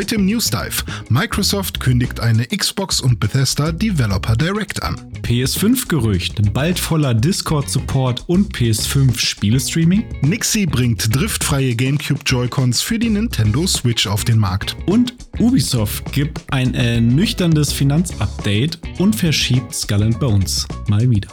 [0.00, 0.82] Heute im News Dive.
[1.10, 4.96] Microsoft kündigt eine Xbox und Bethesda Developer Direct an.
[5.20, 10.06] PS5-Gerücht, bald voller Discord-Support und PS5-Spielestreaming.
[10.22, 14.74] Nixie bringt driftfreie GameCube Joy-Cons für die Nintendo Switch auf den Markt.
[14.86, 21.28] Und Ubisoft gibt ein ernüchterndes Finanzupdate und verschiebt Skull and Bones mal wieder.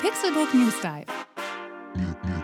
[0.00, 2.43] Pixelbook News Dive.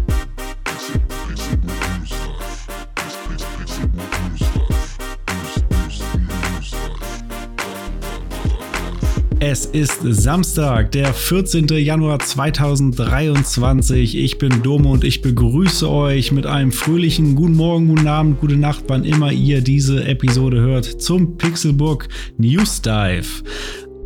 [9.43, 11.65] Es ist Samstag, der 14.
[11.69, 14.15] Januar 2023.
[14.15, 18.55] Ich bin Domo und ich begrüße euch mit einem fröhlichen Guten Morgen, guten Abend, gute
[18.55, 23.41] Nacht, wann immer ihr diese Episode hört, zum Pixelbook News Dive.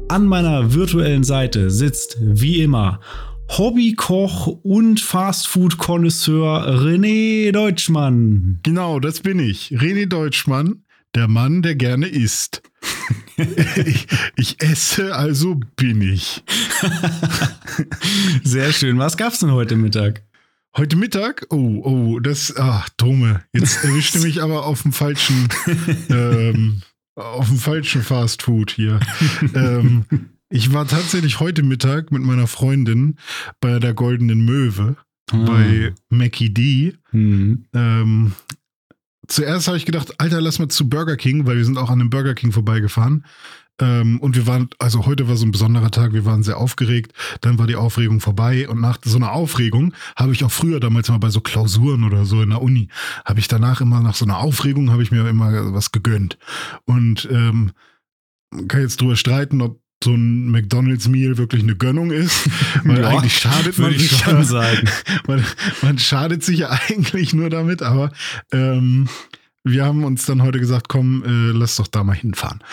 [0.07, 3.01] An meiner virtuellen Seite sitzt wie immer
[3.49, 8.61] Hobbykoch und Fastfood-Konnoisseur René Deutschmann.
[8.63, 9.71] Genau, das bin ich.
[9.71, 12.61] René Deutschmann, der Mann, der gerne isst.
[13.85, 16.43] ich, ich, esse, also bin ich.
[18.43, 18.97] Sehr schön.
[18.97, 20.23] Was gab's denn heute Mittag?
[20.77, 21.45] Heute Mittag?
[21.49, 23.41] Oh, oh, das, ach, Dome.
[23.53, 25.47] Jetzt erwischte mich aber auf dem falschen,
[26.09, 26.81] ähm,
[27.15, 28.99] auf dem falschen Fast Food hier.
[29.53, 30.05] ähm,
[30.49, 33.17] ich war tatsächlich heute Mittag mit meiner Freundin
[33.61, 34.97] bei der Goldenen Möwe,
[35.31, 35.45] ah.
[35.45, 36.95] bei Mackie D.
[37.11, 37.65] Mhm.
[37.73, 38.33] Ähm,
[39.27, 41.99] zuerst habe ich gedacht, Alter, lass mal zu Burger King, weil wir sind auch an
[41.99, 43.25] dem Burger King vorbeigefahren.
[43.79, 47.11] Ähm, und wir waren, also heute war so ein besonderer Tag, wir waren sehr aufgeregt,
[47.41, 51.09] dann war die Aufregung vorbei und nach so einer Aufregung habe ich auch früher damals
[51.09, 52.87] mal bei so Klausuren oder so in der Uni,
[53.25, 56.37] habe ich danach immer nach so einer Aufregung, habe ich mir immer was gegönnt.
[56.85, 57.71] Und ähm,
[58.69, 62.49] kann jetzt drüber streiten, ob so ein McDonalds-Meal wirklich eine Gönnung ist.
[62.83, 64.87] Weil ja, eigentlich schadet man sich schon sagen.
[65.27, 65.43] Man,
[65.81, 68.11] man, schadet sich ja eigentlich nur damit, aber
[68.51, 69.07] ähm,
[69.63, 72.63] wir haben uns dann heute gesagt, komm, äh, lass doch da mal hinfahren.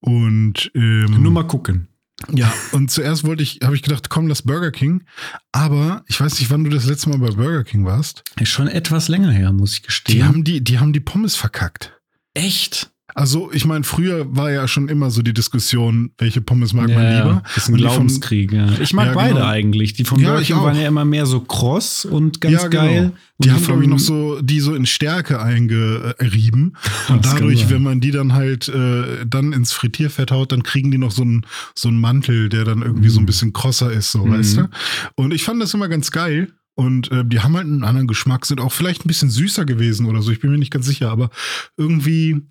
[0.00, 1.88] Und ähm, nur mal gucken.
[2.32, 5.04] Ja, und zuerst wollte ich, habe ich gedacht, komm, lass Burger King.
[5.52, 8.24] Aber ich weiß nicht, wann du das letzte Mal bei Burger King warst.
[8.38, 10.16] Ist schon etwas länger her, muss ich gestehen.
[10.16, 11.98] Die haben die, die haben die Pommes verkackt.
[12.34, 12.89] Echt?
[13.14, 16.98] Also, ich meine, früher war ja schon immer so die Diskussion, welche Pommes mag ja,
[16.98, 17.42] man lieber.
[17.54, 18.68] Das ist ein Glaubenskrieg, ja.
[18.80, 19.46] Ich mag ja, beide genau.
[19.46, 19.94] eigentlich.
[19.94, 22.82] Die von ja, Burger waren ja immer mehr so kross und ganz ja, genau.
[22.82, 23.12] geil.
[23.38, 26.76] Die, die haben, glaube ich, noch so, die so in Stärke eingerieben.
[27.08, 30.98] Und dadurch, wenn man die dann halt äh, dann ins Frittierfett haut, dann kriegen die
[30.98, 33.12] noch so einen so einen Mantel, der dann irgendwie mhm.
[33.12, 33.26] so ein mhm.
[33.26, 34.32] bisschen krosser ist, so, mhm.
[34.32, 34.68] weißt du?
[35.14, 36.52] Und ich fand das immer ganz geil.
[36.74, 40.06] Und äh, die haben halt einen anderen Geschmack, sind auch vielleicht ein bisschen süßer gewesen
[40.06, 40.30] oder so.
[40.32, 41.30] Ich bin mir nicht ganz sicher, aber
[41.76, 42.42] irgendwie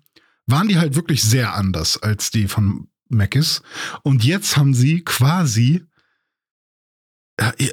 [0.50, 3.62] waren die halt wirklich sehr anders als die von Mc's.
[4.02, 5.84] Und jetzt haben sie quasi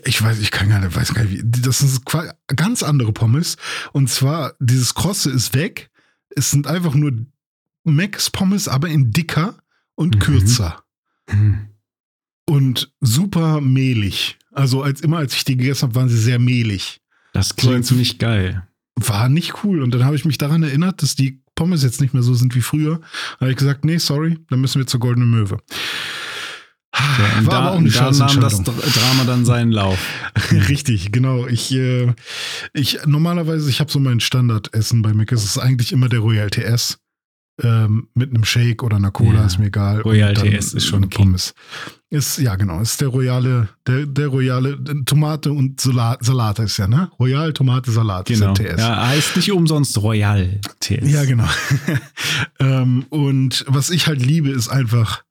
[0.06, 2.02] ich weiß, ich kann gar nicht, weiß gar nicht, wie, das sind
[2.56, 3.58] ganz andere Pommes.
[3.92, 5.90] Und zwar, dieses Krosse ist weg.
[6.30, 7.12] Es sind einfach nur
[7.84, 9.58] Macs Pommes, aber in dicker
[9.96, 10.20] und mhm.
[10.20, 10.84] kürzer.
[11.30, 11.68] Mhm.
[12.46, 14.38] Und super mehlig.
[14.52, 17.02] Also als immer, als ich die gegessen habe, waren sie sehr mehlig.
[17.34, 18.66] Das klingt so, nicht geil.
[18.96, 19.84] War nicht cool.
[19.84, 22.56] Und dann habe ich mich daran erinnert, dass die Pommes jetzt nicht mehr so sind
[22.56, 23.02] wie früher,
[23.42, 25.58] habe ich gesagt, nee, sorry, dann müssen wir zur Goldenen Möwe.
[26.96, 30.00] Ja, War da, aber auch eine da nahm das Drama dann seinen Lauf.
[30.52, 31.46] Richtig, genau.
[31.48, 32.14] Ich, äh,
[32.74, 35.44] ich normalerweise, ich habe so mein Standardessen bei Mc's.
[35.44, 36.98] Es ist eigentlich immer der Royal TS
[37.64, 39.46] ähm, mit einem Shake oder einer Cola, ja.
[39.46, 40.02] ist mir egal.
[40.02, 41.54] Royal TS ist schon Pommes.
[42.10, 46.88] Ist, ja, genau, ist der royale, der, der royale Tomate und Salat, Salat ist ja,
[46.88, 47.12] ne?
[47.20, 48.54] Royal, Tomate, Salat genau.
[48.54, 48.80] ist TS.
[48.80, 51.12] Ja, heißt nicht umsonst Royal TS.
[51.12, 51.50] Ja, genau.
[52.60, 55.24] ähm, und was ich halt liebe, ist einfach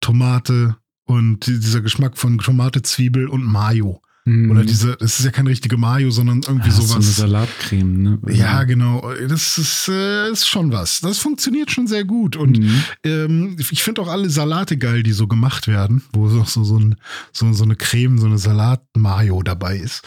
[0.00, 4.00] Tomate und dieser Geschmack von Tomate, Zwiebel und Mayo.
[4.30, 4.50] Mhm.
[4.50, 6.88] Oder diese, das ist ja keine richtige Mayo, sondern irgendwie ja, sowas.
[6.88, 8.18] So eine Salatcreme, ne?
[8.28, 9.12] Ja, genau.
[9.28, 11.00] Das ist, äh, ist schon was.
[11.00, 12.36] Das funktioniert schon sehr gut.
[12.36, 12.82] Und mhm.
[13.04, 16.78] ähm, ich finde auch alle Salate geil, die so gemacht werden, wo auch so, so,
[16.78, 16.96] ein,
[17.32, 20.02] so, so eine Creme, so eine Salat-Mayo dabei ist.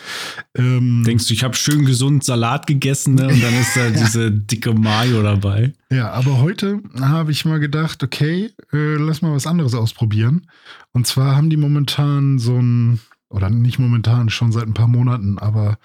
[0.56, 3.28] Ähm, Denkst du, ich habe schön gesund Salat gegessen ne?
[3.28, 5.74] und dann ist da diese dicke Mayo dabei.
[5.92, 10.48] Ja, aber heute habe ich mal gedacht, okay, äh, lass mal was anderes ausprobieren.
[10.94, 13.00] Und zwar haben die momentan so ein
[13.34, 15.78] oder nicht momentan, schon seit ein paar Monaten, aber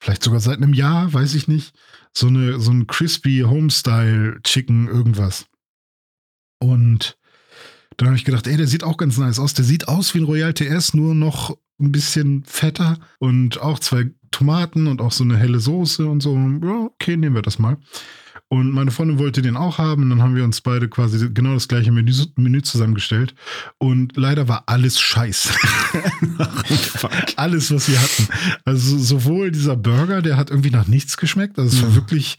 [0.00, 1.74] vielleicht sogar seit einem Jahr, weiß ich nicht,
[2.12, 5.46] so eine so ein crispy Homestyle Chicken irgendwas.
[6.58, 7.18] Und
[7.96, 9.54] dann habe ich gedacht, ey, der sieht auch ganz nice aus.
[9.54, 14.10] Der sieht aus wie ein Royal TS, nur noch ein bisschen fetter und auch zwei
[14.30, 16.36] Tomaten und auch so eine helle Soße und so.
[16.36, 17.76] Ja, okay, nehmen wir das mal.
[18.54, 20.04] Und meine Freundin wollte den auch haben.
[20.04, 23.34] Und dann haben wir uns beide quasi genau das gleiche Menü, Menü zusammengestellt.
[23.78, 25.50] Und leider war alles scheiße.
[27.36, 28.28] alles, was wir hatten.
[28.64, 31.58] Also sowohl dieser Burger, der hat irgendwie nach nichts geschmeckt.
[31.58, 31.94] Also es war Mhm.
[31.96, 32.38] wirklich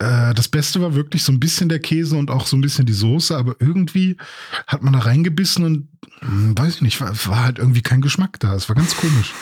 [0.00, 2.84] äh, das Beste war wirklich so ein bisschen der Käse und auch so ein bisschen
[2.84, 4.16] die Soße, aber irgendwie
[4.66, 5.88] hat man da reingebissen und
[6.18, 8.52] hm, weiß ich nicht, war, war halt irgendwie kein Geschmack da.
[8.56, 9.32] Es war ganz komisch.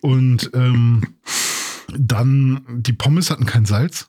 [0.00, 1.14] Und ähm,
[1.96, 4.08] dann die Pommes hatten kein Salz.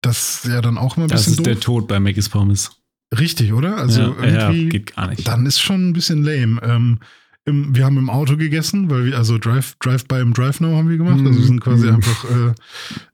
[0.00, 1.64] Das ist ja dann auch immer ein Das bisschen ist der doof.
[1.64, 2.70] Tod bei Maggie's Pommes.
[3.18, 3.76] Richtig, oder?
[3.78, 5.26] Also ja, ja, irgendwie, geht gar nicht.
[5.26, 6.60] dann ist schon ein bisschen lame.
[6.62, 6.98] Ähm,
[7.46, 10.76] im, wir haben im Auto gegessen, weil wir, also Drive, Drive by im Drive Now
[10.76, 11.20] haben wir gemacht.
[11.24, 11.94] Also wir sind quasi Mhm.
[11.94, 12.24] einfach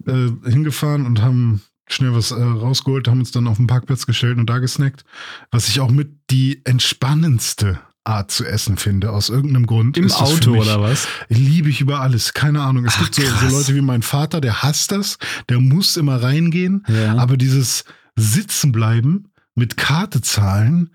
[0.06, 4.04] äh, äh, hingefahren und haben schnell was äh, rausgeholt, haben uns dann auf den Parkplatz
[4.06, 5.04] gestellt und da gesnackt.
[5.52, 9.96] Was ich auch mit die entspannendste Art zu essen finde, aus irgendeinem Grund.
[9.96, 11.08] Im Auto mich- oder was?
[11.28, 12.34] Liebe ich über alles.
[12.34, 12.84] Keine Ahnung.
[12.84, 13.56] Es Ach, gibt so, so.
[13.56, 15.18] Leute wie mein Vater, der hasst das.
[15.48, 16.84] Der muss immer reingehen.
[16.88, 17.16] Ja.
[17.16, 17.84] Aber dieses
[18.14, 20.90] Sitzen bleiben, mit Karte zahlen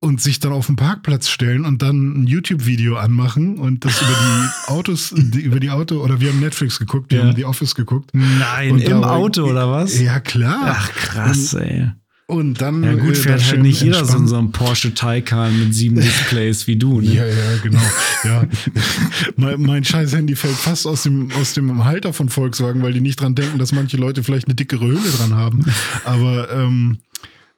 [0.00, 4.10] und sich dann auf den Parkplatz stellen und dann ein YouTube-Video anmachen und das über
[4.10, 7.26] die Autos, die, über die Auto, oder wir haben Netflix geguckt, wir Ja.
[7.26, 8.10] haben The Office geguckt.
[8.12, 10.00] Nein, Und im Auto oder was?
[10.00, 10.76] Ja, klar.
[10.78, 11.92] Ach, krass, ey.
[12.32, 12.82] Und dann.
[12.82, 15.96] Ja, gut, äh, fährt halt nicht jeder so in so einem Porsche Taycan mit sieben
[16.00, 17.12] Displays wie du, ne?
[17.12, 17.80] Ja, ja, genau.
[18.24, 18.48] Ja.
[19.36, 23.02] mein, mein scheiß Handy fällt fast aus dem, aus dem Halter von Volkswagen, weil die
[23.02, 25.66] nicht dran denken, dass manche Leute vielleicht eine dickere Hülle dran haben.
[26.04, 27.00] Aber ähm,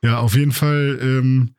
[0.02, 1.54] ja, auf jeden Fall ähm,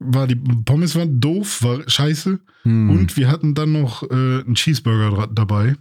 [0.00, 2.40] war die Pommes waren doof, war scheiße.
[2.62, 2.90] Hm.
[2.90, 5.76] Und wir hatten dann noch äh, einen Cheeseburger dabei.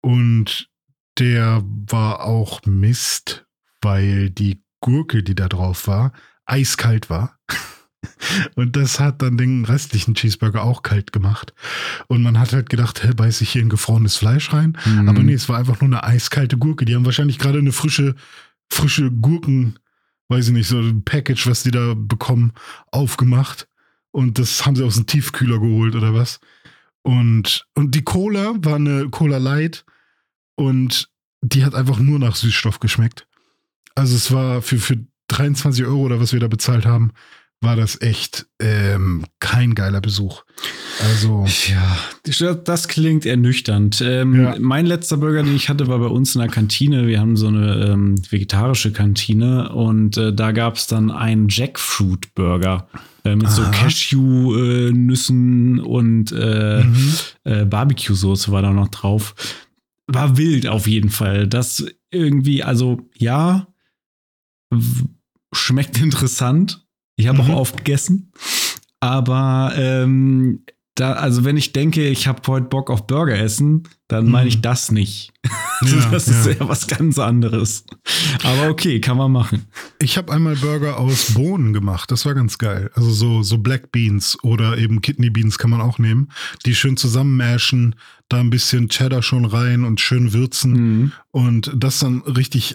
[0.00, 0.70] Und
[1.18, 3.44] der war auch Mist,
[3.82, 6.12] weil die Gurke, die da drauf war,
[6.46, 7.38] eiskalt war.
[8.54, 11.52] Und das hat dann den restlichen Cheeseburger auch kalt gemacht.
[12.06, 14.78] Und man hat halt gedacht, hä, beiß ich hier ein gefrorenes Fleisch rein?
[14.82, 15.08] Hm.
[15.08, 16.84] Aber nee, es war einfach nur eine eiskalte Gurke.
[16.84, 18.14] Die haben wahrscheinlich gerade eine frische,
[18.70, 19.78] frische Gurken,
[20.28, 22.52] weiß ich nicht, so ein Package, was die da bekommen,
[22.92, 23.68] aufgemacht.
[24.10, 26.40] Und das haben sie aus dem Tiefkühler geholt oder was.
[27.02, 29.84] Und, und die Cola war eine Cola Light
[30.56, 31.08] und
[31.40, 33.27] die hat einfach nur nach Süßstoff geschmeckt.
[33.98, 34.96] Also es war für, für
[35.28, 37.10] 23 Euro oder was wir da bezahlt haben,
[37.60, 40.44] war das echt ähm, kein geiler Besuch.
[41.02, 41.44] Also,
[42.24, 44.00] Ja, das klingt ernüchternd.
[44.00, 44.54] Ähm, Ja.
[44.60, 47.08] Mein letzter Burger, den ich hatte, war bei uns in der Kantine.
[47.08, 52.86] Wir haben so eine ähm, vegetarische Kantine und äh, da gab es dann einen Jackfruit-Burger
[53.24, 53.72] äh, mit so Aha.
[53.72, 57.14] Cashew-Nüssen und äh, mhm.
[57.42, 59.34] äh, Barbecue-Soße war da noch drauf.
[60.06, 61.48] War wild auf jeden Fall.
[61.48, 63.66] Das irgendwie, also ja,
[65.52, 66.86] schmeckt interessant.
[67.16, 67.50] Ich habe Mhm.
[67.50, 68.32] auch oft gegessen.
[69.00, 74.26] Aber ähm, da, also wenn ich denke, ich habe heute Bock auf Burger essen, dann
[74.26, 74.30] Mhm.
[74.32, 75.32] meine ich das nicht.
[75.80, 76.52] Ja, das ist ja.
[76.54, 77.84] ja was ganz anderes.
[78.42, 79.66] Aber okay, kann man machen.
[80.00, 82.10] Ich habe einmal Burger aus Bohnen gemacht.
[82.10, 82.90] Das war ganz geil.
[82.94, 86.32] Also so, so Black Beans oder eben Kidney Beans kann man auch nehmen.
[86.66, 87.94] Die schön zusammenmashen,
[88.28, 91.12] da ein bisschen Cheddar schon rein und schön würzen Mhm.
[91.30, 92.74] und das dann richtig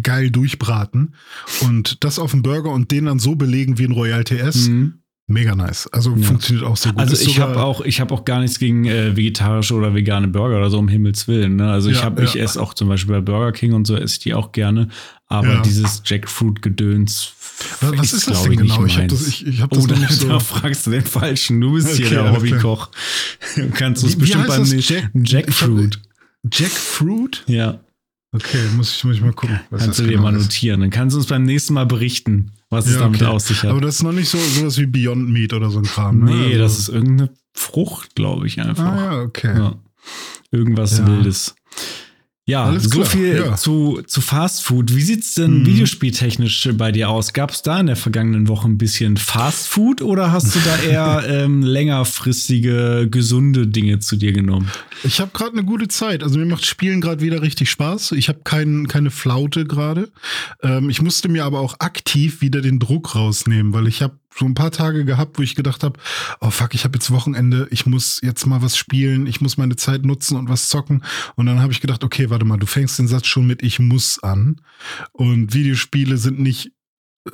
[0.00, 1.14] geil durchbraten
[1.60, 4.68] und das auf den Burger und den dann so belegen wie ein Royal TS.
[4.68, 4.94] Mhm.
[5.28, 5.86] Mega nice.
[5.92, 6.26] Also Ja.
[6.26, 7.00] funktioniert auch sehr gut.
[7.00, 10.28] Also Ist ich habe auch, ich habe auch gar nichts gegen äh, vegetarische oder vegane
[10.28, 11.56] Burger oder so um Himmels willen.
[11.56, 11.70] Ne?
[11.70, 12.42] Also ich Ja, habe, ich ja.
[12.42, 14.88] esse auch zum Beispiel bei Burger King und so esse ich die auch gerne.
[15.28, 17.32] Aber dieses Jackfruit-Gedöns.
[17.80, 18.84] Was, was ist das denn ich, genau?
[18.84, 19.12] Ich habe meins.
[19.12, 20.28] das, ich, ich hab das Oh, da, nicht so.
[20.28, 21.60] da fragst du den Falschen.
[21.60, 22.52] Du bist hier Okay, der alles klar.
[22.52, 22.90] Hobbykoch.
[23.56, 26.00] Du kannst Wie- wie bestimmt beim Jack- Jackfruit.
[26.52, 27.44] Jackfruit?
[27.46, 27.80] Ja,
[28.34, 29.60] Okay, muss ich, muss ich mal gucken.
[29.70, 30.42] Kannst du dir genau mal ist.
[30.44, 30.80] notieren.
[30.80, 33.30] Dann kannst du uns beim nächsten Mal berichten, was es Ja, damit okay.
[33.30, 33.70] aus sich hat.
[33.70, 36.20] Aber das ist noch nicht so sowas wie Beyond Meat oder so ein Kram.
[36.20, 36.30] Ne?
[36.34, 38.84] nee, Also- das ist irgendeine Frucht, glaube ich einfach.
[38.84, 39.54] Ah ja, okay.
[39.56, 39.74] Ja.
[40.50, 41.06] Irgendwas Ja.
[41.06, 41.54] Wildes.
[42.44, 43.54] Ja, Alles so klar, viel ja.
[43.54, 44.96] zu, zu Fast Food.
[44.96, 45.66] Wie sieht's denn Mhm.
[45.66, 47.32] videospieltechnisch bei dir aus?
[47.34, 50.76] Gab es da in der vergangenen Woche ein bisschen Fast Food oder hast du da
[50.78, 54.68] eher ähm, längerfristige, gesunde Dinge zu dir genommen?
[55.04, 56.24] Ich habe gerade eine gute Zeit.
[56.24, 58.12] Also mir macht Spielen gerade wieder richtig Spaß.
[58.12, 60.10] Ich habe kein, keine Flaute gerade.
[60.62, 64.46] Ähm, ich musste mir aber auch aktiv wieder den Druck rausnehmen, weil ich habe so
[64.46, 65.98] ein paar Tage gehabt, wo ich gedacht habe,
[66.40, 69.76] oh fuck, ich habe jetzt Wochenende, ich muss jetzt mal was spielen, ich muss meine
[69.76, 71.04] Zeit nutzen und was zocken.
[71.36, 73.78] Und dann habe ich gedacht, okay, warte mal, du fängst den Satz schon mit ich
[73.78, 74.60] muss an.
[75.12, 76.72] Und Videospiele sind nicht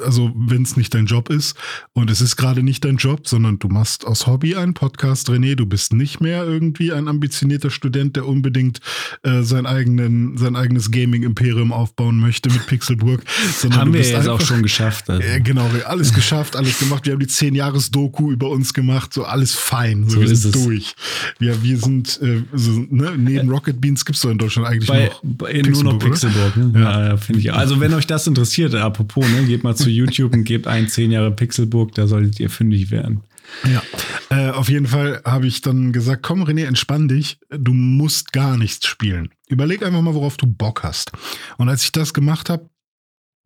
[0.03, 1.57] also wenn es nicht dein Job ist
[1.95, 5.55] und es ist gerade nicht dein Job, sondern du machst aus Hobby einen Podcast, René,
[5.55, 8.81] du bist nicht mehr irgendwie ein ambitionierter Student, der unbedingt
[9.23, 13.23] äh, sein, eigenen, sein eigenes Gaming-Imperium aufbauen möchte mit Pixelburg.
[13.59, 15.09] Sondern haben wir jetzt einfach, auch schon geschafft.
[15.09, 15.23] Also.
[15.23, 17.07] Äh, genau, alles geschafft, alles gemacht.
[17.07, 20.63] Wir haben die 10-Jahres-Doku über uns gemacht, so alles fein, so, so wir sind es.
[20.63, 20.95] durch.
[21.39, 24.89] Wir, wir sind, äh, so, ne, neben Rocket Beans gibt es doch in Deutschland eigentlich
[24.89, 26.57] bei, noch bei, nur noch Pixelburg.
[26.57, 26.73] Ne?
[26.75, 27.53] Ja, ja finde ich.
[27.53, 31.11] Also wenn euch das interessiert, apropos, ne, geht mal zu YouTube und gebt ein 10
[31.11, 33.23] Jahre Pixelburg, da solltet ihr fündig werden.
[33.65, 33.83] Ja,
[34.31, 38.59] äh, auf jeden Fall habe ich dann gesagt, komm René, entspann dich, du musst gar
[38.59, 39.31] nichts spielen.
[39.49, 41.13] Überleg einfach mal, worauf du Bock hast.
[41.57, 42.69] Und als ich das gemacht habe,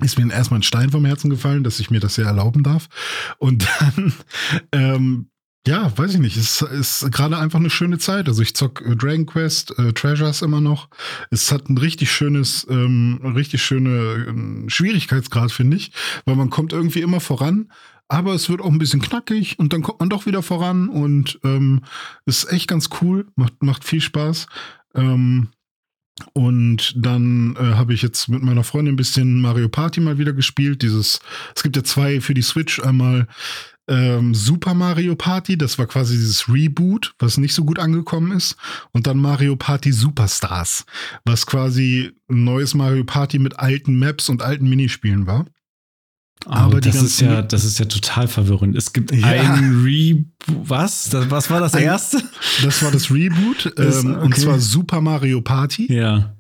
[0.03, 2.89] ist mir erstmal ein Stein vom Herzen gefallen, dass ich mir das ja erlauben darf.
[3.39, 4.12] Und dann
[4.73, 5.29] ähm,
[5.66, 6.37] ja, weiß ich nicht.
[6.37, 8.28] Es ist gerade einfach eine schöne Zeit.
[8.28, 10.88] Also ich zock äh, Dragon Quest, äh, Treasures immer noch.
[11.31, 15.92] Es hat ein richtig schönes, ähm, richtig schöne ähm, Schwierigkeitsgrad, finde ich,
[16.25, 17.71] weil man kommt irgendwie immer voran.
[18.09, 21.38] Aber es wird auch ein bisschen knackig und dann kommt man doch wieder voran und
[21.45, 21.83] ähm,
[22.26, 24.49] ist echt ganz cool, macht, macht viel Spaß.
[24.95, 25.49] Ähm,
[26.35, 30.33] und dann äh, habe ich jetzt mit meiner Freundin ein bisschen Mario Party mal wieder
[30.33, 30.83] gespielt.
[30.83, 31.21] Dieses,
[31.54, 33.26] es gibt ja zwei für die Switch, einmal
[33.88, 38.57] ähm, Super Mario Party, das war quasi dieses Reboot, was nicht so gut angekommen ist.
[38.92, 40.85] Und dann Mario Party Superstars,
[41.25, 45.47] was quasi ein neues Mario Party mit alten Maps und alten Minispielen war.
[46.47, 48.77] Aber das ist ja, das ist ja total verwirrend.
[48.77, 49.27] Es gibt ja.
[49.27, 50.27] ein Reboot.
[50.47, 51.09] Was?
[51.11, 52.23] Das, was war das erste?
[52.63, 53.73] Das war das Reboot.
[53.83, 54.25] Ähm, okay.
[54.25, 55.93] Und zwar Super Mario Party.
[55.93, 56.35] Ja.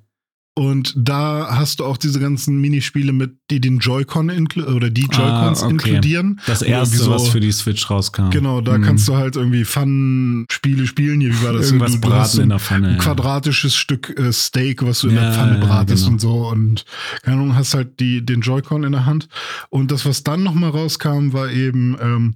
[0.54, 5.62] Und da hast du auch diese ganzen Minispiele mit, die den Joy-Con oder die Joy-Cons
[5.62, 5.72] ah, okay.
[5.72, 6.40] inkludieren.
[6.46, 8.28] Das erste, so, was für die Switch rauskam.
[8.28, 8.82] Genau, da mhm.
[8.82, 11.22] kannst du halt irgendwie Fun-Spiele spielen.
[11.22, 11.68] Hier, wie war das?
[11.68, 12.88] Irgendwas du, braten in der Pfanne.
[12.88, 13.78] Ein quadratisches ja.
[13.78, 16.12] Stück äh, Steak, was du in der Pfanne bratest genau.
[16.12, 16.48] und so.
[16.48, 16.84] Und
[17.22, 19.28] keine Ahnung, hast halt die, den Joy-Con in der Hand.
[19.70, 22.34] Und das, was dann nochmal rauskam, war eben ähm,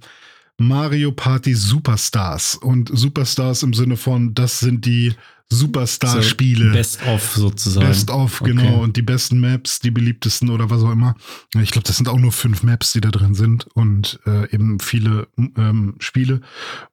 [0.57, 2.55] Mario Party Superstars.
[2.55, 5.13] Und Superstars im Sinne von, das sind die
[5.49, 6.71] Superstar-Spiele.
[6.71, 7.87] Best of sozusagen.
[7.87, 8.61] Best of, genau.
[8.61, 8.83] Okay.
[8.83, 11.15] Und die besten Maps, die beliebtesten oder was auch immer.
[11.61, 14.79] Ich glaube, das sind auch nur fünf Maps, die da drin sind und äh, eben
[14.79, 16.41] viele ähm, Spiele.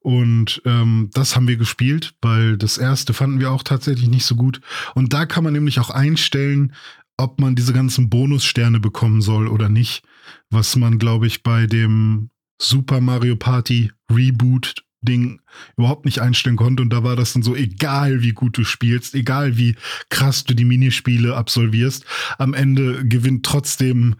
[0.01, 4.37] Und ähm, das haben wir gespielt, weil das erste fanden wir auch tatsächlich nicht so
[4.37, 4.61] gut.
[4.95, 6.73] Und da kann man nämlich auch einstellen,
[7.17, 10.05] ob man diese ganzen Bonussterne bekommen soll oder nicht.
[10.51, 12.31] Was man, glaube ich, bei dem
[12.61, 15.41] Super Mario Party Reboot Ding
[15.77, 16.83] überhaupt nicht einstellen konnte.
[16.83, 19.77] Und da war das dann so, egal wie gut du spielst, egal wie
[20.09, 22.05] krass du die Minispiele absolvierst,
[22.39, 24.17] am Ende gewinnt trotzdem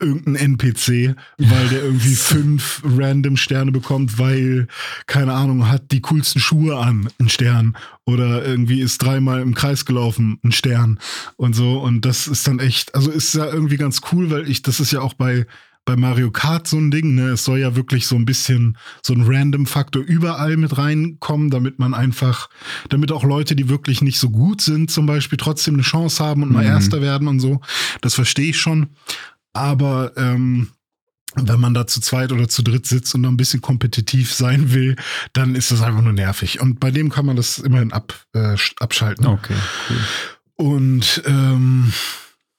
[0.00, 4.66] irgendein NPC, weil der irgendwie fünf random Sterne bekommt, weil,
[5.06, 7.76] keine Ahnung, hat die coolsten Schuhe an, ein Stern.
[8.06, 10.98] Oder irgendwie ist dreimal im Kreis gelaufen, ein Stern.
[11.36, 11.78] Und so.
[11.78, 14.90] Und das ist dann echt, also ist ja irgendwie ganz cool, weil ich, das ist
[14.90, 15.46] ja auch bei
[15.90, 17.16] bei Mario Kart so ein Ding.
[17.16, 17.30] Ne?
[17.30, 21.94] Es soll ja wirklich so ein bisschen so ein Random-Faktor überall mit reinkommen, damit man
[21.94, 22.48] einfach,
[22.90, 26.44] damit auch Leute, die wirklich nicht so gut sind, zum Beispiel trotzdem eine Chance haben
[26.44, 26.70] und mal mhm.
[26.70, 27.60] Erster werden und so.
[28.02, 28.90] Das verstehe ich schon.
[29.52, 30.68] Aber ähm,
[31.34, 34.72] wenn man da zu zweit oder zu dritt sitzt und noch ein bisschen kompetitiv sein
[34.72, 34.94] will,
[35.32, 36.60] dann ist das einfach nur nervig.
[36.60, 39.26] Und bei dem kann man das immerhin ab, äh, abschalten.
[39.26, 39.56] Okay.
[39.88, 39.96] Cool.
[40.54, 41.92] Und ähm,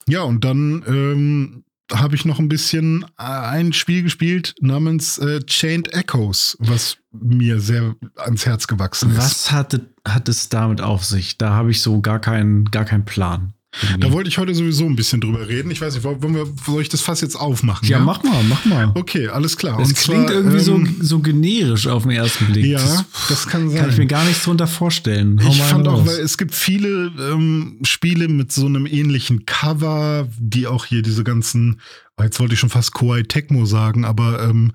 [0.07, 5.41] ja, und dann ähm, habe ich noch ein bisschen äh, ein Spiel gespielt namens äh,
[5.45, 9.17] Chained Echoes, was mir sehr ans Herz gewachsen ist.
[9.17, 11.38] Was hatte, hat es damit auf sich?
[11.38, 13.53] Da habe ich so gar keinen, gar keinen Plan.
[13.99, 15.71] Da wollte ich heute sowieso ein bisschen drüber reden.
[15.71, 17.87] Ich weiß nicht, wollen wir, soll ich das Fass jetzt aufmachen?
[17.87, 18.03] Ja, ja?
[18.03, 18.91] mach mal, mach mal.
[18.95, 19.77] Okay, alles klar.
[19.77, 22.65] Das klingt zwar, irgendwie ähm, so, so generisch auf den ersten Blick.
[22.65, 23.79] Ja, das, das kann sein.
[23.79, 25.41] Kann ich mir gar nichts drunter vorstellen.
[25.41, 30.27] Hau ich fand auch, weil es gibt viele ähm, Spiele mit so einem ähnlichen Cover,
[30.37, 31.79] die auch hier diese ganzen
[32.17, 34.73] oh, Jetzt wollte ich schon fast Koei Tecmo sagen, aber ähm,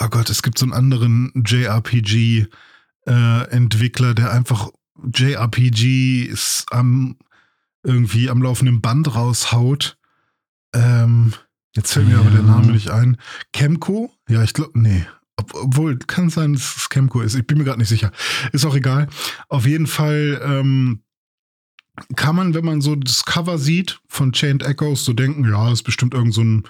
[0.00, 4.70] oh Gott, es gibt so einen anderen JRPG-Entwickler, äh, der einfach
[5.14, 7.14] JRPGs am
[7.86, 9.96] irgendwie am laufenden Band raushaut.
[10.74, 11.32] Ähm,
[11.74, 12.20] jetzt fällt mir ja.
[12.20, 13.16] aber der Name nicht ein.
[13.54, 14.12] Chemco?
[14.28, 15.06] Ja, ich glaube, nee.
[15.36, 17.34] Ob, obwohl, kann sein, dass es Chemco ist.
[17.34, 18.10] Ich bin mir gerade nicht sicher.
[18.52, 19.08] Ist auch egal.
[19.48, 21.02] Auf jeden Fall ähm,
[22.16, 25.82] kann man, wenn man so das Cover sieht von Chained Echoes, so denken, ja, ist
[25.82, 26.64] bestimmt irgend so ein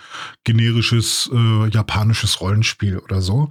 [0.44, 3.48] generisches äh, japanisches Rollenspiel oder so.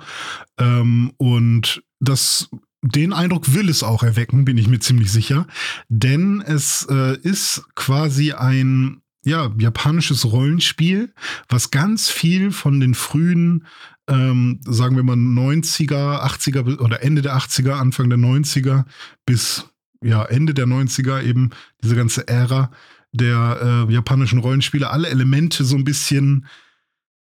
[0.58, 2.50] Ähm, und das
[2.82, 5.48] den Eindruck will es auch erwecken, bin ich mir ziemlich sicher.
[5.90, 11.14] Denn es äh, ist quasi ein ja, japanisches Rollenspiel,
[11.50, 13.66] was ganz viel von den frühen,
[14.08, 18.86] ähm, sagen wir mal 90er, 80er oder Ende der 80er, Anfang der 90er
[19.26, 19.66] bis
[20.04, 21.50] ja, Ende der 90er eben
[21.84, 22.72] diese ganze Ära
[23.12, 26.46] der äh, japanischen Rollenspiele, alle Elemente so ein bisschen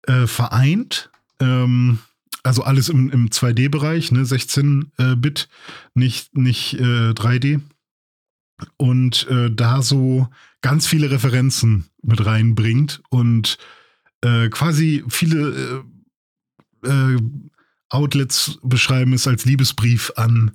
[0.06, 1.10] äh, vereint.
[1.38, 1.98] Ähm,
[2.42, 5.48] also alles im, im 2D-Bereich, ne, 16-Bit,
[5.94, 7.60] nicht, nicht äh, 3D.
[8.76, 10.28] Und äh, da so
[10.60, 13.58] ganz viele Referenzen mit reinbringt und
[14.22, 15.84] äh, quasi viele
[16.84, 17.18] äh, äh,
[17.88, 20.52] Outlets beschreiben es als Liebesbrief an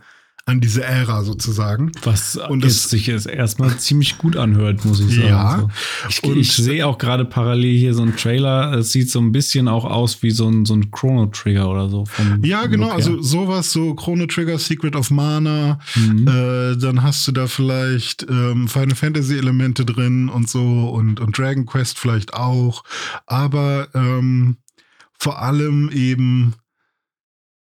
[0.47, 1.91] an diese Ära sozusagen.
[2.03, 5.27] Was und das sich jetzt erstmal ziemlich gut anhört, muss ich sagen.
[5.27, 5.67] Ja.
[6.09, 6.31] So.
[6.31, 8.71] Ich, ich sehe auch gerade parallel hier so einen Trailer.
[8.73, 11.89] Es sieht so ein bisschen auch aus wie so ein, so ein Chrono Trigger oder
[11.89, 12.05] so.
[12.43, 12.91] ja, genau.
[12.91, 15.79] Also sowas, so Chrono Trigger, Secret of Mana.
[15.95, 16.27] Mhm.
[16.27, 21.37] Äh, dann hast du da vielleicht ähm, Final Fantasy Elemente drin und so und, und
[21.37, 22.85] Dragon Quest vielleicht auch.
[23.25, 24.55] Aber ähm,
[25.19, 26.53] vor allem eben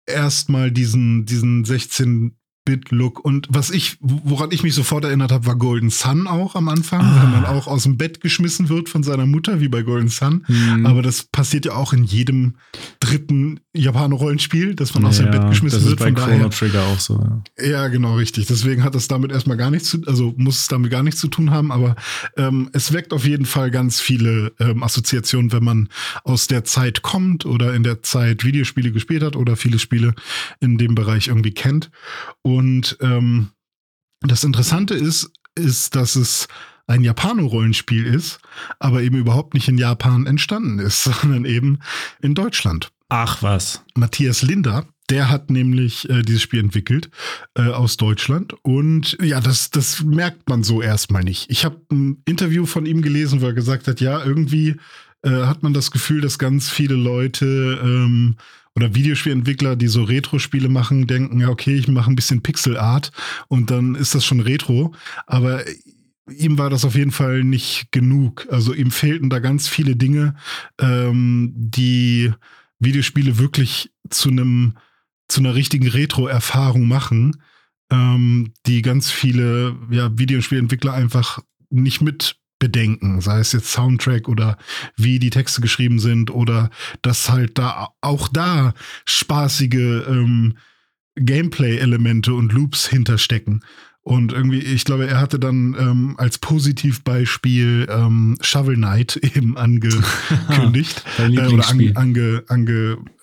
[0.06, 3.24] erstmal diesen, diesen 16 Bit-Look.
[3.24, 7.02] Und was ich, woran ich mich sofort erinnert habe, war Golden Sun auch am Anfang,
[7.02, 7.22] ah.
[7.22, 10.44] wenn man auch aus dem Bett geschmissen wird von seiner Mutter, wie bei Golden Sun.
[10.48, 10.86] Mhm.
[10.86, 12.56] Aber das passiert ja auch in jedem
[13.00, 16.02] dritten Japaner-Rollenspiel, dass man ja, aus dem Bett geschmissen wird.
[16.02, 17.24] Das ist bei Chrono Trigger auch so.
[17.60, 17.66] Ja.
[17.66, 17.88] ja.
[17.88, 18.48] genau, richtig.
[18.48, 21.28] Deswegen hat das damit erstmal gar nichts zu, also muss es damit gar nichts zu
[21.28, 21.96] tun haben, aber
[22.36, 25.90] ähm, es weckt auf jeden Fall ganz viele ähm, Assoziationen, wenn man
[26.24, 30.16] aus der Zeit kommt oder in der Zeit Videospiele gespielt hat oder viele Spiele
[30.60, 31.92] in dem Bereich irgendwie kennt.
[32.42, 33.50] Und und ähm,
[34.22, 36.48] das Interessante ist, ist, dass es
[36.88, 38.40] ein Japano-Rollenspiel ist,
[38.80, 41.80] aber eben überhaupt nicht in Japan entstanden ist, sondern eben
[42.22, 42.92] in Deutschland.
[43.10, 43.84] Ach was.
[43.96, 47.10] Matthias Linder, der hat nämlich äh, dieses Spiel entwickelt
[47.56, 48.56] äh, aus Deutschland.
[48.64, 51.50] Und ja, das, das merkt man so erstmal nicht.
[51.52, 54.78] Ich habe ein Interview von ihm gelesen, wo er gesagt hat, ja, irgendwie
[55.24, 58.38] äh, hat man das Gefühl, dass ganz viele Leute ähm,
[58.76, 63.12] oder Videospielentwickler, die so Retro-Spiele machen, denken, ja, okay, ich mache ein bisschen Pixel-Art
[63.48, 64.94] und dann ist das schon Retro.
[65.28, 65.64] Aber
[66.30, 68.48] ihm war das auf jeden Fall nicht genug.
[68.52, 70.36] Also ihm fehlten da ganz viele Dinge,
[70.80, 72.34] ähm, die
[72.80, 74.76] Videospiele wirklich zu einem
[75.28, 77.42] zu einer richtigen Retro-Erfahrung machen,
[77.90, 81.40] ähm, die ganz viele ja, Videospielentwickler einfach
[81.72, 84.58] nicht mit bedenken, sei es jetzt Soundtrack oder
[84.96, 86.70] wie die Texte geschrieben sind oder
[87.02, 88.74] dass halt da auch da
[89.06, 90.58] spaßige ähm,
[91.16, 93.64] Gameplay-Elemente und Loops hinterstecken.
[94.02, 101.04] Und irgendwie, ich glaube, er hatte dann ähm, als Positivbeispiel ähm, Shovel Knight eben angekündigt
[101.18, 102.44] äh, oder ange, ange,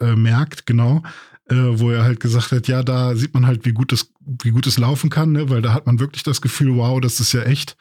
[0.00, 1.02] angemerkt, genau.
[1.48, 4.10] Äh, wo er halt gesagt hat, ja, da sieht man halt, wie gut das,
[4.42, 5.50] wie gut es laufen kann, ne?
[5.50, 7.76] weil da hat man wirklich das Gefühl, wow, das ist ja echt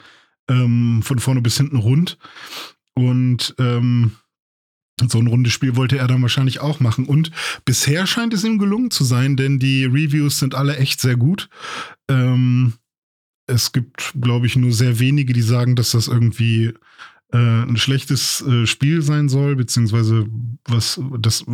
[0.50, 2.18] ähm, von vorne bis hinten rund.
[2.94, 4.14] Und ähm,
[5.10, 7.06] so ein rundes Spiel wollte er dann wahrscheinlich auch machen.
[7.06, 7.32] Und
[7.66, 11.50] bisher scheint es ihm gelungen zu sein, denn die Reviews sind alle echt sehr gut.
[12.10, 12.74] Ähm,
[13.48, 16.74] es gibt, glaube ich, nur sehr wenige, die sagen, dass das irgendwie
[17.34, 20.28] äh, ein schlechtes äh, Spiel sein soll, beziehungsweise
[20.66, 21.46] was, das,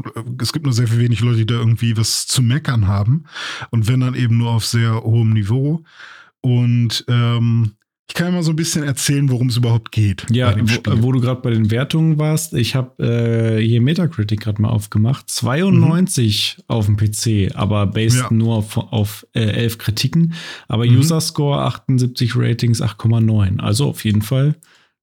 [0.41, 3.25] es gibt nur sehr wenig Leute, die da irgendwie was zu meckern haben.
[3.71, 5.83] Und wenn dann eben nur auf sehr hohem Niveau.
[6.41, 7.76] Und ähm,
[8.09, 10.25] ich kann ja mal so ein bisschen erzählen, worum es überhaupt geht.
[10.31, 12.53] Ja, wo, wo, du gerade bei den Wertungen warst.
[12.53, 15.29] Ich habe äh, hier Metacritic gerade mal aufgemacht.
[15.29, 16.63] 92 mhm.
[16.67, 18.27] auf dem PC, aber based ja.
[18.31, 20.33] nur auf, auf äh, 11 Kritiken.
[20.69, 20.97] Aber mhm.
[20.97, 23.59] User Score 78 Ratings 8,9.
[23.59, 24.55] Also auf jeden Fall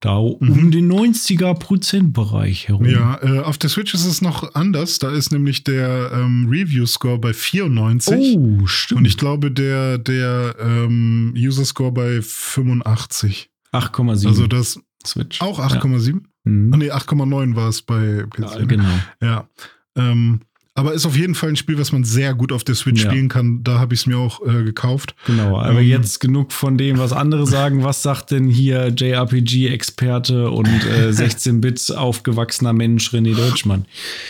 [0.04, 0.34] da mhm.
[0.52, 2.84] um den 90er Prozentbereich herum.
[2.84, 4.98] Ja, äh, auf der Switch ist es noch anders.
[4.98, 8.36] Da ist nämlich der ähm, Review-Score bei 94.
[8.36, 8.98] Oh, stimmt.
[8.98, 13.48] Und ich glaube, der, der ähm, User-Score bei 85.
[13.72, 14.26] 8,7.
[14.26, 15.40] Also das Switch.
[15.40, 16.12] Auch 8,7?
[16.12, 16.20] Ja.
[16.44, 16.70] Mhm.
[16.74, 18.40] Oh, nee, 8,9 war es bei PC.
[18.40, 18.98] Ja, genau.
[19.22, 19.48] Ja.
[19.96, 20.40] Ähm,
[20.76, 23.10] aber ist auf jeden Fall ein Spiel, was man sehr gut auf der Switch ja.
[23.10, 23.62] spielen kann.
[23.62, 25.14] Da habe ich es mir auch äh, gekauft.
[25.24, 27.84] Genau, aber ähm, jetzt genug von dem, was andere sagen.
[27.84, 33.84] Was sagt denn hier JRPG-Experte und äh, 16-Bit aufgewachsener Mensch René Deutschmann?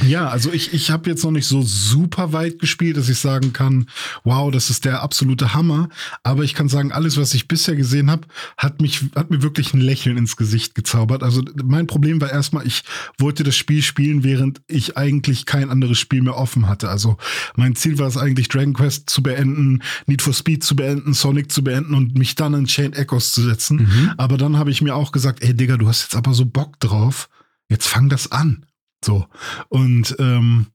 [0.06, 3.54] Ja, also ich, ich habe jetzt noch nicht so super weit gespielt, dass ich sagen
[3.54, 3.86] kann,
[4.24, 5.88] wow, das ist der absolute Hammer.
[6.24, 8.26] Aber ich kann sagen, alles, was ich bisher gesehen habe,
[8.58, 11.22] hat mich, hat mir wirklich ein Lächeln ins Gesicht gezaubert.
[11.22, 12.82] Also mein Problem war erstmal, ich
[13.16, 16.88] wollte das Spiel spielen, während ich eigentlich kein anderes Spiel mehr offen hatte.
[16.88, 17.16] Also
[17.56, 21.50] mein Ziel war es eigentlich, Dragon Quest zu beenden, Need for Speed zu beenden, Sonic
[21.50, 23.88] zu beenden und mich dann in Chain Echoes zu setzen.
[23.88, 24.12] Mhm.
[24.16, 26.80] Aber dann habe ich mir auch gesagt, ey Digga, du hast jetzt aber so Bock
[26.80, 27.28] drauf,
[27.68, 28.66] jetzt fang das an.
[29.04, 29.26] So.
[29.68, 30.66] Und ähm,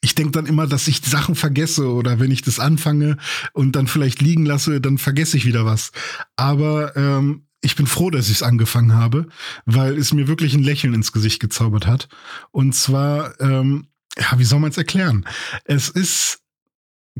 [0.00, 3.16] ich denke dann immer, dass ich Sachen vergesse oder wenn ich das anfange
[3.52, 5.90] und dann vielleicht liegen lasse, dann vergesse ich wieder was.
[6.36, 9.26] Aber ähm, ich bin froh, dass ich es angefangen habe,
[9.64, 12.08] weil es mir wirklich ein Lächeln ins Gesicht gezaubert hat.
[12.52, 13.88] Und zwar ähm,
[14.18, 15.26] ja, wie soll man es erklären?
[15.64, 16.40] Es ist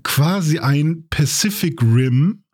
[0.03, 2.45] quasi ein Pacific Rim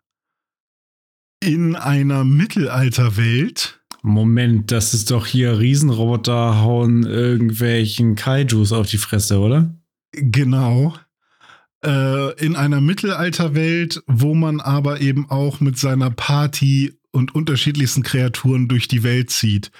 [1.39, 3.81] in einer Mittelalterwelt.
[4.01, 9.73] Moment, das ist doch hier Riesenroboter hauen irgendwelchen Kaijus auf die Fresse, oder?
[10.11, 10.93] Genau.
[11.85, 18.67] Äh, in einer Mittelalterwelt, wo man aber eben auch mit seiner Party und unterschiedlichsten Kreaturen
[18.67, 19.71] durch die Welt zieht.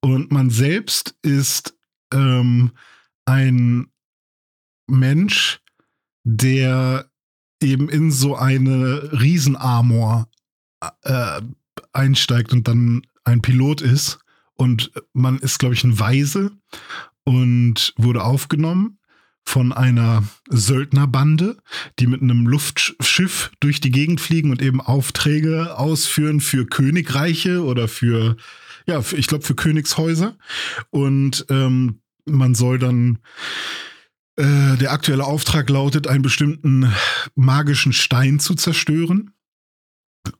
[0.00, 1.74] Und man selbst ist
[2.12, 2.72] ähm,
[3.24, 3.88] ein
[4.86, 5.60] Mensch,
[6.24, 7.10] der
[7.62, 10.28] eben in so eine Riesenarmor
[11.02, 11.40] äh,
[11.92, 14.18] einsteigt und dann ein Pilot ist.
[14.54, 16.52] Und man ist, glaube ich, ein Weise
[17.24, 18.98] und wurde aufgenommen
[19.44, 21.56] von einer Söldnerbande,
[21.98, 27.86] die mit einem Luftschiff durch die Gegend fliegen und eben Aufträge ausführen für Königreiche oder
[27.86, 28.36] für,
[28.86, 30.36] ja, für, ich glaube, für Königshäuser.
[30.90, 33.18] Und ähm, man soll dann
[34.36, 36.92] äh, der aktuelle Auftrag lautet, einen bestimmten
[37.34, 39.32] magischen Stein zu zerstören.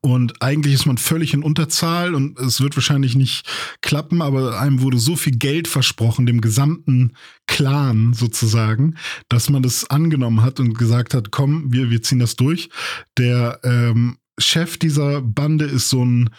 [0.01, 3.49] Und eigentlich ist man völlig in Unterzahl und es wird wahrscheinlich nicht
[3.83, 7.13] klappen, aber einem wurde so viel Geld versprochen, dem gesamten
[7.47, 8.97] Clan sozusagen,
[9.29, 12.69] dass man das angenommen hat und gesagt hat, komm, wir, wir ziehen das durch.
[13.17, 16.31] Der ähm, Chef dieser Bande ist so ein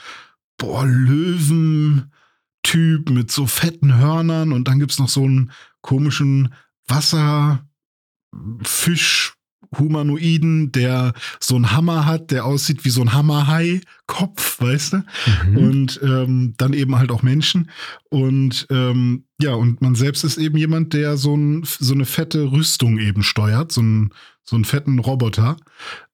[0.58, 2.10] boah, Löwen-Typ
[3.10, 6.54] mit so fetten Hörnern und dann gibt es noch so einen komischen
[6.88, 9.38] Wasserfisch.
[9.78, 15.04] Humanoiden, der so einen Hammer hat, der aussieht wie so ein Hammerhai-Kopf, weißt du?
[15.50, 15.58] Mhm.
[15.58, 17.69] Und ähm, dann eben halt auch Menschen.
[18.10, 22.52] Und ähm, ja, und man selbst ist eben jemand, der so, ein, so eine fette
[22.52, 25.58] Rüstung eben steuert, so, ein, so einen fetten Roboter.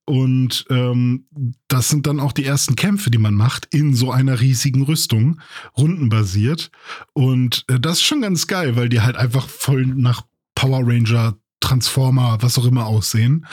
[0.06, 1.28] Und ähm,
[1.70, 5.40] das sind dann auch die ersten Kämpfe, die man macht in so einer riesigen Rüstung,
[5.78, 6.72] rundenbasiert.
[7.14, 10.24] Und äh, das ist schon ganz geil, weil die halt einfach voll nach
[10.63, 13.45] Power Ranger, Transformer, was auch immer aussehen.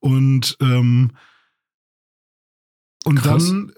[0.00, 1.12] Und, ähm,
[3.04, 3.72] und dann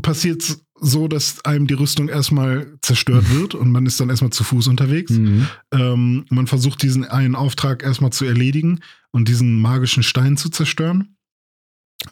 [0.00, 4.44] passiert so, dass einem die Rüstung erstmal zerstört wird und man ist dann erstmal zu
[4.44, 5.10] Fuß unterwegs.
[5.10, 5.48] Mhm.
[5.72, 8.80] Ähm, man versucht diesen einen Auftrag erstmal zu erledigen
[9.10, 11.16] und diesen magischen Stein zu zerstören.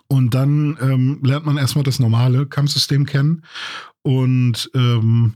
[0.08, 3.42] Und dann ähm, lernt man erstmal das normale Kampfsystem kennen.
[4.02, 5.34] Und ähm,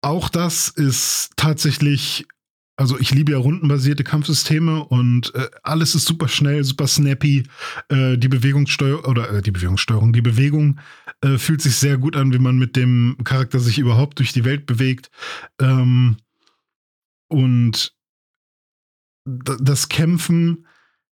[0.00, 2.26] auch das ist tatsächlich
[2.76, 7.44] also ich liebe ja rundenbasierte Kampfsysteme und äh, alles ist super schnell, super snappy.
[7.88, 10.80] Äh, die Bewegungssteuerung oder äh, die Bewegungssteuerung, die Bewegung
[11.20, 14.44] äh, fühlt sich sehr gut an, wie man mit dem Charakter sich überhaupt durch die
[14.44, 15.10] Welt bewegt.
[15.60, 16.16] Ähm,
[17.28, 17.94] und
[19.24, 20.66] das Kämpfen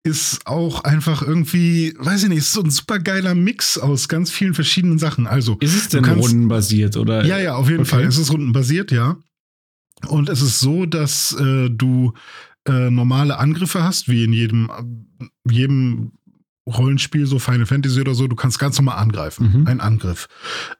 [0.05, 4.31] ist auch einfach irgendwie, weiß ich nicht, ist so ein super geiler Mix aus ganz
[4.31, 5.27] vielen verschiedenen Sachen.
[5.27, 7.25] Also ist es denn kannst, rundenbasiert oder?
[7.25, 7.91] Ja, ja, auf jeden okay.
[7.91, 8.05] Fall.
[8.05, 9.19] Es ist rundenbasiert, ja.
[10.09, 12.13] Und es ist so, dass äh, du
[12.67, 14.71] äh, normale Angriffe hast, wie in jedem,
[15.49, 16.13] jedem
[16.67, 19.61] Rollenspiel, so Final Fantasy oder so, du kannst ganz normal angreifen.
[19.61, 19.67] Mhm.
[19.67, 20.29] Ein Angriff.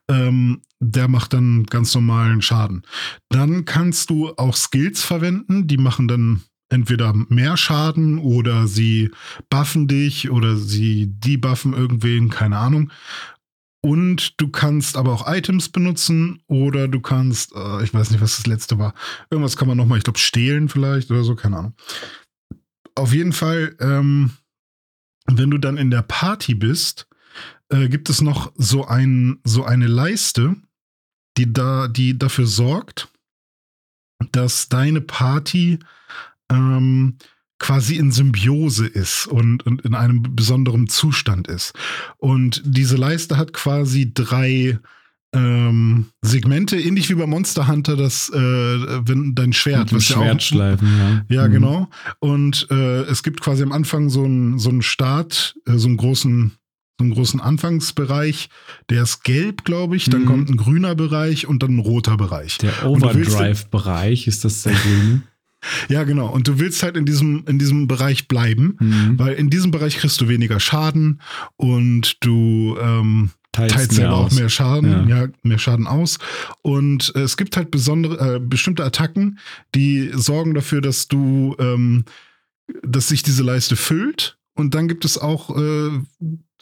[0.07, 2.83] Ähm, der macht dann ganz normalen Schaden.
[3.29, 9.11] Dann kannst du auch Skills verwenden, die machen dann entweder mehr Schaden oder sie
[9.49, 12.91] buffen dich oder sie debuffen irgendwen, keine Ahnung.
[13.85, 18.37] Und du kannst aber auch Items benutzen oder du kannst, äh, ich weiß nicht, was
[18.37, 18.93] das letzte war.
[19.29, 21.75] Irgendwas kann man nochmal, ich glaube, stehlen vielleicht oder so, keine Ahnung.
[22.95, 24.31] Auf jeden Fall, ähm,
[25.25, 27.07] wenn du dann in der Party bist,
[27.67, 30.55] äh, gibt es noch so, ein, so eine Leiste,
[31.37, 33.09] die, da, die dafür sorgt,
[34.31, 35.79] dass deine Party
[36.49, 37.17] ähm,
[37.63, 41.71] quasi in Symbiose ist und, und in einem besonderen Zustand ist.
[42.17, 44.79] Und diese Leiste hat quasi drei
[45.33, 50.87] ähm, Segmente, ähnlich wie bei Monster Hunter, das, äh, wenn dein Schwert, was Schwertschleifen,
[51.29, 51.43] ja.
[51.43, 51.53] Ja, mhm.
[51.53, 51.89] genau.
[52.19, 55.95] Und äh, es gibt quasi am Anfang so einen so einen Start, äh, so einen
[55.95, 56.51] großen
[56.99, 58.49] so einen großen Anfangsbereich,
[58.89, 60.25] der ist gelb, glaube ich, dann mhm.
[60.25, 62.57] kommt ein grüner Bereich und dann ein roter Bereich.
[62.57, 65.23] Der Overdrive-Bereich ist das der grüne?
[65.89, 66.27] Ja, genau.
[66.27, 69.19] Und du willst halt in diesem, in diesem Bereich bleiben, mhm.
[69.19, 71.21] weil in diesem Bereich kriegst du weniger Schaden
[71.57, 75.23] und du ähm, teilst, teilst selber auch mehr Schaden, ja.
[75.23, 75.27] ja.
[75.43, 76.19] mehr Schaden aus.
[76.61, 79.39] Und äh, es gibt halt besondere, äh, bestimmte Attacken,
[79.73, 82.03] die sorgen dafür, dass du, ähm,
[82.81, 84.37] dass sich diese Leiste füllt.
[84.55, 85.89] Und dann gibt es auch äh,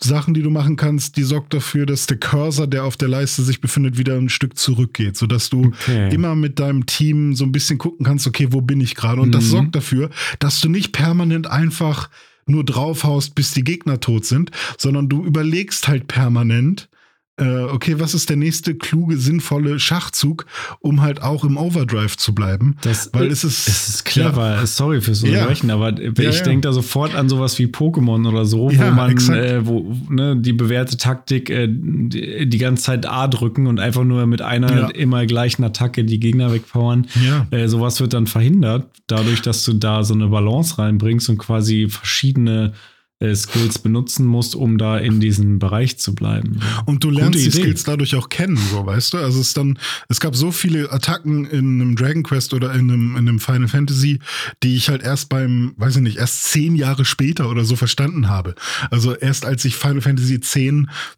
[0.03, 3.43] Sachen, die du machen kannst, die sorgt dafür, dass der Cursor, der auf der Leiste
[3.43, 6.13] sich befindet, wieder ein Stück zurückgeht, sodass du okay.
[6.13, 9.21] immer mit deinem Team so ein bisschen gucken kannst, okay, wo bin ich gerade?
[9.21, 9.33] Und mhm.
[9.33, 10.09] das sorgt dafür,
[10.39, 12.09] dass du nicht permanent einfach
[12.45, 16.89] nur draufhaust, bis die Gegner tot sind, sondern du überlegst halt permanent,
[17.37, 20.45] äh, okay, was ist der nächste kluge, sinnvolle Schachzug,
[20.79, 22.75] um halt auch im Overdrive zu bleiben?
[22.81, 24.55] Das, Weil es ist, es ist clever.
[24.55, 24.65] Ja.
[24.65, 25.29] Sorry fürs Ja.
[25.29, 26.43] Unterbrechen, aber ich ja.
[26.43, 30.35] denke da sofort an sowas wie Pokémon oder so, Ja, wo man äh, wo ne,
[30.37, 34.71] die bewährte Taktik äh, die, die ganze Zeit A drücken und einfach nur mit einer
[34.77, 34.87] Ja.
[34.89, 37.07] immer gleichen Attacke die Gegner wegpowern.
[37.25, 37.47] Ja.
[37.57, 41.87] Äh, sowas wird dann verhindert, dadurch, dass du da so eine Balance reinbringst und quasi
[41.89, 42.73] verschiedene
[43.21, 46.59] äh, Skills benutzen musst, um da in diesem Bereich zu bleiben.
[46.85, 47.61] Und du lernst Gute die Idee.
[47.61, 49.17] Skills dadurch auch kennen, so weißt du.
[49.17, 49.77] Also es ist dann,
[50.09, 53.67] es gab so viele Attacken in einem Dragon Quest oder in einem, in einem Final
[53.67, 54.19] Fantasy,
[54.63, 58.27] die ich halt erst beim, weiß ich nicht, erst zehn Jahre später oder so verstanden
[58.27, 58.55] habe.
[58.89, 60.57] Also erst als ich Final Fantasy X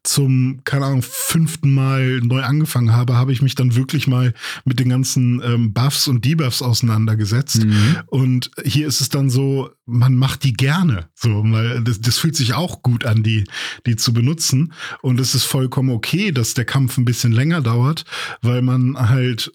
[0.04, 4.34] zum, keine Ahnung, fünften Mal neu angefangen habe, habe ich mich dann wirklich mal
[4.66, 7.63] mit den ganzen ähm, Buffs und Debuffs auseinandergesetzt.
[7.63, 7.98] Mhm.
[8.08, 11.08] Und hier ist es dann so, man macht die gerne.
[11.16, 13.45] So, weil das, das fühlt sich auch gut an, die,
[13.86, 14.73] die zu benutzen.
[15.01, 18.06] Und es ist vollkommen okay, dass der Kampf ein bisschen länger dauert,
[18.41, 19.51] weil man halt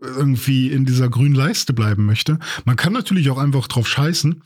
[0.00, 2.38] irgendwie in dieser grünen Leiste bleiben möchte.
[2.64, 4.42] Man kann natürlich auch einfach drauf scheißen.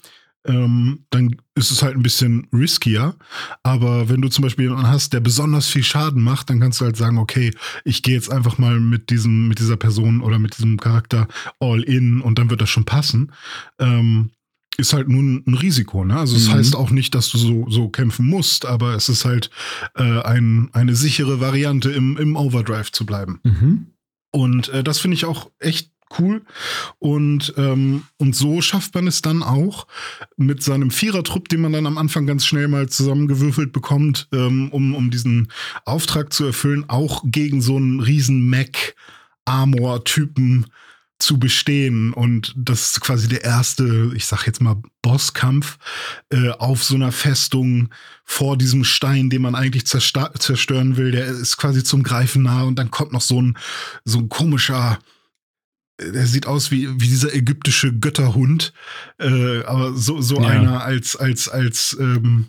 [0.47, 3.15] Ähm, dann ist es halt ein bisschen riskier.
[3.63, 6.87] Aber wenn du zum Beispiel jemanden hast, der besonders viel Schaden macht, dann kannst du
[6.87, 7.51] halt sagen, okay,
[7.85, 11.83] ich gehe jetzt einfach mal mit diesem, mit dieser Person oder mit diesem Charakter all
[11.83, 13.33] in und dann wird das schon passen.
[13.79, 14.31] Ähm,
[14.81, 16.19] ist halt nun ein Risiko, ne?
[16.19, 16.53] Also es Mhm.
[16.55, 19.51] heißt auch nicht, dass du so, so kämpfen musst, aber es ist halt
[19.97, 23.39] äh, ein, eine sichere Variante, im, im Overdrive zu bleiben.
[23.45, 23.87] Mhm.
[24.33, 26.43] Und äh, das finde ich auch echt cool.
[26.99, 29.87] Und, ähm, und so schafft man es dann auch
[30.37, 34.95] mit seinem Vierertrupp, den man dann am Anfang ganz schnell mal zusammengewürfelt bekommt, ähm, um,
[34.97, 35.53] um diesen
[35.85, 40.67] Auftrag zu erfüllen, auch gegen so einen riesen Mac-Armor-Typen
[41.21, 42.13] zu bestehen.
[42.13, 45.79] Und das ist quasi der erste, ich sag jetzt mal, Bosskampf
[46.31, 47.91] äh, auf so einer Festung
[48.25, 51.13] vor diesem Stein, den man eigentlich zerstören will.
[51.13, 53.57] Der ist quasi zum Greifen nah und dann kommt noch so ein,
[54.05, 54.99] so ein komischer,
[55.99, 58.73] äh, der sieht aus wie, wie dieser ägyptische Götterhund,
[59.19, 60.49] äh, aber so, so Ja.
[60.49, 62.47] einer als, als, als, ähm,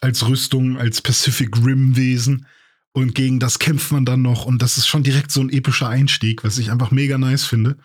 [0.00, 2.46] als Rüstung, als Pacific Rim Wesen.
[2.92, 4.44] Und gegen das kämpft man dann noch.
[4.44, 7.78] Und das ist schon direkt so ein epischer Einstieg, was ich einfach mega nice finde.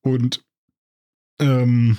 [0.00, 0.42] Und
[1.38, 1.98] ähm,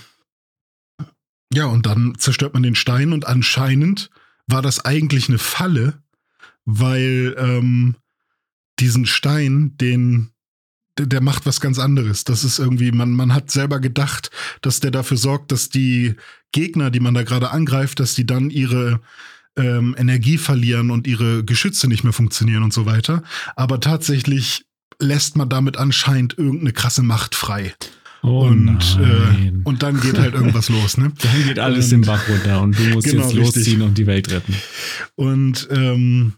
[1.54, 4.10] ja, und dann zerstört man den Stein und anscheinend
[4.48, 6.02] war das eigentlich eine Falle,
[6.66, 7.96] weil ähm,
[8.80, 10.32] diesen Stein, den
[10.98, 12.24] der, macht was ganz anderes.
[12.24, 16.16] Das ist irgendwie, man, man hat selber gedacht, dass der dafür sorgt, dass die
[16.52, 19.00] Gegner, die man da gerade angreift, dass die dann ihre
[19.58, 23.24] ähm, Energie verlieren und ihre Geschütze nicht mehr funktionieren und so weiter.
[23.56, 24.66] Aber tatsächlich
[25.00, 27.74] lässt man damit anscheinend irgendeine krasse Macht frei.
[28.24, 31.12] Oh und, äh, und dann geht halt irgendwas los, ne?
[31.22, 33.56] dann geht alles und- den Bach runter und du musst Genau, jetzt richtig.
[33.58, 34.56] losziehen und die Welt retten.
[35.16, 36.34] Und ähm,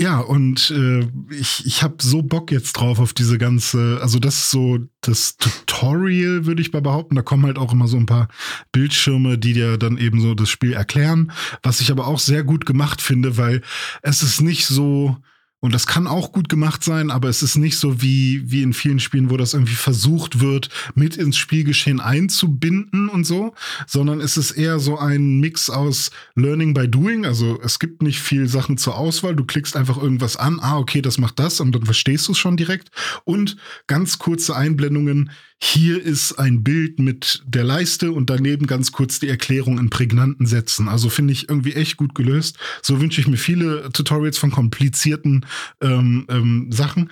[0.00, 4.38] ja, und äh, ich, ich habe so Bock jetzt drauf auf diese ganze, also das
[4.38, 7.16] ist so das Tutorial, würde ich mal behaupten.
[7.16, 8.28] Da kommen halt auch immer so ein paar
[8.70, 11.32] Bildschirme, die dir dann eben so das Spiel erklären.
[11.62, 13.62] Was ich aber auch sehr gut gemacht finde, weil
[14.02, 15.16] es ist nicht so,
[15.60, 18.72] und das kann auch gut gemacht sein, aber es ist nicht so wie, wie in
[18.72, 23.54] vielen Spielen, wo das irgendwie versucht wird, mit ins Spielgeschehen einzubinden und so,
[23.86, 27.26] sondern es ist eher so ein Mix aus Learning by Doing.
[27.26, 29.34] Also es gibt nicht viel Sachen zur Auswahl.
[29.34, 30.60] Du klickst einfach irgendwas an.
[30.60, 32.90] Ah, okay, das macht das und dann verstehst du es schon direkt.
[33.24, 33.56] Und
[33.88, 35.30] ganz kurze Einblendungen.
[35.60, 40.46] Hier ist ein Bild mit der Leiste und daneben ganz kurz die Erklärung in prägnanten
[40.46, 40.88] Sätzen.
[40.88, 42.58] Also finde ich irgendwie echt gut gelöst.
[42.80, 45.46] So wünsche ich mir viele Tutorials von komplizierten
[45.80, 47.10] ähm, ähm, Sachen.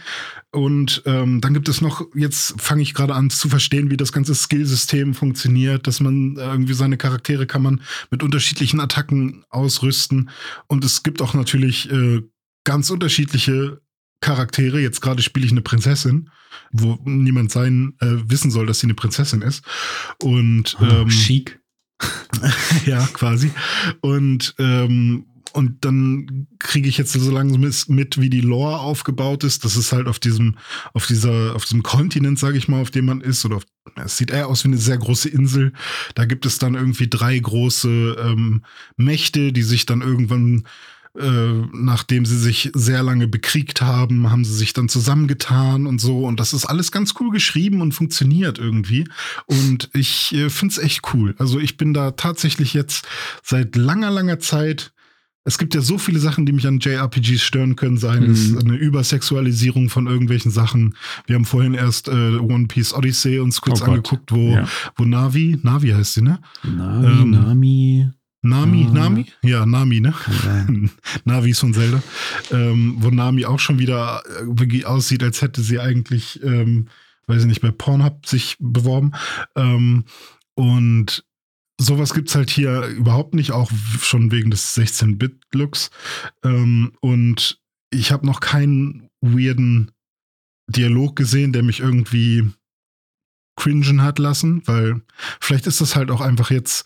[0.53, 4.13] Und ähm, dann gibt es noch, jetzt fange ich gerade an zu verstehen, wie das
[4.13, 7.83] ganze Skillsystem funktioniert, dass man äh, irgendwie seine Charaktere kann man
[8.13, 10.31] mit unterschiedlichen Attacken ausrüsten.
[10.69, 12.23] Und es gibt auch natürlich äh,
[12.63, 13.81] ganz unterschiedliche
[14.21, 14.81] Charaktere.
[14.81, 16.31] Jetzt gerade spiele ich eine Prinzessin,
[16.73, 19.65] wo niemand sein äh, wissen soll, dass sie eine Prinzessin ist.
[20.23, 21.61] Und Oh, ähm, chic.
[22.87, 23.51] ja, quasi.
[24.01, 29.43] Und, ähm, und dann kriege ich jetzt so langsam mit, mit, wie die Lore aufgebaut
[29.43, 29.65] ist.
[29.65, 30.59] Das ist halt auf diesem,
[30.93, 33.45] auf dieser, auf diesem Kontinent, sage ich mal, auf dem man ist.
[33.47, 33.65] Oder auf,
[34.05, 35.73] es sieht eher aus wie eine sehr große Insel.
[36.15, 38.65] Da gibt es dann irgendwie drei große ähm,
[38.99, 40.65] Mächte, die sich dann irgendwann
[41.19, 46.25] äh, nachdem sie sich sehr lange bekriegt haben, haben sie sich dann zusammengetan und so.
[46.27, 49.09] Und das ist alles ganz cool geschrieben und funktioniert irgendwie.
[49.47, 51.35] Und ich äh, finde es echt cool.
[51.39, 53.07] Also ich bin da tatsächlich jetzt
[53.43, 54.93] seit langer, langer Zeit.
[55.49, 58.33] Es gibt ja so viele Sachen, die mich an JRPGs stören können, Mhm.
[58.33, 60.97] es eine Übersexualisierung von irgendwelchen Sachen.
[61.27, 64.69] Wir haben vorhin erst äh, One Piece Odyssey uns kurz Oh angeguckt, wo, Ja.
[64.97, 66.41] wo Navi, Navi heißt sie, ne?
[66.65, 68.11] Nami, Ähm, Nami.
[68.49, 69.27] Nami, Nami, Nami?
[69.43, 70.15] Ja, Nami, ne?
[70.45, 70.67] Ja.
[71.25, 72.03] Navi ist von Zelda.
[72.51, 76.89] Ähm, wo Nami auch schon wieder äh, aussieht, als hätte sie eigentlich, ähm,
[77.27, 79.13] weiß ich nicht, bei Pornhub sich beworben.
[79.55, 80.05] Ähm,
[80.55, 81.25] und
[81.79, 85.91] sowas gibt's halt hier überhaupt nicht, auch schon wegen des 16-Bit-Looks.
[86.45, 89.91] Ähm, und ich habe noch keinen weirden
[90.69, 92.51] Dialog gesehen, der mich irgendwie
[93.57, 95.01] cringen hat lassen, weil
[95.41, 96.85] vielleicht ist das halt auch einfach jetzt,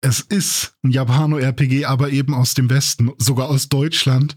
[0.00, 4.36] es ist ein Japano-RPG, aber eben aus dem Westen, sogar aus Deutschland.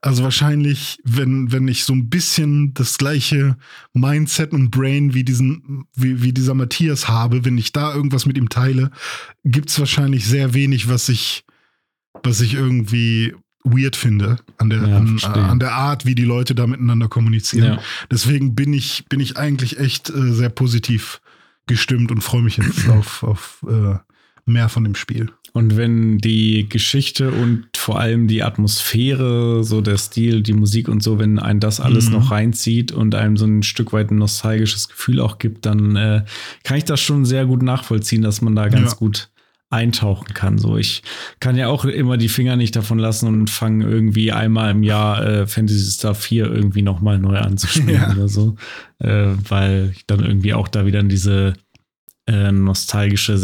[0.00, 3.56] Also wahrscheinlich, wenn, wenn ich so ein bisschen das gleiche
[3.92, 8.38] Mindset und Brain wie diesen, wie, wie dieser Matthias habe, wenn ich da irgendwas mit
[8.38, 8.92] ihm teile,
[9.44, 11.44] gibt's wahrscheinlich sehr wenig, was ich,
[12.22, 16.54] was ich irgendwie weird finde an der, Ja, an, an der Art, wie die Leute
[16.54, 17.74] da miteinander kommunizieren.
[17.74, 17.82] Ja.
[18.10, 21.20] Deswegen bin ich, bin ich eigentlich echt äh, sehr positiv
[21.66, 23.96] gestimmt und freue mich jetzt auf, auf äh,
[24.46, 25.30] mehr von dem Spiel.
[25.52, 31.02] Und wenn die Geschichte und vor allem die Atmosphäre, so der Stil, die Musik und
[31.02, 32.12] so, wenn ein das alles Mhm.
[32.12, 36.24] noch reinzieht und einem so ein Stück weit ein nostalgisches Gefühl auch gibt, dann äh,
[36.64, 38.96] kann ich das schon sehr gut nachvollziehen, dass man da ganz Ja.
[38.98, 39.28] gut
[39.70, 40.58] eintauchen kann.
[40.58, 41.02] So, ich
[41.38, 45.24] kann ja auch immer die Finger nicht davon lassen und fange irgendwie einmal im Jahr
[45.24, 48.10] äh, Fantasy Star 4 irgendwie nochmal neu anzuspielen Ja.
[48.12, 48.56] oder so,
[48.98, 51.52] äh, weil ich dann irgendwie auch da wieder in diese
[52.30, 53.34] äh, nostalgische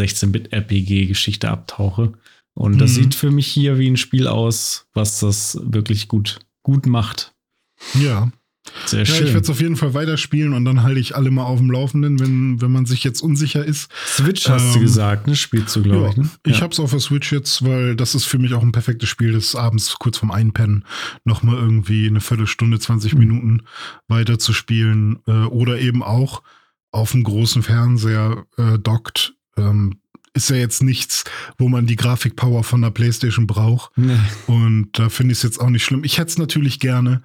[0.50, 2.12] 16-Bit-RPG-Geschichte abtauche.
[2.54, 2.94] Und das Mhm.
[2.94, 7.34] sieht für mich hier wie ein Spiel aus, was das wirklich gut, gut macht.
[7.94, 8.30] Ja.
[8.86, 9.26] Sehr Ja, ich schön.
[9.28, 12.18] werde es auf jeden Fall weiterspielen und dann halte ich alle mal auf dem Laufenden,
[12.18, 13.88] wenn, wenn man sich jetzt unsicher ist.
[14.06, 15.36] Switch hast du Ähm, gesagt, ne?
[15.36, 16.16] Spielst du, glaube Ja, ich.
[16.16, 16.28] Ne?
[16.46, 16.62] Ich Ja.
[16.62, 19.32] habe es auf der Switch jetzt, weil das ist für mich auch ein perfektes Spiel,
[19.32, 20.84] das abends kurz vorm Einpennen
[21.24, 23.18] nochmal irgendwie eine Viertelstunde, 20 Mhm.
[23.20, 23.62] Minuten
[24.08, 26.42] weiter zu spielen äh, oder eben auch
[26.96, 29.34] auf dem großen Fernseher äh, dockt.
[29.56, 30.00] Ähm,
[30.34, 31.24] ist ja jetzt nichts,
[31.56, 33.90] wo man die Grafikpower von der Playstation braucht.
[33.96, 34.18] Nee.
[34.46, 36.04] Und da finde ich es jetzt auch nicht schlimm.
[36.04, 37.22] Ich hätte es natürlich gerne,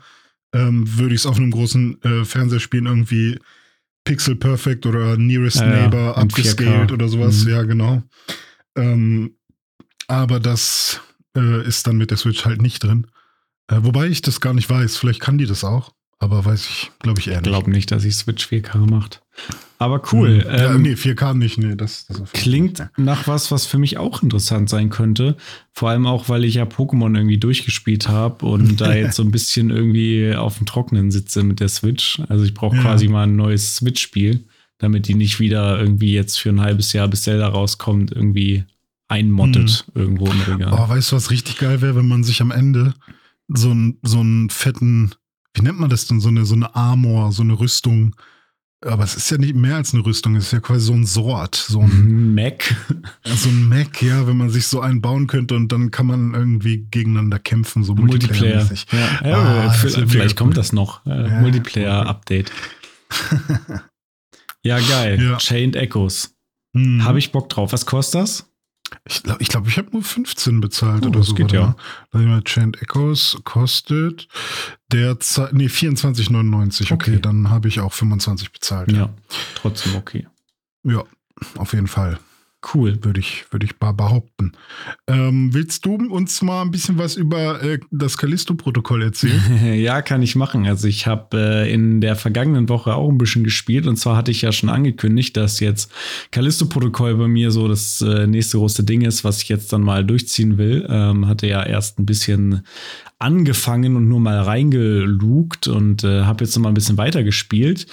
[0.54, 3.38] ähm, würde ich es auf einem großen äh, Fernseher spielen, irgendwie
[4.06, 6.94] Pixel Perfect oder Nearest Ja, Neighbor abgescaled 4K.
[6.94, 7.44] oder sowas.
[7.44, 7.52] Mhm.
[7.52, 8.04] Ja, genau.
[8.78, 9.36] Ähm,
[10.08, 11.02] aber das
[11.38, 13.08] äh, ist dann mit der Switch halt nicht drin.
[13.68, 14.98] Äh, wobei ich das gar nicht weiß.
[14.98, 15.94] Vielleicht kann die das auch.
[16.20, 17.50] Aber weiß ich, glaube ich eher Ich nicht.
[17.50, 19.21] glaube nicht, dass sich Switch 4K macht.
[19.78, 20.36] Aber cool.
[20.36, 20.42] Mhm.
[20.42, 21.58] Ja, ähm, nee, 4K nicht.
[21.58, 22.92] Nee, das, das Klingt Fall.
[22.98, 25.36] nach was, was für mich auch interessant sein könnte.
[25.74, 29.32] Vor allem auch, weil ich ja Pokémon irgendwie durchgespielt habe und da jetzt so ein
[29.32, 32.22] bisschen irgendwie auf dem Trockenen sitze mit der Switch.
[32.30, 32.82] Also ich brauche Ja.
[32.84, 34.44] quasi mal ein neues Switch-Spiel,
[34.78, 38.64] damit die nicht wieder irgendwie jetzt für ein halbes Jahr, bis Zelda rauskommt, irgendwie
[39.08, 40.74] einmottet irgendwo im Regal.
[40.74, 42.94] Oh, weißt du, was richtig geil wäre, wenn man sich am Ende
[43.50, 45.12] so einen so einen fetten,
[45.54, 48.16] wie nennt man das denn, so eine, so eine Armor, so eine Rüstung.
[48.84, 51.06] Aber es ist ja nicht mehr als eine Rüstung, es ist ja quasi so ein
[51.06, 52.76] Sword, so ein, Mac.
[53.24, 56.34] so ein Mac, ja, wenn man sich so einen bauen könnte und dann kann man
[56.34, 58.64] irgendwie gegeneinander kämpfen, so Multiplayer.
[58.64, 58.88] Multiplayer-mäßig.
[59.24, 60.56] Ja, ja, Ah, das vielleicht kommt cool.
[60.56, 61.06] das noch.
[61.06, 62.52] Äh, Ja, Multiplayer-Update.
[64.64, 65.22] ja, geil.
[65.22, 65.38] Ja.
[65.38, 66.34] Chained Echoes.
[66.76, 67.04] Hm.
[67.04, 67.74] Habe ich Bock drauf.
[67.74, 68.51] Was kostet das?
[69.06, 71.34] Ich glaube, ich, glaub, ich habe nur 15 bezahlt Oh, oder das so.
[71.36, 71.76] geht ja.
[72.12, 72.42] mal.
[72.44, 74.28] Chained Echoes kostet
[74.92, 76.84] derzeit, nee, 24,99.
[76.84, 77.20] Okay, Okay.
[77.22, 78.92] dann habe ich auch 25 bezahlt.
[78.92, 79.10] Ja,
[79.56, 80.28] trotzdem okay.
[80.84, 81.04] Ja,
[81.58, 82.20] auf jeden Fall.
[82.74, 83.04] Cool.
[83.04, 84.52] Würde ich, würde ich behaupten.
[85.08, 89.76] Ähm, willst du uns mal ein bisschen was über äh, das Callisto-Protokoll erzählen?
[89.82, 90.68] ja, kann ich machen.
[90.68, 94.30] Also ich habe äh, in der vergangenen Woche auch ein bisschen gespielt und zwar hatte
[94.30, 95.92] ich ja schon angekündigt, dass jetzt
[96.30, 100.06] Callisto-Protokoll bei mir so das äh, nächste große Ding ist, was ich jetzt dann mal
[100.06, 100.86] durchziehen will.
[100.88, 102.62] Ähm, hatte ja erst ein bisschen
[103.18, 107.86] angefangen und nur mal reingelugt und äh, habe jetzt noch mal ein bisschen weiter gespielt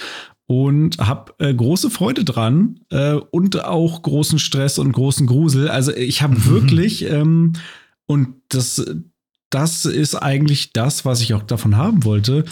[0.49, 5.69] und habe äh, große Freude dran äh, und auch großen Stress und großen Grusel.
[5.69, 7.53] Also ich habe wirklich ähm,
[8.07, 8.83] und das
[9.51, 12.45] das ist eigentlich das, was ich auch davon haben wollte.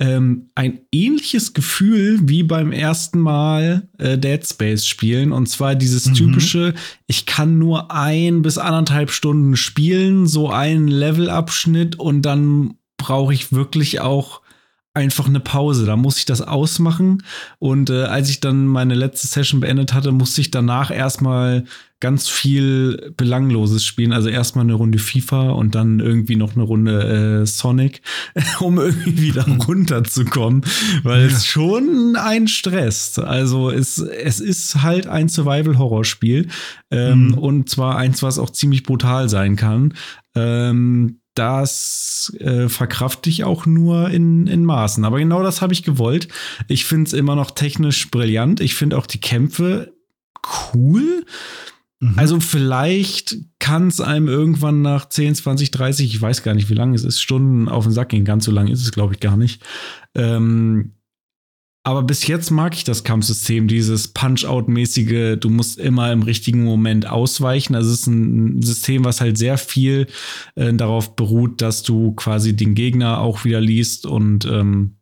[0.00, 5.30] Ähm, ein ähnliches Gefühl wie beim ersten Mal äh, Dead Space spielen.
[5.30, 6.14] Und zwar dieses Mhm.
[6.14, 6.74] typische,
[7.06, 13.52] ich kann nur ein bis anderthalb Stunden spielen, so einen Levelabschnitt und dann brauche ich
[13.52, 14.40] wirklich auch
[14.94, 15.86] einfach eine Pause.
[15.86, 17.22] Da muss ich das ausmachen.
[17.58, 21.64] Und äh, als ich dann meine letzte Session beendet hatte, musste ich danach erstmal
[22.00, 24.12] ganz viel Belangloses spielen.
[24.12, 28.02] Also erstmal eine Runde FIFA und dann irgendwie noch eine Runde äh, Sonic,
[28.60, 30.62] um irgendwie wieder runterzukommen,
[31.02, 31.26] weil Ja.
[31.26, 33.18] es schon einen stresst.
[33.18, 36.48] Also es, es ist halt ein Survival-Horror-Spiel
[36.90, 37.34] ähm, Mhm.
[37.38, 39.94] und zwar eins, was auch ziemlich brutal sein kann.
[40.36, 45.04] Ähm, das äh, verkraft ich auch nur in, in Maßen.
[45.04, 46.28] Aber genau das habe ich gewollt.
[46.68, 48.60] Ich finde es immer noch technisch brillant.
[48.60, 49.92] Ich finde auch die Kämpfe
[50.72, 51.24] cool.
[52.00, 52.14] Mhm.
[52.16, 56.74] Also vielleicht kann es einem irgendwann nach 10, 20, 30, ich weiß gar nicht, wie
[56.74, 58.24] lange es ist, Stunden auf den Sack gehen.
[58.24, 59.62] Ganz so lang ist es, glaube ich, gar nicht.
[60.14, 60.92] Ähm,
[61.86, 67.06] aber bis jetzt mag ich das Kampfsystem, dieses Punch-Out-mäßige, du musst immer im richtigen Moment
[67.06, 67.74] ausweichen.
[67.74, 70.06] Also es ist ein System, was halt sehr viel
[70.54, 74.96] äh, darauf beruht, dass du quasi den Gegner auch wieder liest und ähm,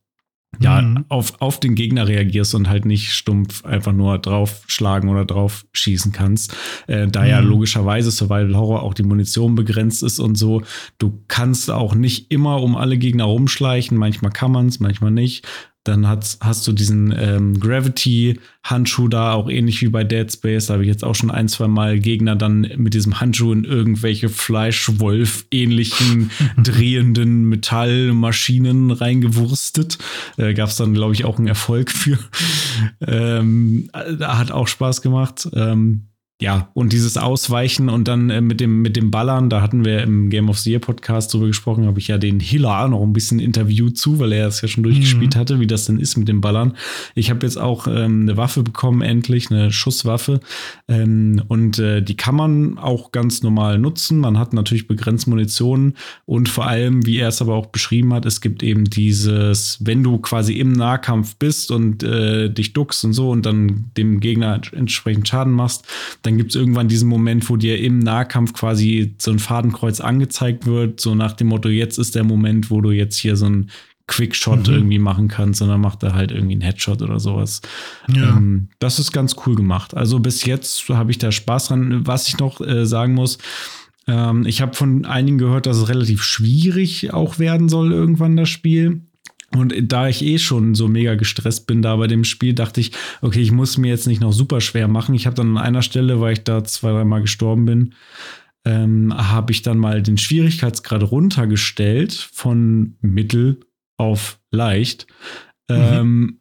[0.61, 1.05] ja, mhm.
[1.09, 6.13] auf, auf den Gegner reagierst und halt nicht stumpf einfach nur draufschlagen oder drauf schießen
[6.13, 6.55] kannst.
[6.89, 7.29] Äh, da mhm.
[7.29, 10.63] ja logischerweise Survival Horror auch die Munition begrenzt ist und so.
[10.99, 13.97] Du kannst auch nicht immer um alle Gegner rumschleichen.
[13.97, 15.47] Manchmal kann man es, manchmal nicht.
[15.85, 20.67] Dann hast, hast du diesen ähm, Gravity-Handschuh da, auch ähnlich wie bei Dead Space.
[20.67, 23.65] Da habe ich jetzt auch schon ein, zwei Mal Gegner dann mit diesem Handschuh in
[23.65, 29.99] irgendwelche Fleischwolf-ähnlichen drehenden Metallmaschinen reingewurstet.
[30.37, 32.17] Äh, Gab es dann, glaube ich, auch einen Erfolg für.
[33.01, 35.49] ähm, hat auch Spaß gemacht.
[35.53, 36.12] Ähm,
[36.43, 40.03] ja, und dieses Ausweichen und dann äh, mit, dem, mit dem Ballern, da hatten wir
[40.03, 43.13] im Game of the Year Podcast drüber gesprochen, habe ich ja den Hiller noch ein
[43.13, 45.39] bisschen interviewt zu, weil er es ja schon durchgespielt mhm.
[45.39, 46.77] hatte, wie das denn ist mit dem Ballern.
[47.15, 50.41] Ich habe jetzt auch ähm, eine Waffe bekommen, endlich, eine Schusswaffe.
[50.89, 54.19] Ähm, und äh, die kann man auch ganz normal nutzen.
[54.19, 55.95] Man hat natürlich begrenzt Munition
[56.27, 60.03] und vor allem, wie er es aber auch beschrieben hat, es gibt eben dieses, wenn
[60.03, 64.61] du quasi im Nahkampf bist und äh, dich duckst und so und dann dem Gegner
[64.73, 65.87] entsprechend Schaden machst,
[66.23, 70.01] dann dann gibt es irgendwann diesen Moment, wo dir im Nahkampf quasi so ein Fadenkreuz
[70.01, 73.45] angezeigt wird, so nach dem Motto, jetzt ist der Moment, wo du jetzt hier so
[73.45, 73.71] ein
[74.07, 74.75] Quickshot mhm.
[74.75, 77.61] irgendwie machen kannst, sondern macht er halt irgendwie einen Headshot oder sowas.
[78.09, 78.31] Ja.
[78.31, 79.95] Ähm, das ist ganz cool gemacht.
[79.95, 82.07] Also bis jetzt habe ich da Spaß dran.
[82.07, 83.37] Was ich noch äh, sagen muss,
[84.07, 88.49] ähm, ich habe von einigen gehört, dass es relativ schwierig auch werden soll irgendwann das
[88.49, 89.03] Spiel.
[89.55, 92.93] Und da ich eh schon so mega gestresst bin da bei dem Spiel, dachte ich,
[93.21, 95.15] okay, ich muss mir jetzt nicht noch super schwer machen.
[95.15, 97.95] Ich habe dann an einer Stelle, weil ich da zwei, dreimal gestorben bin,
[98.65, 103.61] ähm, habe ich dann mal den Schwierigkeitsgrad runtergestellt von mittel
[103.97, 105.07] auf leicht.
[105.69, 105.77] Mhm.
[105.77, 106.39] Ähm,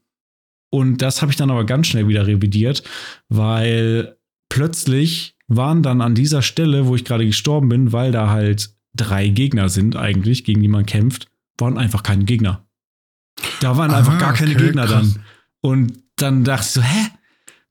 [0.69, 2.83] und das habe ich dann aber ganz schnell wieder revidiert,
[3.27, 4.15] weil
[4.49, 9.27] plötzlich waren dann an dieser Stelle, wo ich gerade gestorben bin, weil da halt drei
[9.27, 12.65] Gegner sind eigentlich, gegen die man kämpft, waren einfach keine Gegner.
[13.59, 15.13] Da waren einfach gar keine okay, Gegner krass.
[15.13, 15.23] dann.
[15.61, 17.07] Und dann dachte ich so, hä?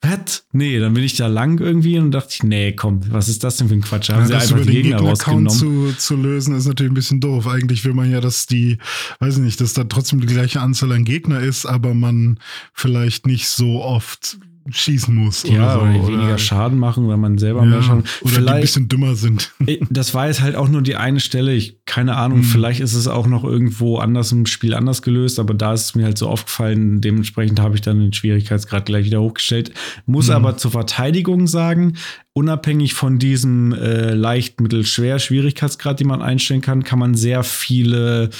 [0.02, 0.46] Was?
[0.52, 3.58] Nee, dann bin ich da lang irgendwie und dachte ich, nee, komm, was ist das
[3.58, 4.08] denn für ein Quatsch?
[4.08, 5.50] Haben ja, sie einfach die Gegner, Gegner rausgenommen.
[5.50, 7.46] Zu, zu lösen ist natürlich ein bisschen doof.
[7.46, 8.78] Eigentlich will man ja, dass die,
[9.18, 12.38] weiß ich nicht, dass da trotzdem die gleiche Anzahl an Gegner ist, aber man
[12.72, 14.38] vielleicht nicht so oft
[14.68, 15.42] schießen muss.
[15.42, 18.04] Ja, oder, so, oder weniger Schaden machen, weil man selber ja, mehr Schaden.
[18.20, 19.52] Oder vielleicht, ein bisschen dümmer sind.
[19.90, 21.54] Das war jetzt halt auch nur die eine Stelle.
[21.54, 22.44] Ich, keine Ahnung, mhm.
[22.44, 25.94] vielleicht ist es auch noch irgendwo anders im Spiel anders gelöst, aber da ist es
[25.94, 27.00] mir halt so aufgefallen.
[27.00, 29.72] Dementsprechend habe ich dann den Schwierigkeitsgrad gleich wieder hochgestellt.
[30.06, 30.34] Muss mhm.
[30.34, 31.96] aber zur Verteidigung sagen,
[32.32, 37.42] unabhängig von diesem äh, leicht, mittel, schwer Schwierigkeitsgrad, die man einstellen kann, kann man sehr
[37.42, 38.30] viele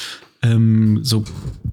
[0.43, 1.25] ähm, so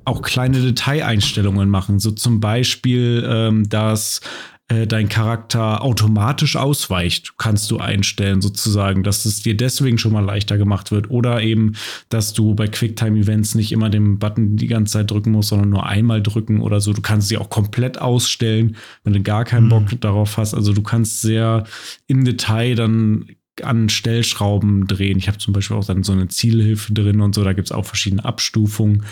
[0.06, 2.00] auch kleine Detaileinstellungen machen.
[2.00, 4.22] So zum Beispiel, ähm, dass
[4.70, 10.26] äh, dein Charakter automatisch ausweicht, kannst du einstellen, sozusagen, dass es dir deswegen schon mal
[10.26, 11.10] leichter gemacht wird.
[11.10, 11.76] Oder eben,
[12.10, 15.86] dass du bei Quicktime-Events nicht immer den Button die ganze Zeit drücken musst, sondern nur
[15.86, 16.92] einmal drücken oder so.
[16.92, 20.02] Du kannst sie auch komplett ausstellen, wenn du gar keinen Bock mhm.
[20.02, 20.54] darauf hast.
[20.54, 21.64] Also du kannst sehr
[22.08, 23.28] im Detail dann
[23.64, 25.18] an Stellschrauben drehen.
[25.18, 27.44] Ich habe zum Beispiel auch dann so eine Zielhilfe drin und so.
[27.44, 29.04] Da gibt es auch verschiedene Abstufungen.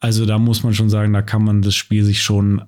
[0.00, 2.62] Also da muss man schon sagen, da kann man das Spiel sich schon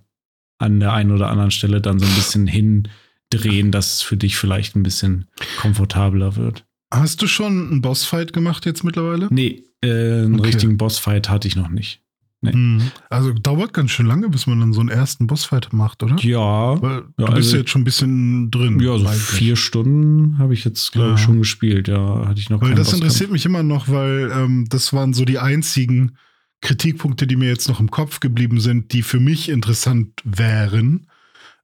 [0.59, 4.37] an der einen oder anderen Stelle dann so ein bisschen hindrehen, dass es für dich
[4.37, 5.26] vielleicht ein bisschen
[5.61, 6.64] komfortabler wird.
[6.93, 9.28] Hast du schon einen Bossfight gemacht jetzt mittlerweile?
[9.30, 10.51] Nee, äh, einen okay.
[10.51, 12.03] richtigen Bossfight hatte ich noch nicht.
[12.45, 12.53] Nee.
[12.53, 12.90] Hm.
[13.11, 16.16] Also dauert ganz schön lange, bis man dann so einen ersten Bossfight macht, oder?
[16.18, 16.80] Ja.
[16.80, 18.78] Weil du ja, bist also, jetzt schon ein bisschen drin.
[18.80, 21.14] Ja, so vier Stunden habe ich jetzt, glaube ja.
[21.14, 21.88] ich, schon gespielt.
[21.88, 25.24] Ja, hatte ich noch Weil das interessiert mich immer noch, weil ähm, das waren so
[25.24, 26.16] die einzigen
[26.61, 31.07] Kritikpunkte, die mir jetzt noch im Kopf geblieben sind, die für mich interessant wären,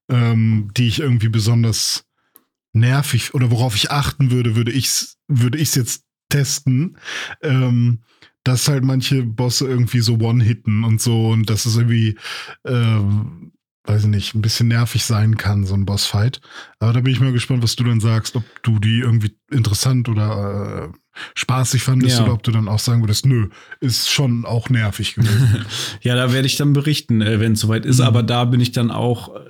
[0.09, 2.05] ähm, die ich irgendwie besonders
[2.73, 6.97] nervig oder worauf ich achten würde, würde ich es würde ich's jetzt testen.
[7.43, 8.01] Ähm,
[8.45, 12.17] dass halt manche Bosse irgendwie so One-Hitten und so und dass es irgendwie,
[12.65, 12.99] äh,
[13.85, 16.41] weiß ich nicht, ein bisschen nervig sein kann, so ein Bossfight.
[16.79, 20.09] Aber da bin ich mal gespannt, was du dann sagst, ob du die irgendwie interessant
[20.09, 20.99] oder äh,
[21.35, 22.25] spaßig fandest ja.
[22.25, 23.49] oder ob du dann auch sagen würdest, nö,
[23.81, 25.67] ist schon auch nervig gewesen.
[26.03, 27.99] ja, da werde ich dann berichten, äh, wenn es soweit ist.
[27.99, 28.07] Mhm.
[28.07, 29.41] Aber da bin ich dann auch, äh,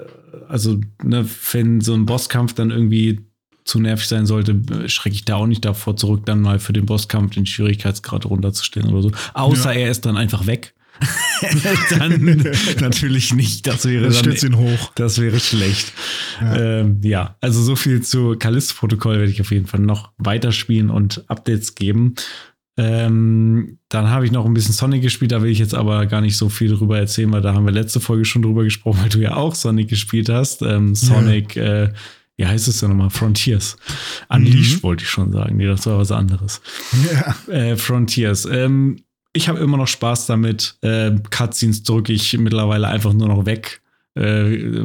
[0.49, 3.30] also, ne, wenn so ein Bosskampf dann irgendwie
[3.65, 6.87] zu nervig sein sollte, schrecke ich da auch nicht davor zurück, dann mal für den
[6.87, 9.13] Bosskampf den Schwierigkeitsgrad runterzustellen oder so.
[9.35, 9.81] Außer ja.
[9.81, 10.75] er ist dann einfach weg.
[11.99, 12.45] dann
[12.81, 13.67] natürlich nicht.
[13.67, 14.93] Das wäre Das dann, ihn hoch.
[14.95, 15.93] das wäre schlecht.
[16.41, 16.57] Ja.
[16.57, 16.81] Ja.
[16.81, 21.25] Ähm, ja, also so viel zu Callisto-Protokoll werde ich auf jeden Fall noch weiterspielen und
[21.29, 22.15] Updates geben.
[22.77, 26.23] Ähm, dann habe ich noch ein bisschen Sonic gespielt, da will ich jetzt aber gar
[26.23, 29.11] nicht so viel drüber erzählen, weil da haben wir letzte Folge schon drüber gesprochen, weil
[29.11, 30.63] du ja auch Sonic gespielt hast.
[30.63, 31.93] Ähm, Sonic, äh,
[32.41, 33.11] wie heißt es denn nochmal?
[33.11, 33.77] Frontiers.
[34.31, 34.83] Unleashed Mhm.
[34.83, 35.59] wollte ich schon sagen.
[35.59, 36.63] Nee, das war was anderes.
[37.13, 37.53] Ja.
[37.53, 38.47] Äh, Frontiers.
[38.47, 39.03] Ähm,
[39.35, 40.77] ich habe immer noch Spaß damit.
[40.81, 43.83] Äh, Cutscenes drücke ich mittlerweile einfach nur noch weg,
[44.15, 44.23] äh,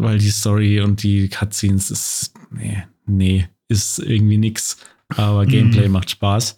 [0.02, 4.78] weil die Story und die Cutscenes ist, nee, nee, ist irgendwie nix.
[5.16, 6.58] Aber Gameplay macht Spaß.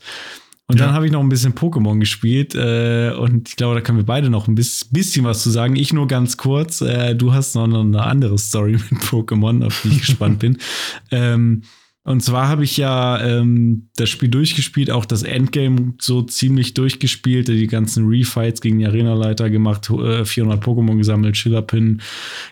[0.70, 0.94] Und dann Ja.
[0.96, 4.30] habe ich noch ein bisschen Pokémon gespielt äh, und ich glaube, da können wir beide
[4.30, 5.78] noch ein bis, bisschen was zu sagen.
[5.78, 6.82] Ich nur ganz kurz.
[6.82, 10.58] Äh, du hast noch eine andere Story mit Pokémon, auf die ich gespannt bin.
[11.12, 11.62] Ähm,
[12.04, 17.50] und zwar habe ich ja ähm, das Spiel durchgespielt, auch das Endgame so ziemlich durchgespielt,
[17.50, 22.02] die ganzen Refights gegen die Arenaleiter gemacht, äh, 400 Pokémon gesammelt, Schillerpin,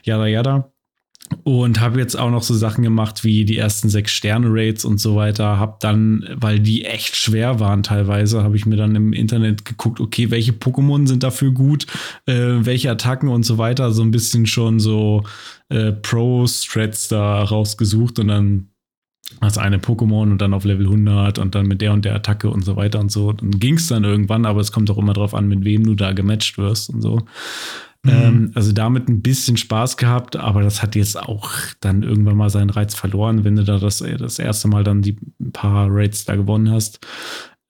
[0.03, 0.72] yada yada.
[1.44, 5.16] Und habe jetzt auch noch so Sachen gemacht wie die ersten sechs Sterne-Raids und so
[5.16, 5.60] weiter.
[5.60, 10.00] Hab dann, weil die echt schwer waren teilweise, habe ich mir dann im Internet geguckt,
[10.00, 11.88] okay, welche Pokémon sind dafür gut,
[12.26, 13.92] äh, welche Attacken und so weiter.
[13.92, 15.24] So ein bisschen schon so
[15.70, 18.70] äh, Pro-Strats da rausgesucht und dann
[19.42, 22.50] das eine Pokémon und dann auf Level 100 und dann mit der und der Attacke
[22.50, 23.34] und so weiter und so.
[23.34, 25.96] Dann ging es dann irgendwann, aber es kommt auch immer drauf an, mit wem du
[25.96, 27.22] da gematcht wirst und so.
[28.08, 32.49] Ähm, also damit ein bisschen Spaß gehabt, aber das hat jetzt auch dann irgendwann mal
[32.49, 35.18] seinen Reiz verloren, wenn du da das, das erste Mal dann die
[35.53, 37.06] paar Raids da gewonnen hast.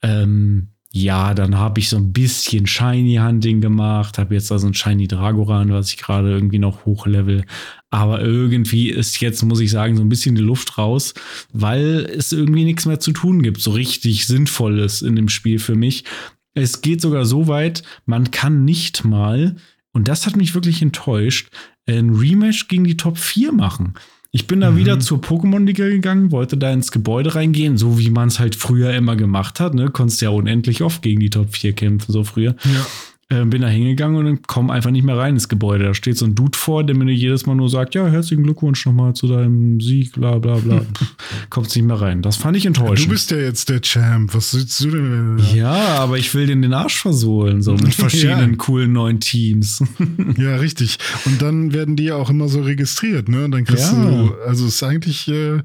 [0.02, 4.68] Ähm, ja, dann habe ich so ein bisschen Shiny Hunting gemacht, habe jetzt da so
[4.68, 7.44] ein Shiny Dragoran, was ich gerade irgendwie noch hochlevel.
[7.90, 11.14] Aber irgendwie ist jetzt, muss ich sagen, so ein bisschen die Luft raus,
[11.52, 15.76] weil es irgendwie nichts mehr zu tun gibt, so richtig Sinnvolles in dem Spiel für
[15.76, 16.06] mich.
[16.54, 19.58] Es geht sogar so weit, man kann nicht mal,
[19.96, 21.48] und das hat mich wirklich enttäuscht,
[21.88, 23.94] ein Rematch gegen die Top 4 machen.
[24.32, 24.78] Ich bin da Mhm.
[24.78, 28.94] wieder zur Pokémon-Liga gegangen, wollte da ins Gebäude reingehen, so wie man es halt früher
[28.94, 29.74] immer gemacht hat.
[29.74, 29.90] Ne?
[29.92, 32.56] Konntest ja unendlich oft gegen die Top 4 kämpfen, so früher.
[32.66, 32.86] Ja.
[33.28, 35.86] Äh, bin da hingegangen und dann komm einfach nicht mehr rein ins Gebäude.
[35.86, 38.86] Da steht so ein Dude vor, der mir jedes Mal nur sagt, ja, herzlichen Glückwunsch
[38.86, 40.82] nochmal zu deinem Sieg, bla bla bla.
[41.50, 42.22] Kommst nicht mehr rein.
[42.22, 43.08] Das fand ich enttäuschend.
[43.08, 44.32] Du bist ja jetzt der Champ.
[44.36, 45.40] Was sitzt du denn?
[45.56, 48.58] ja, aber ich will den den Arsch versohlen, so mit verschiedenen Ja.
[48.58, 49.84] coolen neuen Teams.
[50.38, 50.98] Ja, richtig.
[51.26, 53.50] Und dann werden die ja auch immer so registriert, ne?
[53.50, 54.06] Dann kriegst Ja.
[54.06, 55.64] du, also ist eigentlich äh,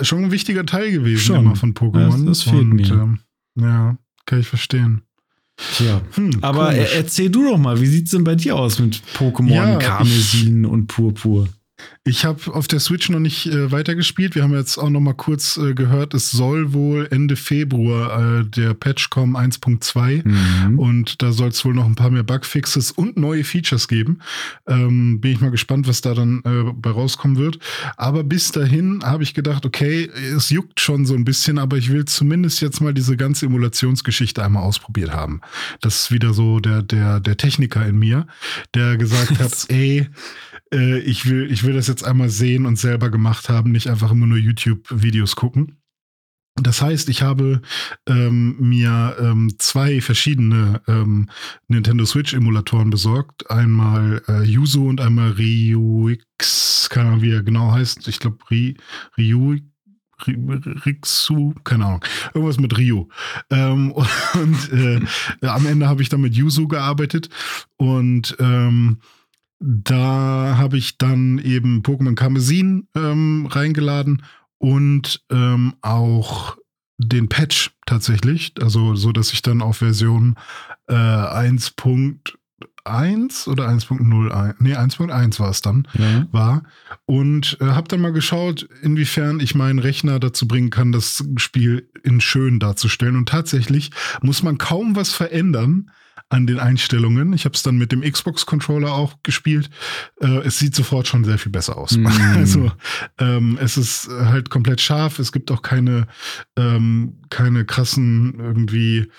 [0.00, 1.36] schon ein wichtiger Teil gewesen Schon.
[1.44, 2.10] immer von Pokémon.
[2.10, 2.90] Das- das fehlt Und, mir.
[2.90, 3.18] Ähm,
[3.60, 5.02] ja, kann ich verstehen.
[5.56, 6.02] Tja.
[6.14, 6.78] Hm, Aber komisch.
[6.92, 10.66] er, erzähl du doch mal, wie sieht's denn bei dir aus mit Pokémon, Ja, Karmesin
[10.66, 11.48] und Purpur?
[12.04, 14.34] Ich habe auf der Switch noch nicht äh, weitergespielt.
[14.34, 18.44] Wir haben jetzt auch noch mal kurz äh, gehört, es soll wohl Ende Februar äh,
[18.44, 20.78] der Patch kommen 1.2 Mhm.
[20.78, 24.20] und da soll es wohl noch ein paar mehr Bugfixes und neue Features geben.
[24.66, 27.58] Ähm, bin ich mal gespannt, was da dann äh, bei rauskommen wird.
[27.96, 31.90] Aber bis dahin habe ich gedacht, okay, es juckt schon so ein bisschen, aber ich
[31.90, 35.40] will zumindest jetzt mal diese ganze Emulationsgeschichte einmal ausprobiert haben.
[35.80, 38.26] Das ist wieder so der, der, der Techniker in mir,
[38.74, 40.08] der gesagt hat, ey,
[40.72, 44.10] äh, ich, will, ich will das jetzt einmal sehen und selber gemacht haben, nicht einfach
[44.10, 45.78] immer nur YouTube-Videos gucken.
[46.58, 47.60] Das heißt, ich habe
[48.08, 51.28] ähm, mir ähm, zwei verschiedene ähm,
[51.68, 53.50] Nintendo Switch-Emulatoren besorgt.
[53.50, 58.08] Einmal äh, Yuzu und einmal RyuX, keine Ahnung, wie er genau heißt.
[58.08, 58.74] Ich glaube, Ry,
[59.18, 59.58] Ryu,
[60.26, 62.04] Ry- Rixu, keine Ahnung.
[62.32, 63.06] Irgendwas mit Ryu.
[63.50, 63.92] Ähm,
[64.32, 65.00] und äh,
[65.46, 67.28] am Ende habe ich dann mit Yuzu gearbeitet
[67.76, 68.96] und ähm,
[69.58, 74.22] da habe ich dann eben Pokémon Karmesin ähm, reingeladen
[74.58, 76.56] und ähm, auch
[76.98, 80.36] den Patch tatsächlich, also so, dass ich dann auf Version
[80.88, 86.26] äh, 1.1 oder 1.01, nee 1.1 war es dann, Ja.
[86.32, 86.62] war.
[87.04, 91.90] Und äh, habe dann mal geschaut, inwiefern ich meinen Rechner dazu bringen kann, das Spiel
[92.02, 93.16] in schön darzustellen.
[93.16, 93.90] Und tatsächlich
[94.22, 95.90] muss man kaum was verändern
[96.28, 97.32] an den Einstellungen.
[97.32, 99.70] Ich habe es dann mit dem Xbox-Controller auch gespielt.
[100.20, 101.96] Äh, es sieht sofort schon sehr viel besser aus.
[101.96, 102.06] Mm.
[102.36, 102.72] Also
[103.18, 105.18] ähm, es ist halt komplett scharf.
[105.18, 106.06] Es gibt auch keine,
[106.56, 109.10] ähm, keine krassen irgendwie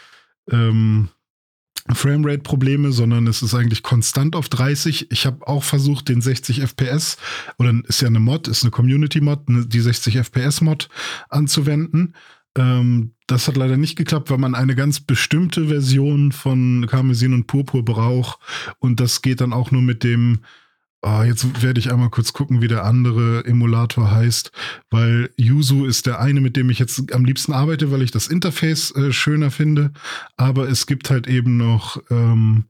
[0.51, 1.09] ähm,
[1.93, 5.11] Framerate-Probleme, sondern es ist eigentlich konstant auf 30.
[5.11, 7.17] Ich habe auch versucht, den 60 FPS,
[7.57, 10.89] oder ist ja eine Mod, ist eine Community-Mod, ne, die 60 FPS-Mod
[11.29, 12.13] anzuwenden.
[12.57, 17.47] Ähm, das hat leider nicht geklappt, weil man eine ganz bestimmte Version von Karmesin und
[17.47, 18.39] Purpur braucht.
[18.79, 20.39] Und das geht dann auch nur mit dem,
[21.01, 24.51] ah, jetzt werde ich einmal kurz gucken, wie der andere Emulator heißt,
[24.89, 28.27] weil Yuzu ist der eine, mit dem ich jetzt am liebsten arbeite, weil ich das
[28.27, 29.91] Interface äh, schöner finde.
[30.35, 32.65] Aber es gibt halt eben noch ähm,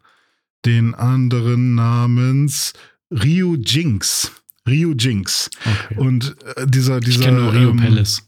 [0.66, 2.74] den anderen namens
[3.12, 4.32] Ryu Jinx.
[4.68, 5.50] Ryu Jinx.
[5.66, 6.00] Okay.
[6.00, 7.20] Und äh, dieser, dieser.
[7.20, 8.27] Ich kenne nur Rio ähm, Palace.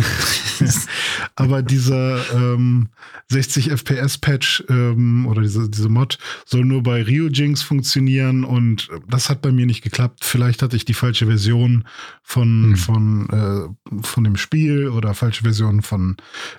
[1.36, 2.88] Aber dieser ähm,
[3.28, 9.30] 60 FPS Patch ähm, oder diese, diese Mod soll nur bei Ryujinx funktionieren und das
[9.30, 10.24] hat bei mir nicht geklappt.
[10.24, 11.84] Vielleicht hatte ich die falsche Version
[12.22, 12.76] von, hm.
[12.76, 16.16] von, äh, von dem Spiel oder falsche Version von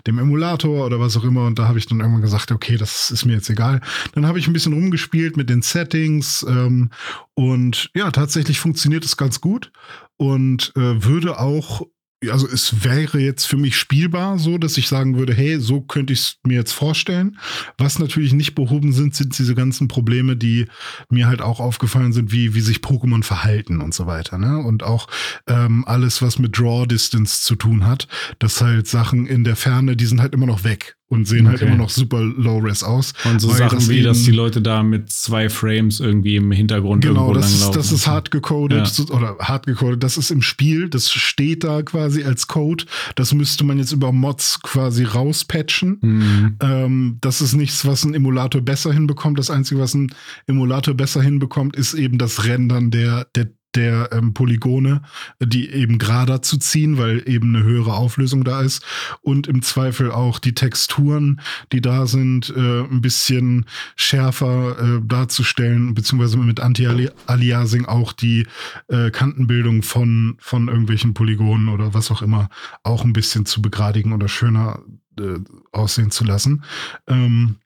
[0.07, 3.11] dem Emulator oder was auch immer und da habe ich dann irgendwann gesagt, okay, das
[3.11, 3.81] ist mir jetzt egal.
[4.13, 6.89] Dann habe ich ein bisschen rumgespielt mit den Settings ähm,
[7.33, 9.71] und ja, tatsächlich funktioniert es ganz gut
[10.17, 11.81] und äh, würde auch
[12.29, 16.13] also es wäre jetzt für mich spielbar so, dass ich sagen würde, hey, so könnte
[16.13, 17.37] ich es mir jetzt vorstellen.
[17.77, 20.67] Was natürlich nicht behoben sind, sind diese ganzen Probleme, die
[21.09, 24.37] mir halt auch aufgefallen sind, wie, wie sich Pokémon verhalten und so weiter.
[24.37, 24.59] Ne?
[24.59, 25.07] Und auch
[25.47, 28.07] ähm, alles, was mit Draw Distance zu tun hat,
[28.39, 31.57] dass halt Sachen in der Ferne, die sind halt immer noch weg und sehen halt
[31.57, 31.65] okay.
[31.65, 33.13] halt immer noch super low-res aus.
[33.25, 37.27] Und so Sachen wie, dass die Leute da mit zwei Frames irgendwie im Hintergrund genau,
[37.27, 39.15] irgendwo das ist, das ist hard gecodet ja.
[39.15, 40.01] oder hard gecodet.
[40.03, 42.85] Das ist im Spiel, das steht da quasi als Code.
[43.15, 45.97] Das müsste man jetzt über Mods quasi rauspatchen.
[46.01, 46.55] Mhm.
[46.61, 49.37] Ähm, das ist nichts, was ein Emulator besser hinbekommt.
[49.37, 50.13] Das Einzige, was ein
[50.47, 55.01] Emulator besser hinbekommt, ist eben das Rendern der, der der ähm, Polygone,
[55.39, 58.83] die eben gerader zu ziehen, weil eben eine höhere Auflösung da ist
[59.21, 61.41] und im Zweifel auch die Texturen,
[61.71, 63.65] die da sind, äh, ein bisschen
[63.95, 68.47] schärfer äh, darzustellen, beziehungsweise mit Anti-Aliasing auch die
[68.87, 72.49] äh, Kantenbildung von, von irgendwelchen Polygonen oder was auch immer
[72.83, 74.79] auch ein bisschen zu begradigen oder schöner
[75.19, 75.39] äh,
[75.71, 76.63] aussehen zu lassen.
[77.07, 77.57] Ähm,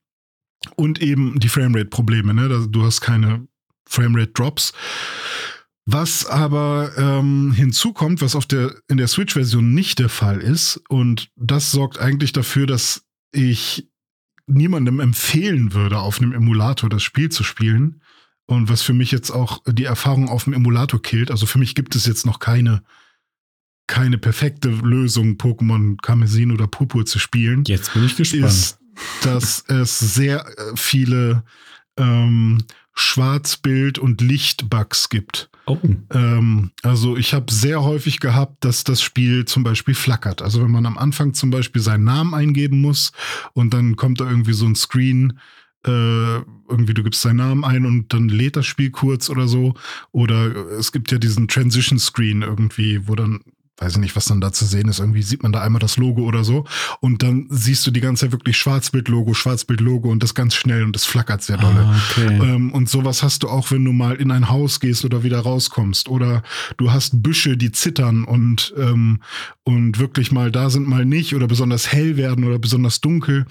[0.76, 2.68] und eben die Framerate-Probleme, ne?
[2.70, 3.47] Du hast keine
[3.88, 4.74] Framerate-Drops.
[5.86, 11.30] Was aber ähm, hinzukommt, was auf der, in der Switch-Version nicht der Fall ist, und
[11.36, 13.88] das sorgt eigentlich dafür, dass ich
[14.48, 18.02] niemandem empfehlen würde, auf einem Emulator das Spiel zu spielen.
[18.48, 21.32] Und was für mich jetzt auch die Erfahrung auf dem Emulator killt.
[21.32, 22.84] Also für mich gibt es jetzt noch keine,
[23.88, 27.64] keine perfekte Lösung, Pokémon Karmesin oder Purpur zu spielen.
[27.66, 28.46] Jetzt bin ich gespannt.
[28.46, 28.80] Ist,
[29.24, 31.44] dass es sehr äh, viele
[31.98, 32.60] ähm,
[32.94, 35.50] Schwarzbild- und Lichtbugs gibt.
[35.68, 35.78] Oh.
[36.13, 40.41] Ähm, also ich habe sehr häufig gehabt, dass das Spiel zum Beispiel flackert.
[40.41, 43.11] Also wenn man am Anfang zum Beispiel seinen Namen eingeben muss
[43.53, 45.39] und dann kommt da irgendwie so ein Screen,
[45.86, 46.36] äh,
[46.70, 49.74] irgendwie du gibst deinen Namen ein und dann lädt das Spiel kurz oder so.
[50.11, 53.41] Oder es gibt ja diesen Transition Screen irgendwie, wo dann
[53.78, 54.99] weiß ich nicht, was dann da zu sehen ist.
[54.99, 56.65] Irgendwie sieht man da einmal das Logo oder so.
[57.01, 60.95] Und dann siehst du die ganze Zeit wirklich Schwarzbild-Logo, Schwarzbild-Logo und das ganz schnell und
[60.95, 61.82] das flackert sehr dolle.
[61.82, 62.39] Ah, okay.
[62.41, 65.39] ähm, und sowas hast du auch, wenn du mal in ein Haus gehst oder wieder
[65.39, 66.07] rauskommst.
[66.07, 66.41] Oder
[66.78, 69.21] du hast Büsche, die zittern und, ähm,
[69.63, 73.45] und wirklich mal da sind, mal nicht oder besonders hell werden oder besonders dunkel.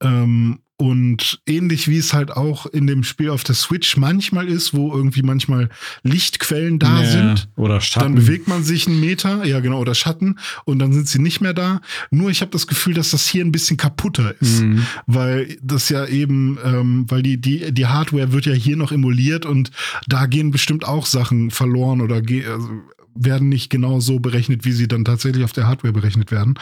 [0.00, 4.74] Ähm, und ähnlich wie es halt auch in dem Spiel auf der Switch manchmal ist,
[4.74, 5.70] wo irgendwie manchmal
[6.04, 7.48] Lichtquellen da ja, sind.
[7.56, 8.14] Oder Schatten.
[8.14, 11.40] Dann bewegt man sich einen Meter, ja genau, oder Schatten, und dann sind sie nicht
[11.40, 11.80] mehr da.
[12.12, 14.62] Nur ich habe das Gefühl, dass das hier ein bisschen kaputter ist.
[14.62, 14.86] Mhm.
[15.06, 19.46] Weil das ja eben, ähm, weil die, die, die Hardware wird ja hier noch emuliert
[19.46, 19.72] und
[20.06, 22.70] da gehen bestimmt auch Sachen verloren oder also
[23.16, 26.54] werden nicht genau so berechnet, wie sie dann tatsächlich auf der Hardware berechnet werden.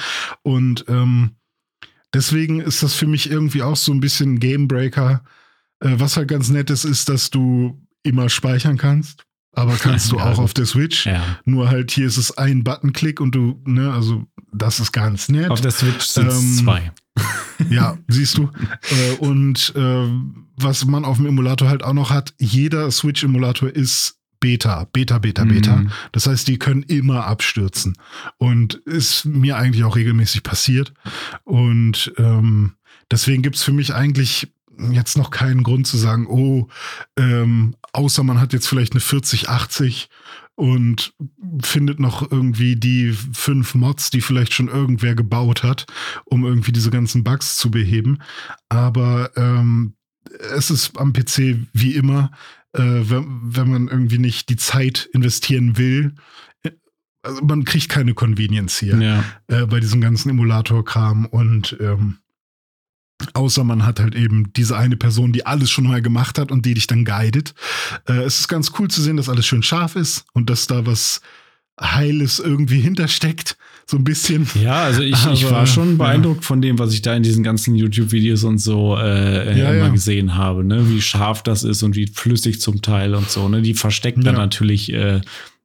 [0.43, 1.33] Und ähm,
[2.15, 5.23] Deswegen ist das für mich irgendwie auch so ein bisschen Gamebreaker.
[5.81, 9.25] Äh, was halt ganz nett ist, ist, dass du immer speichern kannst.
[9.53, 11.07] Aber kannst du auch auf der Switch.
[11.07, 11.39] Ja.
[11.45, 15.51] Nur halt hier ist es ein Buttonklick und du, ne, also das ist ganz nett.
[15.51, 16.93] Auf der Switch sind es ähm, zwei.
[17.71, 18.51] Ja, siehst du.
[18.91, 20.09] äh, und äh,
[20.57, 25.45] was man auf dem Emulator halt auch noch hat, jeder Switch-Emulator ist Beta, Beta, Beta,
[25.45, 25.77] Beta.
[25.77, 25.91] Mhm.
[26.13, 27.97] Das heißt, die können immer abstürzen.
[28.39, 30.93] Und ist mir eigentlich auch regelmäßig passiert.
[31.45, 32.75] Und ähm,
[33.11, 34.49] deswegen gibt es für mich eigentlich
[34.91, 36.69] jetzt noch keinen Grund zu sagen, oh,
[37.17, 40.09] ähm, außer man hat jetzt vielleicht eine 4080
[40.55, 41.15] und
[41.63, 45.87] findet noch irgendwie die fünf Mods, die vielleicht schon irgendwer gebaut hat,
[46.25, 48.19] um irgendwie diese ganzen Bugs zu beheben.
[48.69, 49.95] Aber ähm,
[50.55, 52.31] es ist am PC wie immer
[52.79, 56.15] äh, wenn, wenn man irgendwie nicht die Zeit investieren will.
[56.63, 56.71] Äh,
[57.23, 59.25] also man kriegt keine Convenience hier ja.
[59.49, 62.19] äh, bei diesem ganzen Emulator-Kram und ähm,
[63.33, 66.67] Außer man hat halt eben diese eine Person, die alles schon mal gemacht hat und
[66.67, 67.55] die dich dann guidet.
[68.07, 70.85] Äh, es ist ganz cool zu sehen, dass alles schön scharf ist und dass da
[70.85, 71.23] was
[71.81, 73.57] Heiles irgendwie hintersteckt
[73.89, 74.49] so ein bisschen.
[74.61, 76.47] Ja, also ich, Aber, ich war schon beeindruckt ja.
[76.47, 79.89] von dem, was ich da in diesen ganzen YouTube-Videos und so äh, ja, immer ja.
[79.89, 80.89] gesehen habe, ne?
[80.89, 83.49] Wie scharf das ist und wie flüssig zum Teil und so.
[83.49, 83.63] Ne?
[83.63, 85.21] Die versteckt dann natürlich äh,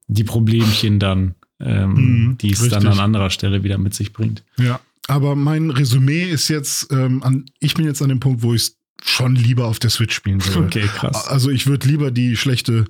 [0.07, 4.43] die Problemchen dann, ähm, mhm, die es dann an anderer Stelle wieder mit sich bringt.
[4.59, 4.80] Ja.
[5.07, 8.62] Aber mein Resümee ist jetzt, ähm, an, ich bin jetzt an dem Punkt, wo ich
[8.62, 10.66] es schon lieber auf der Switch spielen würde.
[10.68, 11.28] Okay, krass.
[11.28, 12.86] Also ich würde lieber die schlechte,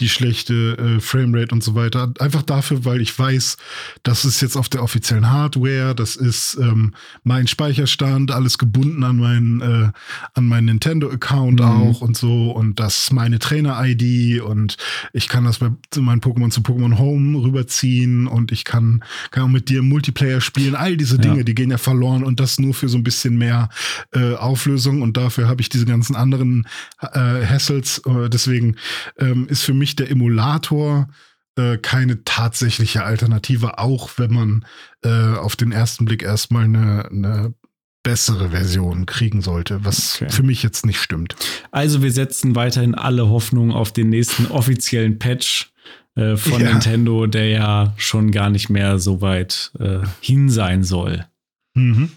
[0.00, 2.12] die schlechte äh, Framerate und so weiter.
[2.18, 3.56] Einfach dafür, weil ich weiß,
[4.02, 6.94] das ist jetzt auf der offiziellen Hardware, das ist ähm,
[7.24, 9.90] mein Speicherstand, alles gebunden an meinen, äh,
[10.34, 11.66] an meinen Nintendo-Account Mhm.
[11.66, 12.50] auch und so.
[12.50, 14.76] Und das ist meine Trainer-ID und
[15.12, 19.48] ich kann das bei meinen Pokémon zu Pokémon Home rüberziehen und ich kann, kann auch
[19.48, 20.74] mit dir Multiplayer spielen.
[20.74, 21.42] All diese Dinge, Ja.
[21.42, 23.68] die gehen ja verloren und das nur für so ein bisschen mehr
[24.14, 26.66] äh, Auflösung und dafür habe ich diese ganzen anderen
[27.00, 27.98] äh, Hassels.
[28.06, 28.76] Äh, deswegen
[29.18, 31.08] ähm, ist für mich der Emulator
[31.56, 34.64] äh, keine tatsächliche Alternative, auch wenn man
[35.02, 37.54] äh, auf den ersten Blick erstmal eine, eine
[38.02, 40.30] bessere Version kriegen sollte, was Okay.
[40.32, 41.34] für mich jetzt nicht stimmt.
[41.72, 45.72] Also wir setzen weiterhin alle Hoffnung auf den nächsten offiziellen Patch
[46.14, 46.70] äh, von Ja.
[46.70, 51.26] Nintendo, der ja schon gar nicht mehr so weit äh, hin sein soll.
[51.74, 52.10] Mhm.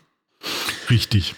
[0.89, 1.33] Richtig.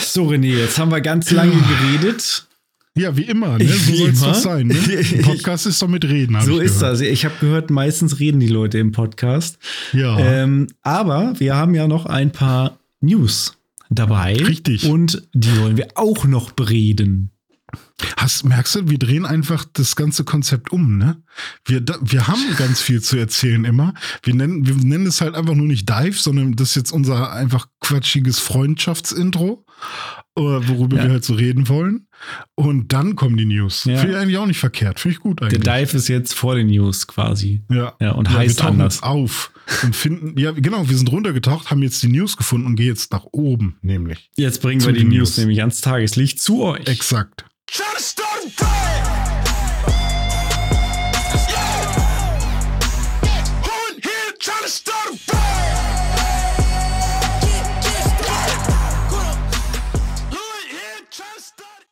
[0.00, 2.46] So, René, jetzt haben wir ganz lange geredet.
[2.94, 3.66] Ja, wie immer, ne?
[3.66, 4.66] so soll es doch sein.
[4.66, 4.74] Ne?
[5.22, 6.38] Podcast ist doch mit Reden.
[6.42, 6.94] So ist gehört.
[6.94, 7.00] das.
[7.00, 9.58] Ich habe gehört, meistens reden die Leute im Podcast.
[9.94, 10.18] Ja.
[10.18, 13.56] Ähm, aber wir haben ja noch ein paar News
[13.88, 14.36] dabei.
[14.36, 14.84] Richtig.
[14.84, 17.31] Und die wollen wir auch noch bereden.
[18.16, 21.22] Hast, merkst du, wir drehen einfach das ganze Konzept um, ne?
[21.64, 23.94] Wir, wir haben ganz viel zu erzählen immer.
[24.22, 27.32] Wir nennen, wir nennen es halt einfach nur nicht Dive, sondern das ist jetzt unser
[27.32, 28.38] einfach quatschiges
[28.86, 29.64] Freundschaftsintro,
[30.36, 31.04] äh, worüber Ja.
[31.04, 32.06] wir halt so reden wollen.
[32.54, 33.84] Und dann kommen die News.
[33.84, 33.96] Ja.
[33.98, 35.00] Finde ich eigentlich auch nicht verkehrt.
[35.00, 35.62] Finde ich gut Der eigentlich.
[35.62, 37.62] Dive ist jetzt vor den News quasi.
[37.70, 37.94] ja.
[38.00, 39.02] Ja, und Ja, heißt wir anders.
[39.02, 39.50] auf
[39.82, 43.12] und finden, ja, genau, wir sind runtergetaucht, haben jetzt die News gefunden und gehen jetzt
[43.12, 44.30] nach oben, nämlich.
[44.36, 45.36] Jetzt bringen wir die News.
[45.38, 46.86] nämlich ans Tageslicht zu euch.
[46.86, 47.44] Exakt.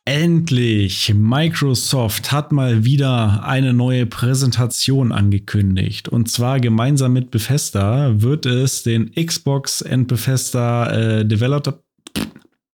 [0.05, 1.15] Endlich!
[1.15, 6.07] Microsoft hat mal wieder eine neue Präsentation angekündigt.
[6.09, 11.81] Und zwar gemeinsam mit Bethesda wird es den Xbox and Bethesda äh, Developer.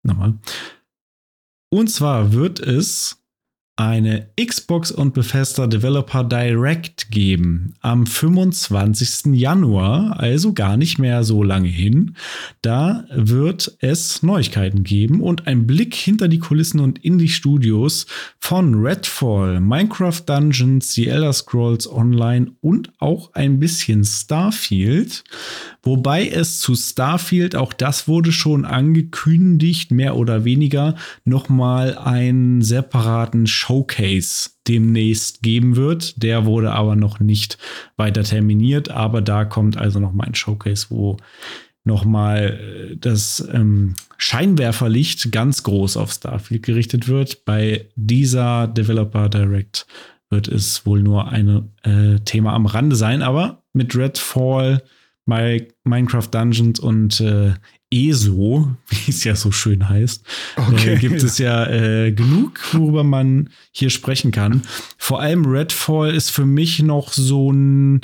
[0.03, 0.33] Nochmal.
[1.70, 3.22] Und zwar wird es
[3.78, 9.36] eine Xbox und Bethesda Developer Direct geben am 25.
[9.36, 12.15] Januar, also gar nicht mehr so lange hin.
[12.63, 18.07] Da wird es Neuigkeiten geben und ein Blick hinter die Kulissen und in die Studios
[18.39, 25.23] von Redfall, Minecraft Dungeons, The Elder Scrolls Online und auch ein bisschen Starfield.
[25.84, 33.45] Wobei es zu Starfield, auch das wurde schon angekündigt, mehr oder weniger, nochmal einen separaten
[33.68, 36.22] Showcase demnächst geben wird.
[36.24, 37.57] Der wurde aber noch nicht
[37.97, 41.18] weiter terminiert, aber da kommt also nochmal ein Showcase, wo
[41.84, 42.59] nochmal
[42.91, 47.45] äh, das ähm, Scheinwerferlicht ganz groß auf Starfield gerichtet wird.
[47.45, 49.86] Bei dieser Developer Direct
[50.30, 54.84] wird es wohl nur ein äh, Thema am Rande sein, aber mit Redfall,
[55.26, 57.53] My, Minecraft Dungeons und äh,
[57.91, 60.23] ESO, wie es ja so schön heißt,
[60.55, 60.95] Okay.
[60.95, 64.63] äh, gibt es ja äh, genug, worüber man hier sprechen kann.
[64.97, 68.01] Vor allem Redfall ist für mich noch so ein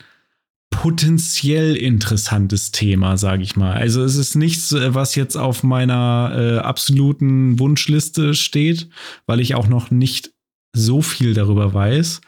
[0.69, 3.73] potenziell interessantes Thema, sage ich mal.
[3.73, 8.89] Also es ist nichts, äh, was jetzt auf meiner äh, absoluten Wunschliste steht,
[9.27, 10.31] weil ich auch noch nicht
[10.75, 12.21] so viel darüber weiß.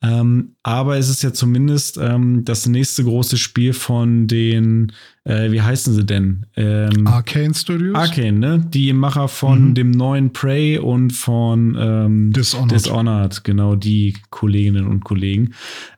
[0.00, 4.92] Ähm, aber es ist ja zumindest ähm, das nächste große Spiel von den,
[5.24, 6.46] äh, wie heißen sie denn?
[6.56, 7.96] Ähm, Arcane Studios?
[7.96, 8.64] Arcane, ne?
[8.72, 9.74] Die Macher von Mhm.
[9.74, 12.70] dem neuen Prey und von ähm, Dishonored.
[12.72, 15.54] Dishonored, genau die Kolleginnen und Kollegen.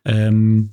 [0.07, 0.71] Ähm,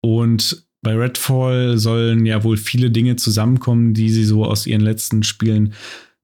[0.00, 5.24] und bei Redfall sollen ja wohl viele Dinge zusammenkommen, die sie so aus ihren letzten
[5.24, 5.72] Spielen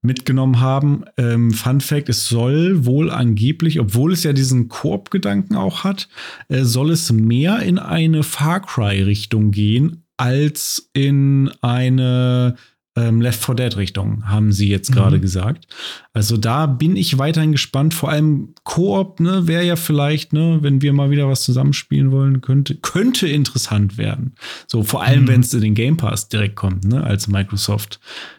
[0.04, 1.04] mitgenommen haben.
[1.16, 6.08] Ähm, Fun Fact: Es soll wohl angeblich, obwohl es ja diesen Koop-Gedanken auch hat,
[6.48, 12.54] äh, soll es mehr in eine Far Cry-Richtung gehen als in eine
[12.96, 15.22] ähm, Left 4 Dead-Richtung, haben sie jetzt gerade Mhm.
[15.22, 15.66] gesagt.
[16.12, 17.92] Also da bin ich weiterhin gespannt.
[17.92, 22.40] Vor allem Koop, ne, wäre ja vielleicht, ne, wenn wir mal wieder was zusammenspielen wollen,
[22.40, 24.36] könnte, könnte interessant werden.
[24.68, 25.26] So, vor allem, Mhm.
[25.28, 27.26] wenn es in den Game Pass direkt kommt, ne, als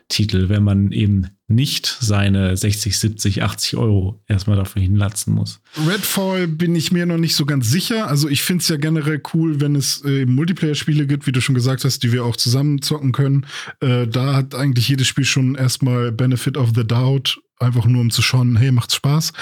[0.06, 5.62] Microsoft-Titel, wenn man eben nicht seine 60, 70, 80 Euro erstmal dafür hinlatzen muss.
[5.88, 8.08] Redfall bin ich mir noch nicht so ganz sicher.
[8.08, 11.56] Also ich finde es ja generell cool, wenn es äh, Multiplayer-Spiele gibt, wie du schon
[11.56, 13.46] gesagt hast, die wir auch zusammen zocken können.
[13.80, 18.10] Äh, da hat eigentlich jedes Spiel schon erstmal Benefit of the Doubt, einfach nur um
[18.10, 19.34] zu schauen, hey, macht's Spaß.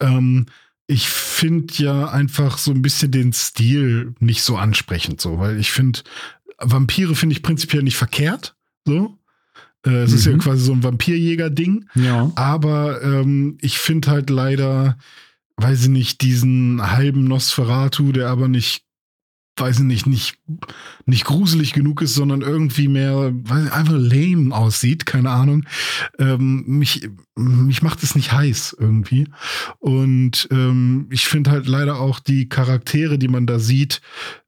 [0.00, 0.46] Ähm,
[0.86, 5.70] ich finde ja einfach so ein bisschen den Stil nicht so ansprechend, so, weil ich
[5.70, 6.00] finde,
[6.58, 8.56] Vampire finde ich prinzipiell nicht verkehrt,
[8.86, 9.18] so.
[9.86, 10.38] Äh, es ist ja Mhm.
[10.38, 11.86] quasi so ein Vampirjäger-Ding.
[11.94, 12.30] Ja.
[12.36, 14.96] Aber ähm, ich finde halt leider,
[15.56, 18.84] weiß ich nicht, diesen halben Nosferatu, der aber nicht,
[19.56, 20.38] weiß ich nicht, nicht,
[21.06, 25.64] nicht gruselig genug ist, sondern irgendwie mehr, weiß ich, einfach lame aussieht, keine Ahnung.
[26.18, 29.28] Ähm, mich, mich macht es nicht heiß irgendwie.
[29.78, 34.00] Und ähm, ich finde halt leider auch die Charaktere, die man da sieht,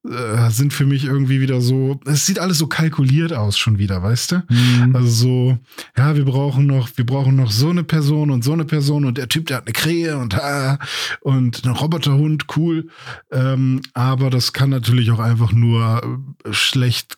[0.09, 4.02] äh, sind für mich irgendwie wieder so, es sieht alles so kalkuliert aus schon wieder,
[4.02, 4.42] weißt du?
[4.48, 4.94] Mhm.
[4.94, 5.59] Also so,
[5.96, 9.16] ja, wir brauchen noch, wir brauchen noch so eine Person und so eine Person und
[9.16, 10.78] der Typ, der hat eine Krähe und ah,
[11.20, 12.88] und einen Roboterhund, cool.
[13.32, 16.02] Ähm, aber das kann natürlich auch einfach nur
[16.51, 17.16] schlecht,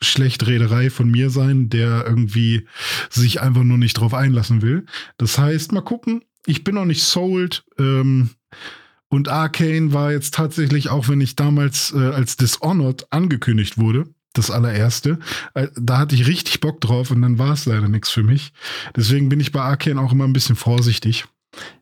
[0.00, 2.66] schlecht Rederei von mir sein, der irgendwie
[3.10, 4.86] sich einfach nur nicht drauf einlassen will.
[5.16, 6.22] Das heißt, mal gucken.
[6.46, 7.64] Ich bin noch nicht sold.
[7.78, 8.30] Ähm,
[9.08, 14.50] und Arcane war jetzt tatsächlich, auch wenn ich damals äh, als Dishonored angekündigt wurde, das
[14.50, 15.18] allererste,
[15.54, 18.52] äh, da hatte ich richtig Bock drauf und dann war es leider nichts für mich.
[18.94, 21.26] Deswegen bin ich bei Arcane auch immer ein bisschen vorsichtig.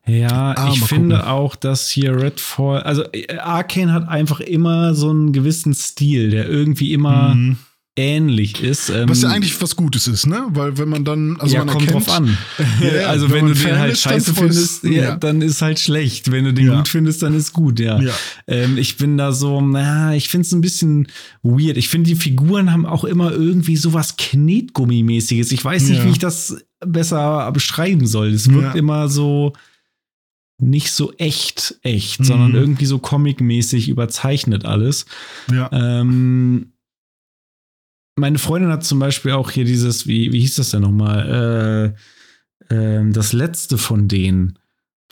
[0.05, 1.29] Ja, Ah, ich finde gucken.
[1.31, 6.47] auch, dass hier Redfall, also äh, Arcane hat einfach immer so einen gewissen Stil, der
[6.47, 7.57] irgendwie immer Mhm.
[7.97, 8.89] Ähnlich ist.
[8.89, 10.45] Ähm, Was ja eigentlich was Gutes ist, ne?
[10.51, 12.37] Weil wenn man dann, also ja, man kommt erkennt, drauf an.
[12.81, 15.15] Ja, also wenn wenn, du den halt ist, scheiße findest, ja, ja.
[15.15, 16.31] dann ist halt schlecht.
[16.31, 17.99] Wenn du den gut findest, dann ist gut, ja.
[18.47, 21.07] Ähm, ich bin da so, na, ich finde es ein bisschen
[21.43, 21.77] weird.
[21.77, 25.51] Ich finde, die Figuren haben auch immer irgendwie sowas Knetgummimäßiges.
[25.51, 28.29] Ich weiß nicht, wie ich das besser beschreiben soll.
[28.29, 29.53] Es wirkt immer so
[30.59, 32.23] nicht so echt, echt, Mhm.
[32.25, 35.05] sondern irgendwie so comicmäßig überzeichnet alles.
[35.51, 35.69] ja.
[35.71, 36.71] Ähm,
[38.17, 41.95] meine Freundin hat zum Beispiel auch hier dieses, wie, wie hieß das denn nochmal?
[42.69, 44.59] Äh, ähm, das letzte von denen.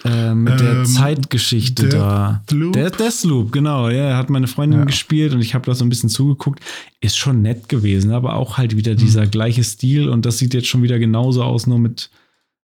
[0.03, 2.43] Äh, mit der Ähm, Zeitgeschichte der da.
[2.51, 2.73] Loop?
[2.73, 3.87] Der Deathloop, genau.
[3.89, 4.85] Ja, hat meine Freundin Ja.
[4.85, 6.59] gespielt und ich habe da so ein bisschen zugeguckt.
[6.99, 8.97] Ist schon nett gewesen, aber auch halt wieder Mhm.
[8.97, 12.09] dieser gleiche Stil und das sieht jetzt schon wieder genauso aus, nur mit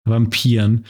[0.05, 0.87] Vampiren.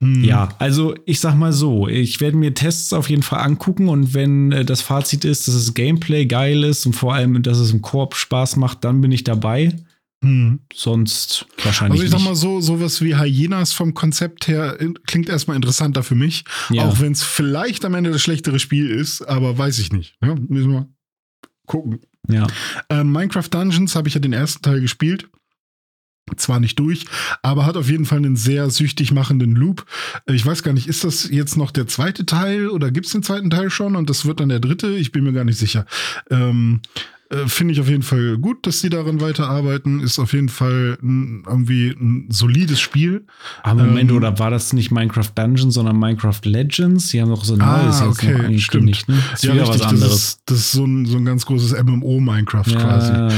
[0.00, 0.24] Mhm.
[0.24, 4.14] Ja, also ich sag mal so, ich werde mir Tests auf jeden Fall angucken und
[4.14, 7.72] wenn äh, das Fazit ist, dass das Gameplay geil ist und vor allem, dass es
[7.72, 9.72] im Koop Spaß macht, dann bin ich dabei.
[10.24, 10.60] Mhm.
[10.72, 15.28] Sonst wahrscheinlich Also ich sag mal so, sowas wie Hyenas vom Konzept her in, klingt
[15.28, 16.44] erstmal interessanter für mich.
[16.70, 16.84] Ja.
[16.84, 20.16] Auch wenn es vielleicht am Ende das schlechtere Spiel ist, aber weiß ich nicht.
[20.22, 20.88] Ja, müssen wir
[21.66, 22.00] gucken.
[22.28, 22.46] ja.
[22.88, 25.28] Ähm, Minecraft Dungeons habe ich ja den ersten Teil gespielt.
[26.36, 27.04] Zwar nicht durch,
[27.42, 29.84] aber hat auf jeden Fall einen sehr süchtig machenden Loop.
[30.26, 33.12] Äh, Ich weiß gar nicht, ist das jetzt noch der zweite Teil oder gibt es
[33.12, 34.88] den zweiten Teil schon und das wird dann der dritte?
[34.96, 35.84] Ich bin mir gar nicht sicher.
[36.30, 36.80] Ähm,
[37.30, 40.00] äh, Finde ich auf jeden Fall gut, dass sie daran weiterarbeiten.
[40.00, 43.26] Ist auf jeden Fall ein, irgendwie ein solides Spiel.
[43.62, 47.08] Aber Moment, Ähm, oder war das nicht Minecraft Dungeons, sondern Minecraft Legends?
[47.08, 49.08] Die haben doch so ein Ah, neues jetzt okay, noch angekündigt.
[49.08, 49.18] Ne?
[49.32, 50.14] Ist wieder was das anderes.
[50.14, 53.34] ist, das ist so ein, so ein ganz großes MMO-Minecraft quasi.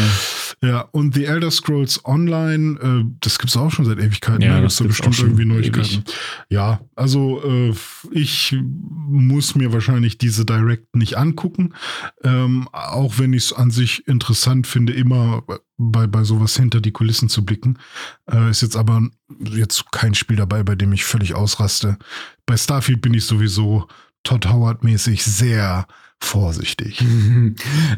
[0.62, 4.40] Ja, und The Elder Scrolls Online, äh, das gibt's auch schon seit Ewigkeiten.
[4.40, 6.04] Ja, da das gibt's bestimmt irgendwie Neuigkeiten.
[6.48, 7.74] Ja, also äh,
[8.10, 8.56] ich
[9.08, 11.74] muss mir wahrscheinlich diese Direct nicht angucken,
[12.24, 15.44] ähm, auch wenn ich es an sich interessant finde, immer
[15.76, 17.78] bei, bei sowas hinter die Kulissen zu blicken.
[18.30, 19.02] Äh, ist jetzt aber
[19.44, 21.98] jetzt kein Spiel dabei, bei dem ich völlig ausraste.
[22.46, 23.88] Bei Starfield bin ich sowieso
[24.22, 25.86] Todd Howard-mäßig sehr
[26.20, 27.02] vorsichtig.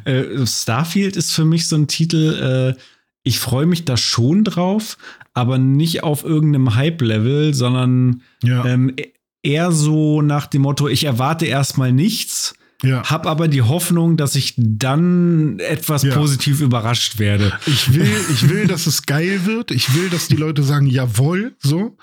[0.04, 2.80] äh, Starfield ist für mich so ein Titel, äh,
[3.22, 4.96] ich freue mich da schon drauf,
[5.34, 8.94] aber nicht auf irgendeinem Hype-Level, sondern Ja, ähm,
[9.42, 13.02] eher so nach dem Motto, ich erwarte erstmal nichts, ja.
[13.04, 16.14] hab aber die Hoffnung, dass ich dann etwas Ja.
[16.14, 17.52] positiv überrascht werde.
[17.66, 19.70] Ich will, ich will, dass es geil wird.
[19.72, 21.96] Ich will, dass die Leute sagen, jawohl, so.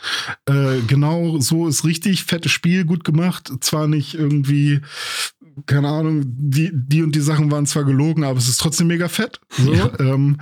[0.46, 2.24] Äh, genau so ist richtig.
[2.26, 3.52] Fettes Spiel, gut gemacht.
[3.62, 4.82] Zwar nicht irgendwie,
[5.66, 9.08] keine Ahnung, die, die und die Sachen waren zwar gelogen, aber es ist trotzdem mega
[9.08, 9.40] fett.
[9.52, 9.74] So.
[9.74, 9.92] Ja.
[10.00, 10.38] Ähm,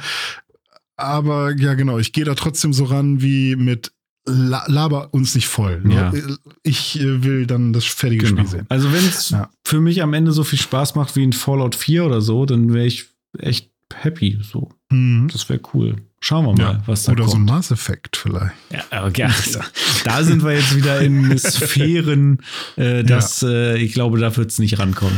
[0.96, 3.92] aber ja, genau, ich gehe da trotzdem so ran wie mit
[4.26, 5.82] La laber uns nicht voll.
[5.82, 5.96] Ne?
[5.96, 6.14] Ja.
[6.62, 8.38] Ich äh, will dann das fertige Genau.
[8.44, 8.66] Spiel sehen.
[8.70, 9.50] Also wenn es Ja.
[9.66, 12.74] für mich am Ende so viel Spaß macht wie ein Fallout 4 oder so, dann
[12.74, 14.40] wäre ich echt happy.
[14.42, 15.28] So, Mhm.
[15.32, 15.98] das wäre cool.
[16.26, 16.84] Schauen wir mal, Ja.
[16.86, 17.70] was da Oder so ein kommt.
[17.70, 18.54] Effect vielleicht.
[18.94, 19.34] Ja, gerne.
[20.06, 22.40] Da sind wir jetzt wieder in Sphären,
[22.78, 25.18] äh, dass äh, ich glaube, da wird es nicht rankommen.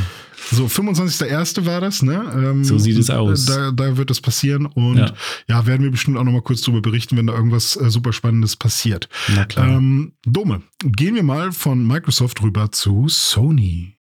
[0.51, 1.65] So, 25.01.
[1.67, 2.23] war das, ne?
[2.35, 3.45] Ähm, So sieht es aus.
[3.45, 5.13] Da, da wird es passieren und ja.
[5.47, 5.65] Ja.
[5.67, 8.55] werden wir bestimmt auch noch mal kurz drüber berichten, wenn da irgendwas äh, super Spannendes
[8.55, 9.07] passiert.
[9.35, 9.67] Na klar.
[9.67, 13.94] Ähm, Dome, gehen wir mal von Microsoft rüber zu Sony.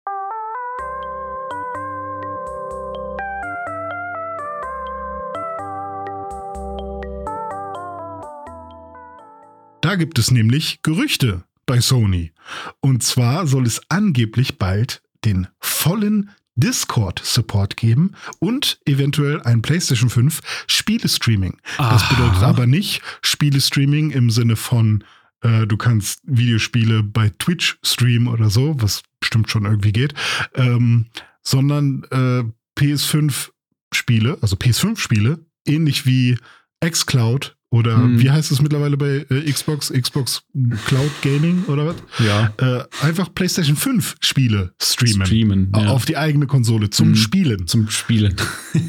[9.94, 12.32] Da gibt es nämlich Gerüchte bei Sony.
[12.80, 20.40] Und zwar soll es angeblich bald den vollen Discord-Support geben und eventuell ein PlayStation 5
[20.66, 21.58] Spiele-Streaming.
[21.78, 25.04] Das bedeutet aber nicht Spiele-Streaming im Sinne von,
[25.42, 30.12] äh, du kannst Videospiele bei Twitch streamen oder so, was bestimmt schon irgendwie geht,
[30.56, 31.06] ähm,
[31.40, 32.42] sondern äh,
[32.76, 36.36] PS5-Spiele, also PS5-Spiele, ähnlich wie
[36.84, 38.20] xCloud oder Hm.
[38.20, 40.42] wie heißt es mittlerweile bei äh, Xbox, Xbox
[40.86, 41.96] Cloud Gaming oder was?
[42.24, 42.52] Ja.
[42.58, 45.26] Äh, einfach PlayStation 5 Spiele streamen.
[45.26, 45.72] Streamen.
[45.76, 45.88] Ja.
[45.88, 47.16] Auf die eigene Konsole zum Mhm.
[47.16, 47.66] Spielen.
[47.66, 48.36] Zum Spielen.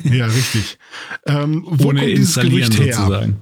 [0.04, 0.78] Ja, richtig.
[1.26, 2.94] Ähm, wo Ohne kommt dieses installieren Gerücht her?
[2.96, 3.36] sozusagen.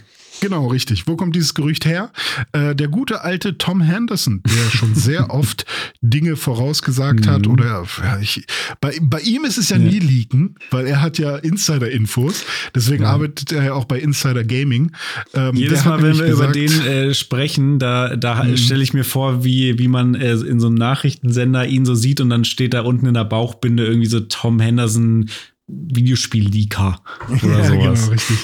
[0.44, 1.08] Genau, richtig.
[1.08, 2.12] Wo kommt dieses Gerücht her?
[2.52, 5.66] Äh, der gute alte Tom Henderson, der schon sehr oft
[6.02, 7.52] Dinge vorausgesagt hat Mhm.
[7.54, 8.46] oder ja, ich,
[8.82, 9.89] bei, bei ihm ist es ja, Ja.
[9.89, 12.44] nie leaken, weil er hat ja Insider-Infos.
[12.76, 13.12] Deswegen Ja.
[13.12, 14.91] arbeitet er ja auch bei Insider Gaming.
[15.34, 18.58] Ähm, Jedes Mal, wenn wir nämlich über gesagt- den äh, sprechen, da, da Mhm.
[18.58, 22.20] stelle ich mir vor, wie, wie man äh, in so einem Nachrichtensender ihn so sieht
[22.20, 25.30] und dann steht da unten in der Bauchbinde irgendwie so Tom Henderson
[25.68, 27.70] Videospiel-Leaker oder ja, sowas.
[28.02, 28.38] genau, richtig.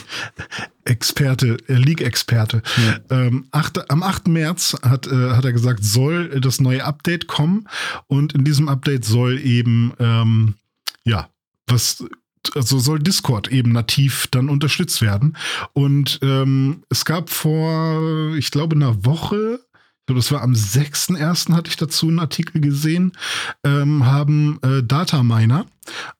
[0.90, 2.62] Experte, äh, League-Experte.
[2.78, 3.00] Ja.
[3.10, 4.28] Ähm, acht, am 8.
[4.28, 7.68] März hat, äh, hat er gesagt, soll das neue Update kommen.
[8.08, 10.56] Und in diesem Update soll eben, ähm,
[11.04, 11.30] ja,
[11.68, 12.04] was,
[12.56, 15.38] also soll Discord eben nativ dann unterstützt werden.
[15.74, 19.60] Und ähm, es gab vor, ich glaube, einer Woche,
[20.10, 21.53] glaube, das war am 6.1.
[21.53, 23.12] hatte ich dazu einen Artikel gesehen,
[23.64, 25.68] ähm, haben äh, Dataminer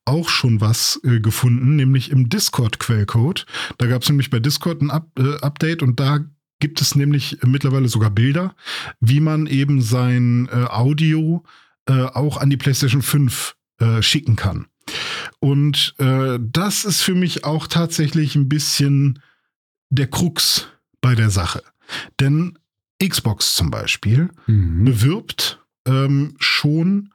[0.06, 3.48] auch schon was äh, gefunden, nämlich im Discord-Quellcode.
[3.80, 6.20] Da gab es nämlich bei Discord ein Up äh, Update und da
[6.60, 8.56] gibt es nämlich mittlerweile sogar Bilder,
[9.00, 11.44] wie man eben sein äh, Audio
[11.88, 14.68] äh, auch an die PlayStation 5 äh, schicken kann.
[15.40, 19.22] Und das ist für mich auch tatsächlich ein bisschen
[19.90, 20.68] der Krux
[21.00, 21.62] bei der Sache.
[22.20, 22.58] Denn
[23.06, 24.86] Xbox zum Beispiel Mhm.
[24.86, 27.12] bewirbt ähm, schon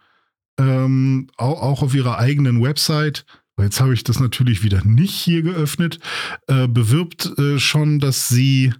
[0.59, 3.27] ähm, auch, auch auf ihrer eigenen Website,
[3.57, 5.99] weil jetzt habe ich das natürlich wieder nicht hier geöffnet,
[6.47, 8.73] äh, bewirbt äh, schon, dass sie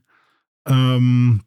[0.67, 1.43] ähm,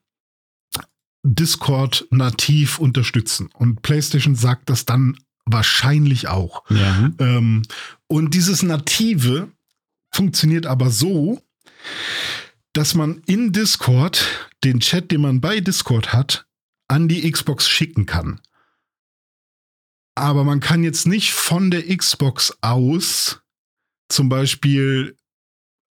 [1.24, 3.50] Discord nativ unterstützen.
[3.54, 6.64] Und PlayStation sagt das dann wahrscheinlich auch.
[6.70, 7.12] Ja.
[7.20, 7.64] Ähm,
[8.08, 9.50] und dieses Native
[10.12, 11.42] funktioniert aber so,
[12.78, 16.46] dass man in Discord den Chat, den man bei Discord hat,
[16.88, 18.40] an die Xbox schicken kann.
[20.14, 23.42] Aber man kann jetzt nicht von der Xbox aus
[24.10, 25.18] zum Beispiel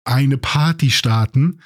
[0.03, 1.59] eine Party starten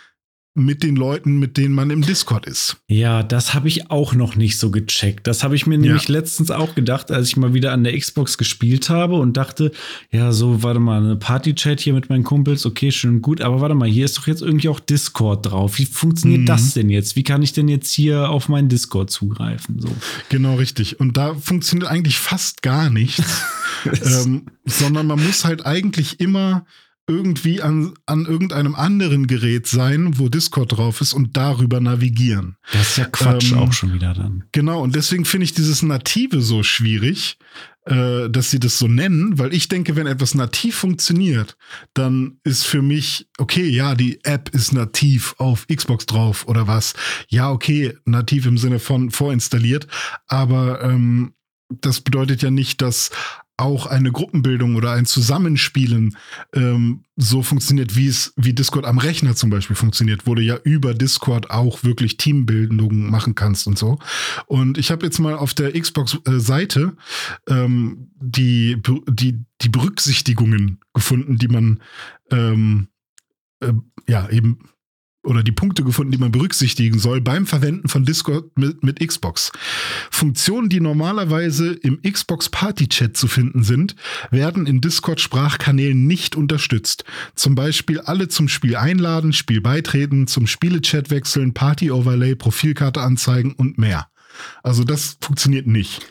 [0.55, 2.77] mit den Leuten, mit denen man im Discord ist.
[2.87, 5.25] Ja, das habe ich auch noch nicht so gecheckt.
[5.27, 8.37] Das habe ich mir nämlich letztens auch gedacht, als ich mal wieder an der Xbox
[8.37, 9.71] gespielt habe und dachte,
[10.11, 13.61] ja, so, warte mal, eine Party-Chat hier mit meinen Kumpels, okay, schön und gut, aber
[13.61, 15.77] warte mal, hier ist doch jetzt irgendwie auch Discord drauf.
[15.77, 16.45] Wie funktioniert Mhm.
[16.47, 17.15] das denn jetzt?
[17.15, 19.79] Wie kann ich denn jetzt hier auf meinen Discord zugreifen?
[19.79, 19.89] So.
[20.29, 20.99] Genau richtig.
[20.99, 23.43] Und da funktioniert eigentlich fast gar nichts.
[24.03, 26.65] ähm, sondern man muss halt eigentlich immer
[27.10, 32.55] irgendwie an, an irgendeinem anderen Gerät sein, wo Discord drauf ist und darüber navigieren.
[32.72, 34.45] Das ist ja Quatsch Ähm, auch schon wieder dann.
[34.51, 37.38] Genau, und deswegen finde ich dieses Native so schwierig,
[37.86, 41.57] äh, dass sie das so nennen, weil ich denke, wenn etwas nativ funktioniert,
[41.95, 46.93] dann ist für mich, okay, ja, die App ist nativ auf Xbox drauf oder was.
[47.28, 49.88] Ja, okay, nativ im Sinne von vorinstalliert,
[50.28, 51.34] aber ähm,
[51.70, 53.12] das bedeutet ja nicht, dass
[53.60, 56.16] auch eine Gruppenbildung oder ein Zusammenspielen
[56.53, 60.57] ähm, so funktioniert, wie es wie Discord am Rechner zum Beispiel funktioniert, wo du ja
[60.64, 63.99] über Discord auch wirklich Teambildungen machen kannst und so.
[64.47, 66.95] Und ich habe jetzt mal auf der Xbox-Seite
[67.47, 71.82] ähm, die, die, die Berücksichtigungen gefunden, die man
[72.32, 72.88] ähm,
[73.60, 73.74] äh,
[74.07, 74.60] ja eben
[75.24, 79.51] oder die Punkte gefunden, die man berücksichtigen soll beim Verwenden von Discord mit, mit Xbox.
[80.09, 83.95] Funktionen, die normalerweise im Xbox Party Chat zu finden sind,
[84.32, 87.03] werden in Discord Sprachkanälen nicht unterstützt.
[87.36, 93.53] Zum Beispiel alle zum Spiel einladen, Spiel beitreten, zum Spielechat wechseln, Party Overlay, Profilkarte anzeigen
[93.53, 94.07] und mehr.
[94.63, 96.01] Also das funktioniert nicht.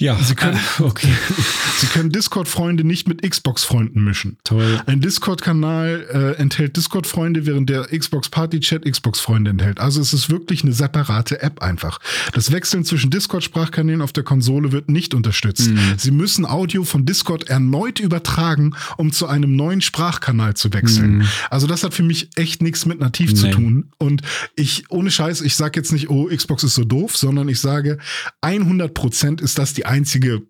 [0.00, 1.12] Ja, Sie können- äh, okay,
[1.78, 4.36] Sie können Discord-Freunde nicht mit Xbox-Freunden mischen.
[4.44, 4.80] toll.
[4.86, 6.06] Ein Discord-Kanal
[6.36, 9.78] äh, enthält Discord-Freunde, während der Xbox Party-Chat Xbox-Freunde enthält.
[9.80, 11.98] Also es ist wirklich eine separate App einfach.
[12.32, 15.70] Das Wechseln zwischen Discord-Sprachkanälen auf der Konsole wird nicht unterstützt.
[15.70, 15.94] Mhm.
[15.96, 21.18] Sie müssen Audio von Discord erneut übertragen, um zu einem neuen Sprachkanal zu wechseln.
[21.18, 21.28] Mhm.
[21.50, 23.52] Also das hat für mich echt nichts mit nativ zu Nee.
[23.52, 23.90] tun.
[23.98, 24.22] Und
[24.56, 27.98] ich, ohne Scheiß, ich sage jetzt nicht, oh, Xbox ist so doof, sondern ich sage,
[28.42, 30.42] 100% ist das die einzige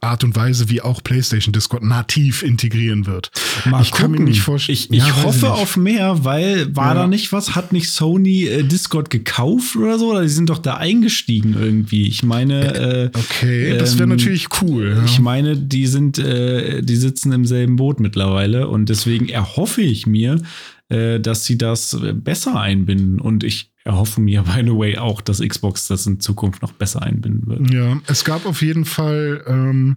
[0.00, 3.30] Art und Weise, wie auch PlayStation Discord nativ integrieren wird.
[3.66, 4.30] Mal ich kann mir gucken.
[4.30, 4.74] nicht vorstellen.
[4.74, 5.54] Ich, ich Ja, hoffe nicht.
[5.54, 7.02] auf mehr, weil war Ja.
[7.02, 7.54] da nicht was?
[7.54, 10.10] Hat nicht Sony äh, Discord gekauft oder so?
[10.10, 12.08] Oder die sind doch da eingestiegen irgendwie.
[12.08, 14.94] Ich meine, äh, Okay, das wäre ähm, natürlich cool.
[14.96, 15.04] Ja.
[15.04, 20.06] ich meine, die sind, äh, die sitzen im selben Boot mittlerweile und deswegen erhoffe ich
[20.06, 20.40] mir,
[20.88, 23.20] äh, dass sie das äh, besser einbinden.
[23.20, 27.02] Und ich erhoffe mir, by the way, auch, dass Xbox das in Zukunft noch besser
[27.02, 27.70] einbinden wird.
[27.72, 29.96] Ja, es gab auf jeden Fall ähm,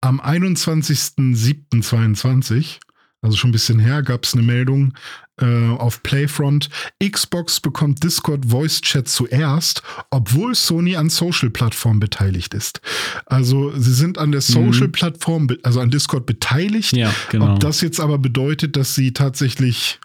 [0.00, 2.78] am 21.07.22,
[3.24, 4.94] also schon ein bisschen her, gab es eine Meldung
[5.40, 6.68] äh, auf Playfront.
[7.02, 12.80] Xbox bekommt Discord Voice Chat zuerst, obwohl Sony an Social-Plattformen beteiligt ist.
[13.26, 16.96] Also sie sind an der Social-Plattform, be- also an Discord beteiligt.
[16.96, 17.52] Ja, genau.
[17.54, 20.00] Ob das jetzt aber bedeutet, dass sie tatsächlich,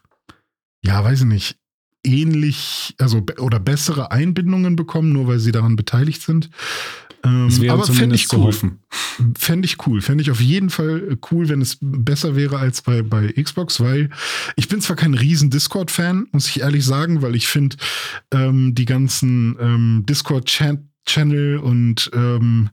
[0.85, 1.57] ja, weiß ich nicht,
[2.07, 6.49] ähnlich, also oder bessere Einbindungen bekommen, nur weil sie daran beteiligt sind.
[7.23, 8.53] Ähm, aber fände ich cool.
[9.37, 10.01] Fände ich cool.
[10.01, 13.79] Fände ich auf jeden Fall äh, cool, wenn es besser wäre als bei, bei Xbox,
[13.79, 14.11] weil
[14.55, 17.75] ich bin zwar kein riesen Discord-Fan, muss ich ehrlich sagen, weil ich finde
[18.31, 22.69] ähm, die ganzen ähm, Discord-Channel und ähm,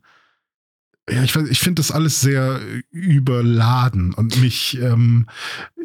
[1.11, 2.61] ja, ich, weiß- ich finde das alles sehr
[2.91, 5.27] überladen und mich, ähm,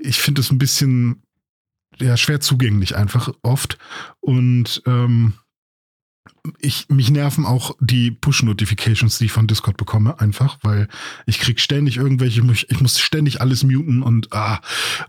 [0.01, 1.23] ich finde es ein bisschen
[2.01, 3.77] ja, schwer zugänglich einfach oft.
[4.19, 5.33] Und ähm,
[6.59, 10.87] ich, mich nerven auch die Push-Notifications, die ich von Discord bekomme, einfach, weil
[11.25, 14.61] ich krieg ständig irgendwelche, ich muss ständig alles muten und ah,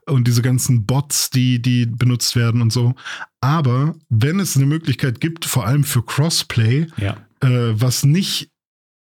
[0.07, 2.95] und diese ganzen Bots, die, die benutzt werden und so.
[3.41, 7.17] Aber wenn es eine Möglichkeit gibt, vor allem für Crossplay, Ja.
[7.41, 8.51] äh, was nicht,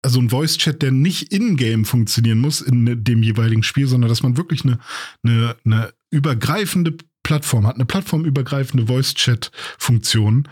[0.02, 4.36] also ein Voice-Chat, der nicht in-game funktionieren muss in dem jeweiligen Spiel, sondern dass man
[4.36, 4.78] wirklich eine,
[5.22, 10.48] eine, eine übergreifende Plattform hat, eine plattformübergreifende Voice-Chat-Funktion,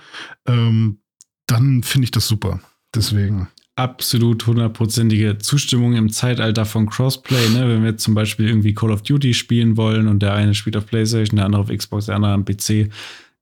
[0.49, 0.99] ähm,
[1.47, 2.61] dann finde ich das super.
[2.95, 3.49] Deswegen.
[3.75, 7.49] absolut hundertprozentige Zustimmung im Zeitalter von Crossplay.
[7.51, 7.67] Ne?
[7.69, 10.77] Wenn wir jetzt zum Beispiel irgendwie Call of Duty spielen wollen und der eine spielt
[10.77, 12.91] auf PlayStation, der andere auf Xbox, der andere am PC,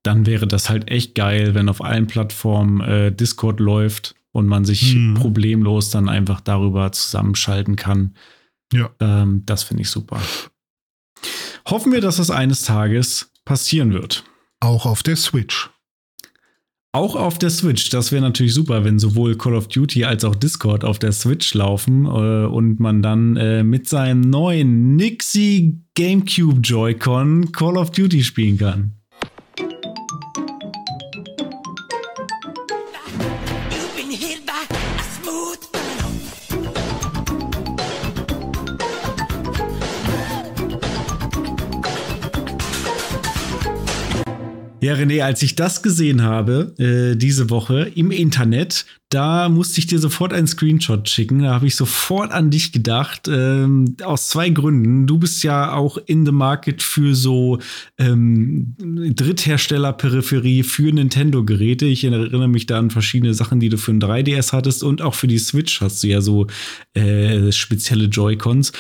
[0.05, 4.65] dann wäre das halt echt geil, wenn auf allen Plattformen äh, Discord läuft und man
[4.65, 5.15] sich Mhm.
[5.15, 8.15] problemlos dann einfach darüber zusammenschalten kann.
[8.73, 8.89] Ja.
[9.01, 10.21] Ähm, das finde ich super.
[11.69, 14.25] Hoffen wir, dass das eines Tages passieren wird.
[14.61, 15.71] Auch auf der Switch.
[16.93, 17.89] Auch auf der Switch.
[17.91, 21.55] Das wäre natürlich super, wenn sowohl Call of Duty als auch Discord auf der Switch
[21.55, 28.25] laufen äh, und man dann äh, mit seinem neuen Nixie GameCube Joy-Con Call of Duty
[28.25, 28.97] spielen kann.
[34.53, 35.70] A smooth
[44.91, 49.87] Ja, René, als ich das gesehen habe, äh, diese Woche im Internet, da musste ich
[49.89, 51.41] dir sofort einen Screenshot schicken.
[51.43, 53.29] Da habe ich sofort an dich gedacht.
[53.29, 55.07] Ähm, aus zwei Gründen.
[55.09, 57.59] Du bist ja auch in the market für so
[57.99, 61.87] ähm, Dritthersteller-Peripherie für Nintendo-Geräte.
[61.87, 65.15] Ich erinnere mich da an verschiedene Sachen, die du für ein 3DS hattest und auch
[65.15, 66.47] für die Switch hast du ja so
[66.95, 68.73] äh, spezielle Joy-Cons.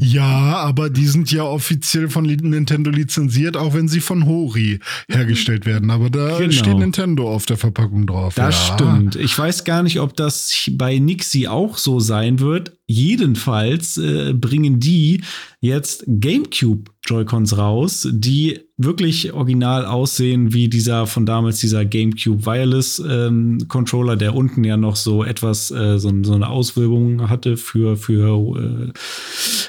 [0.00, 5.66] Ja, aber die sind ja offiziell von Nintendo lizenziert, auch wenn sie von Hori hergestellt
[5.66, 5.90] werden.
[5.90, 6.52] Aber da Genau.
[6.52, 8.34] steht Nintendo auf der Verpackung drauf.
[8.34, 8.74] Das ja.
[8.74, 9.16] stimmt.
[9.16, 12.72] Ich weiß gar nicht, ob das bei Nixie auch so sein wird.
[12.86, 15.22] Jedenfalls äh, bringen die
[15.60, 23.02] jetzt GameCube Joy-Cons raus, die wirklich original aussehen wie dieser von damals, dieser GameCube Wireless
[23.06, 27.96] ähm, Controller, der unten ja noch so etwas, äh, so, so eine Auswölbung hatte für,
[27.96, 28.92] für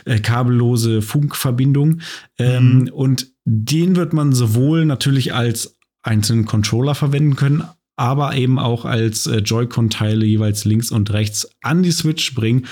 [0.05, 2.01] äh, äh, kabellose Funkverbindung.
[2.37, 7.63] Ähm, Und den wird man sowohl natürlich als einzelnen Controller verwenden können,
[7.99, 12.65] aber eben auch als äh, Joy-Con-Teile jeweils links und rechts an die Switch bringen.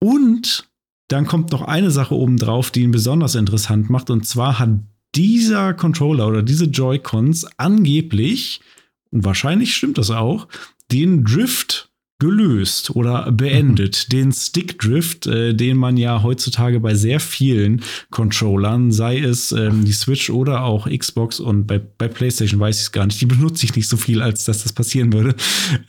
[0.00, 0.66] Und
[1.08, 4.08] dann kommt noch eine Sache oben drauf, die ihn besonders interessant macht.
[4.08, 4.70] Und zwar hat
[5.14, 8.62] dieser Controller oder diese Joy-Cons angeblich,
[9.10, 10.48] und wahrscheinlich stimmt das auch,
[10.90, 11.90] den Drift
[12.24, 14.10] gelöst oder beendet.
[14.10, 19.92] Den Stick-Drift, äh, den man ja heutzutage bei sehr vielen Controllern, sei es ähm, die
[19.92, 23.66] Switch oder auch Xbox und bei, bei PlayStation weiß ich es gar nicht, die benutze
[23.66, 25.34] ich nicht so viel, als dass das passieren würde,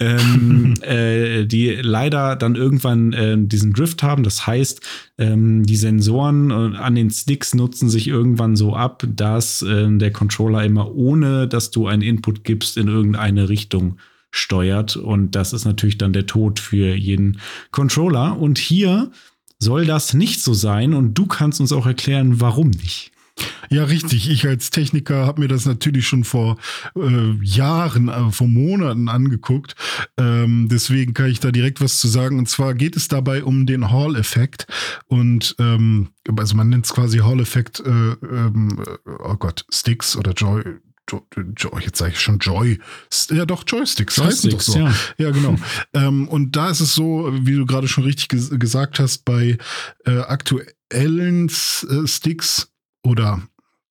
[0.01, 4.23] ähm, äh, die leider dann irgendwann äh, diesen Drift haben.
[4.23, 4.81] Das heißt,
[5.17, 10.11] ähm, die Sensoren äh, an den Sticks nutzen sich irgendwann so ab, dass äh, der
[10.11, 13.97] Controller immer ohne, dass du einen Input gibst, in irgendeine Richtung
[14.35, 14.95] steuert.
[14.97, 17.39] Und das ist natürlich dann der Tod für jeden
[17.71, 18.37] Controller.
[18.37, 19.11] Und hier
[19.59, 20.93] soll das nicht so sein.
[20.93, 23.11] Und du kannst uns auch erklären, warum nicht.
[23.69, 24.29] Ja, richtig.
[24.29, 26.57] Ich als Techniker habe mir das natürlich schon vor
[26.95, 29.75] äh, Jahren, äh, vor Monaten angeguckt
[30.17, 32.39] Ähm, deswegen kann ich da direkt was zu sagen.
[32.39, 34.67] Und zwar geht es dabei um den Hall-Effekt.
[35.07, 38.81] Und ähm, also man nennt es quasi Hall-Effekt, äh, ähm,
[39.19, 40.63] oh Gott, Sticks oder Joy.
[41.11, 41.25] Jo,
[41.57, 42.79] jo, jetzt sage ich schon Joy.
[43.29, 44.17] Ja, doch, Joysticks.
[44.17, 44.79] heißen doch Joysticks, so.
[44.79, 44.93] ja.
[45.17, 45.55] Ja, genau.
[45.93, 49.57] ähm, und da ist es so, wie du gerade schon richtig ges gesagt hast, bei
[50.05, 52.71] äh, aktuellen äh, Sticks
[53.03, 53.43] oder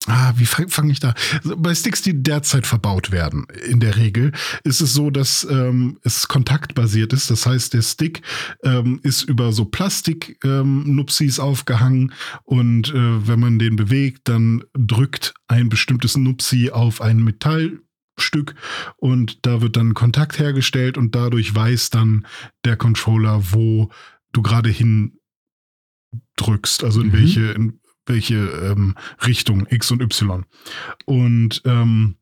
[0.07, 1.15] Ah, wie fange fang ich da?
[1.43, 5.97] Also Bei Sticks, die derzeit verbaut werden, in der Regel, ist es so, dass ähm,
[6.03, 7.31] es kontaktbasiert ist.
[7.31, 8.21] Das heißt, der Stick
[8.63, 12.13] ähm, ist über so Plastik-Nupsis aufgehangen
[12.43, 18.53] und äh, wenn man den bewegt, dann drückt ein bestimmtes Nupsi auf ein Metallstück
[18.97, 22.27] und da wird dann Kontakt hergestellt und dadurch weiß dann
[22.63, 23.89] der Controller, wo
[24.33, 25.17] du gerade hin
[26.35, 27.13] drückst, also in Mhm.
[27.13, 28.95] welche, in welche ähm,
[29.25, 30.45] Richtung X und Y.
[31.05, 32.15] Und ähm,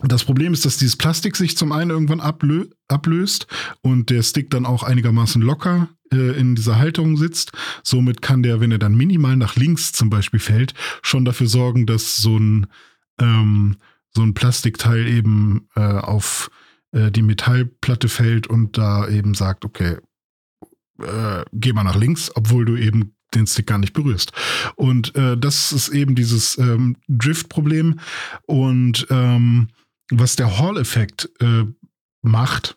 [0.00, 3.46] das Problem ist, dass dieses Plastik sich zum einen irgendwann ablö ablöst
[3.82, 7.52] und der Stick dann auch einigermaßen locker äh, in dieser Halterung sitzt.
[7.82, 11.86] Somit kann der, wenn er dann minimal nach links zum Beispiel fällt, schon dafür sorgen,
[11.86, 12.66] dass so ein,
[13.20, 13.76] ähm,
[14.10, 16.50] so ein Plastikteil eben äh, auf
[16.92, 19.98] äh, die Metallplatte fällt und da eben sagt, okay,
[20.98, 24.32] äh, geh mal nach links, obwohl du eben den Stick gar nicht berührst.
[24.76, 28.00] Und äh, das ist eben dieses ähm, Drift-Problem.
[28.46, 29.68] Und ähm,
[30.10, 31.64] was der Hall-Effekt äh,
[32.22, 32.76] macht,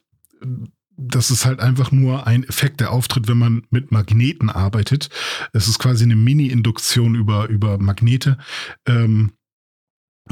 [0.98, 5.10] das ist halt einfach nur ein Effekt, der auftritt, wenn man mit Magneten arbeitet.
[5.54, 8.38] Es ist quasi eine Mini-Induktion über, über Magnete.
[8.86, 9.32] Ähm,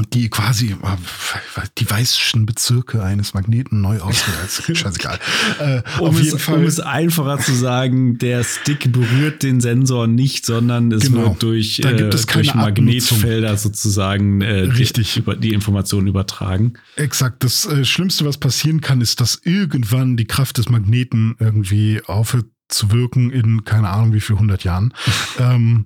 [0.09, 0.75] die quasi äh,
[1.77, 4.75] die weißen Bezirke eines Magneten neu ausreizen.
[4.75, 5.19] Scheißegal.
[5.59, 10.91] Äh, Um, es, um es einfacher zu sagen, der Stick berührt den Sensor nicht, sondern
[10.91, 11.29] es Genau.
[11.29, 12.85] wird durch, Da gibt es äh, durch keine Abnutzung.
[13.19, 15.13] Magnetfelder sozusagen äh, Richtig.
[15.13, 16.73] Die, über die Informationen übertragen.
[16.95, 17.43] Exakt.
[17.43, 22.47] Das äh, Schlimmste, was passieren kann, ist, dass irgendwann die Kraft des Magneten irgendwie aufhört
[22.67, 24.93] zu wirken in keine Ahnung wie viel hundert Jahren.
[25.39, 25.85] ähm,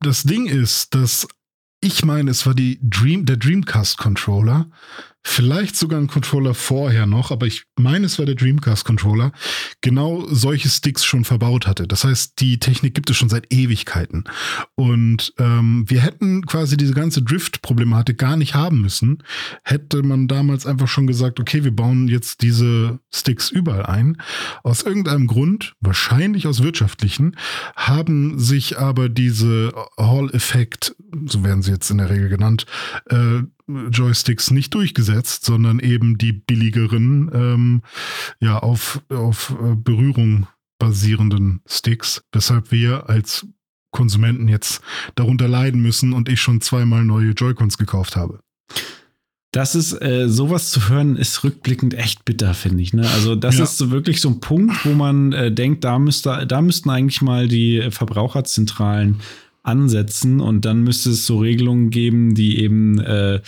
[0.00, 1.28] das Ding ist, dass
[1.82, 4.66] ich meine, es war die Dream, der Dreamcast Controller,
[5.24, 9.32] vielleicht sogar ein Controller vorher noch, aber ich meine, es war der Dreamcast Controller,
[9.80, 11.86] genau solche Sticks schon verbaut hatte.
[11.86, 14.24] Das heißt, die Technik gibt es schon seit Ewigkeiten.
[14.74, 19.22] Und ähm, wir hätten quasi diese ganze Drift-Problematik gar nicht haben müssen,
[19.62, 24.20] hätte man damals einfach schon gesagt, okay, wir bauen jetzt diese Sticks überall ein.
[24.64, 27.36] Aus irgendeinem Grund, wahrscheinlich aus wirtschaftlichen,
[27.76, 30.96] haben sich aber diese Hall-Effekt,
[31.26, 32.66] so werden sie jetzt in der Regel genannt,
[33.08, 33.42] äh,
[33.90, 37.82] Joysticks nicht durchgesetzt, sondern eben die billigeren, ähm,
[38.40, 40.46] ja, auf, auf äh, Berührung
[40.78, 43.46] basierenden Sticks, weshalb wir als
[43.92, 44.80] Konsumenten jetzt
[45.14, 48.40] darunter leiden müssen und ich schon zweimal neue Joy-Cons gekauft habe.
[49.52, 52.94] Das ist, äh, sowas zu hören, ist rückblickend echt bitter, finde ich.
[52.94, 53.06] Ne?
[53.10, 53.64] Also, das Ja.
[53.64, 57.20] ist so wirklich so ein Punkt, wo man äh, denkt, da müsste, da müssten eigentlich
[57.20, 59.20] mal die Verbraucherzentralen
[59.62, 63.40] ansetzen und dann müsste es so Regelungen geben, die eben äh,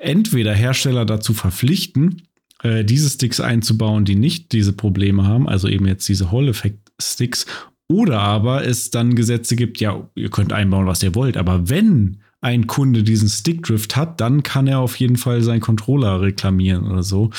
[0.00, 2.22] entweder Hersteller dazu verpflichten,
[2.62, 7.46] äh, diese Sticks einzubauen, die nicht diese Probleme haben, also eben jetzt diese Hall-Effekt-Sticks,
[7.88, 12.18] oder aber es dann Gesetze gibt, ja, ihr könnt einbauen, was ihr wollt, aber wenn
[12.40, 17.02] ein Kunde diesen Stickdrift hat, dann kann er auf jeden Fall seinen Controller reklamieren oder
[17.02, 17.30] so.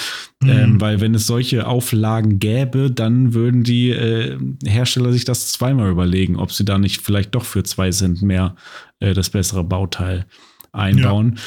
[0.41, 0.49] Mhm.
[0.49, 5.89] Ähm, weil wenn es solche Auflagen gäbe, dann würden die äh, Hersteller sich das zweimal
[5.89, 8.55] überlegen, ob sie da nicht vielleicht doch für zwei Cent mehr
[8.99, 10.25] äh, das bessere Bauteil
[10.73, 11.39] einbauen.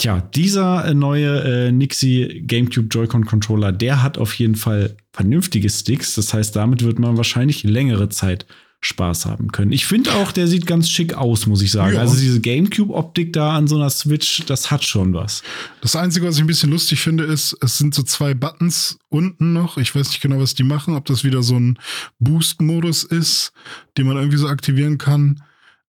[0.00, 5.68] Tja, dieser äh, neue äh, Nixie GameCube Joy-Con Controller, der hat auf jeden Fall vernünftige
[5.68, 6.14] Sticks.
[6.14, 8.46] Das heißt, damit wird man wahrscheinlich längere Zeit
[8.82, 9.72] Spaß haben können.
[9.72, 11.94] Ich finde auch, der sieht ganz schick aus, muss ich sagen.
[11.94, 12.00] Ja.
[12.00, 15.42] Also diese GameCube-Optik da an so einer Switch, das hat schon was.
[15.82, 19.52] Das Einzige, was ich ein bisschen lustig finde, ist, es sind so zwei Buttons unten
[19.52, 19.76] noch.
[19.76, 21.78] Ich weiß nicht genau, was die machen, ob das wieder so ein
[22.20, 23.52] Boost-Modus ist,
[23.98, 25.42] den man irgendwie so aktivieren kann.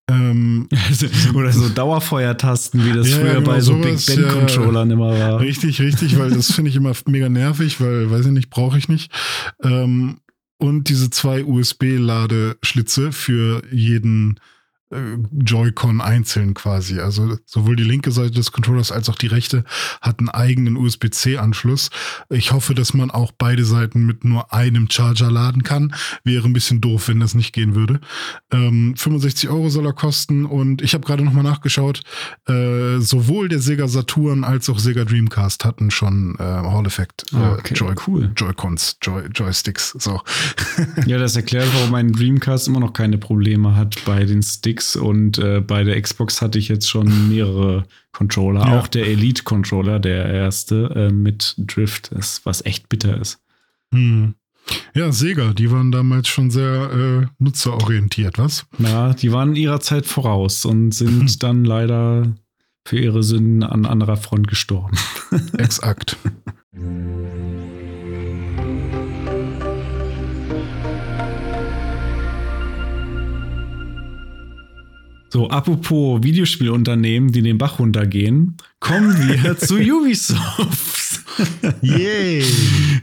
[0.10, 0.68] Ähm,
[1.34, 5.40] Oder so Dauerfeuertasten, wie das Ja, früher genau, bei so sowas, Big Band-Controllern immer war.
[5.40, 8.90] Richtig, richtig, weil das finde ich immer mega nervig, weil, weiß ich nicht, brauche ich
[8.90, 9.12] nicht.
[9.64, 10.18] Ähm,
[10.62, 14.40] und diese zwei USB-Ladeschlitze für jeden
[14.92, 17.00] Joy-Con einzeln quasi.
[17.00, 19.64] Also sowohl die linke Seite des Controllers als auch die rechte
[20.02, 21.90] hat einen eigenen USB-C-Anschluss.
[22.30, 25.96] Ich hoffe, dass man auch beide Seiten mit nur einem Charger laden kann.
[26.24, 28.02] Wäre ein bisschen doof, wenn das nicht gehen würde.
[28.52, 32.02] Ähm, 65 Euro soll er kosten und ich habe gerade nochmal nachgeschaut.
[32.48, 37.38] Äh, sowohl der Sega Saturn als auch Sega Dreamcast hatten schon äh, Hall Effect äh,
[37.38, 38.32] Ah, okay, Joy cool.
[38.36, 39.96] Joy-Cons, Joy Joysticks.
[39.98, 40.22] So.
[41.06, 45.38] Ja, das erklärt, warum mein Dreamcast immer noch keine Probleme hat bei den Sticks und
[45.38, 48.62] äh, bei der Xbox hatte ich jetzt schon mehrere Controller.
[48.62, 48.80] Ja.
[48.80, 53.40] Auch der Elite-Controller, der erste, äh, mit Drift, ist, was echt bitter ist.
[53.94, 54.36] Hm.
[54.94, 58.66] Ja, Sega, die waren damals schon sehr äh, nutzerorientiert, was?
[58.78, 62.36] Ja, die waren ihrer Zeit voraus und sind dann leider
[62.86, 64.98] für ihre Sünden an anderer Front gestorben.
[65.58, 66.18] Exakt.
[75.34, 81.22] So, apropos Videospielunternehmen, die den Bach runtergehen, kommen wir zu Ubisoft.
[81.82, 82.44] Yay!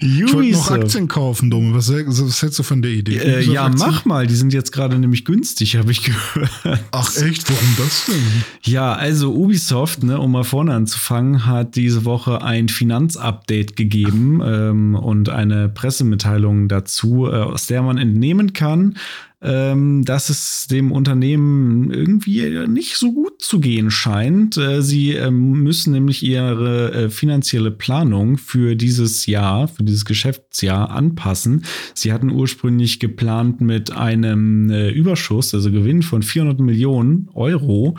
[0.00, 1.74] Ich wollte noch Aktien kaufen, Dumme.
[1.74, 3.16] Was, was hältst du von der Idee?
[3.16, 3.88] Äh, ja, Aktien?
[3.88, 4.26] mach mal.
[4.26, 6.50] Die sind jetzt gerade nämlich günstig, habe ich gehört.
[6.90, 8.44] Ach echt, warum das denn?
[8.62, 14.94] Ja, also Ubisoft, ne, um mal vorne anzufangen, hat diese Woche ein Finanzupdate gegeben ähm,
[14.94, 18.98] und eine Pressemitteilung dazu, äh, aus der man entnehmen kann,
[19.40, 24.56] ähm, dass es dem Unternehmen irgendwie nicht so gut zu gehen scheint.
[24.56, 30.90] Äh, sie ähm, müssen nämlich ihre äh, finanzielle Planung für dieses Jahr, für dieses Geschäftsjahr
[30.90, 31.64] anpassen.
[31.94, 37.96] Sie hatten ursprünglich geplant mit einem äh, Überschuss, also Gewinn von 400 Millionen Euro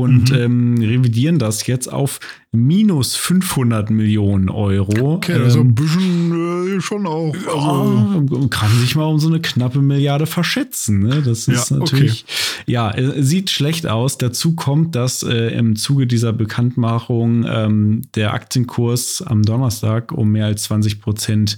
[0.00, 2.20] und ähm, revidieren das jetzt auf
[2.54, 5.14] minus 500 Millionen Euro.
[5.14, 7.34] Okay, also Ähm, ein bisschen äh, schon auch.
[7.34, 11.00] Also, ja, kann sich mal um so eine knappe Milliarde verschätzen.
[11.00, 11.22] Ne?
[11.22, 12.24] Das ist Ja, natürlich,
[12.66, 14.18] ja, äh, sieht schlecht aus.
[14.18, 20.46] Dazu kommt, dass äh, im Zuge dieser Bekanntmachung ähm, der Aktienkurs am Donnerstag um mehr
[20.46, 21.56] als 20 Prozent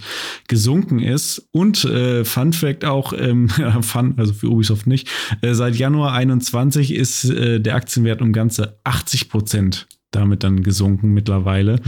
[0.49, 1.47] gesunken ist.
[1.53, 3.49] Und äh, Fun Fact auch, ähm,
[3.83, 5.09] Fun, also für Ubisoft nicht,
[5.43, 11.13] äh, seit Januar 21 ist äh, der Aktienwert um ganze 80 Prozent damit dann gesunken
[11.13, 11.81] mittlerweile.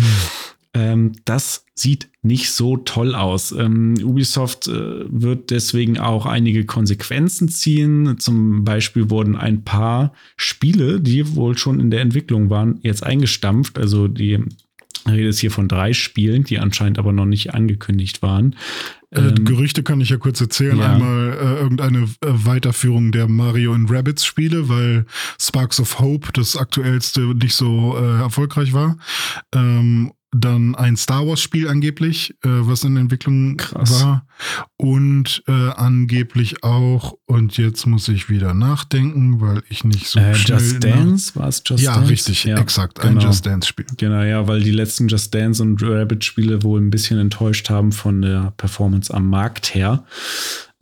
[0.74, 3.52] Ähm, das sieht nicht so toll aus.
[3.52, 8.19] Ähm, Ubisoft äh, wird deswegen auch einige Konsequenzen ziehen.
[8.19, 13.78] Zum Beispiel wurden ein paar Spiele, die wohl schon in der Entwicklung waren, jetzt eingestampft.
[13.78, 14.44] Also die
[15.14, 18.56] Rede ist hier von drei Spielen, die anscheinend aber noch nicht angekündigt waren.
[19.10, 20.78] äh, Ähm, Gerüchte kann ich ja kurz erzählen.
[20.78, 20.93] ja.
[20.94, 25.06] Einmal äh, irgendeine äh, Weiterführung der Mario und Rabbids Spiele, weil
[25.40, 28.97] Sparks of Hope das aktuellste nicht so äh, erfolgreich war.
[29.55, 34.03] Ähm, dann ein Star Wars Spiel angeblich, äh, was in Entwicklung Krass.
[34.03, 34.27] war.
[34.77, 40.35] Und äh, angeblich auch, und jetzt muss ich wieder nachdenken, weil ich nicht so äh,
[40.35, 42.11] schnell Just Dance, war es Just ja, Dance?
[42.11, 43.01] richtig, exakt.
[43.01, 43.27] Ein genau.
[43.27, 43.87] Just Dance-Spiel.
[43.97, 48.21] Genau, ja, weil die letzten Just Dance und Rabbit-Spiele wohl ein bisschen enttäuscht haben von
[48.21, 50.05] der Performance am Markt her.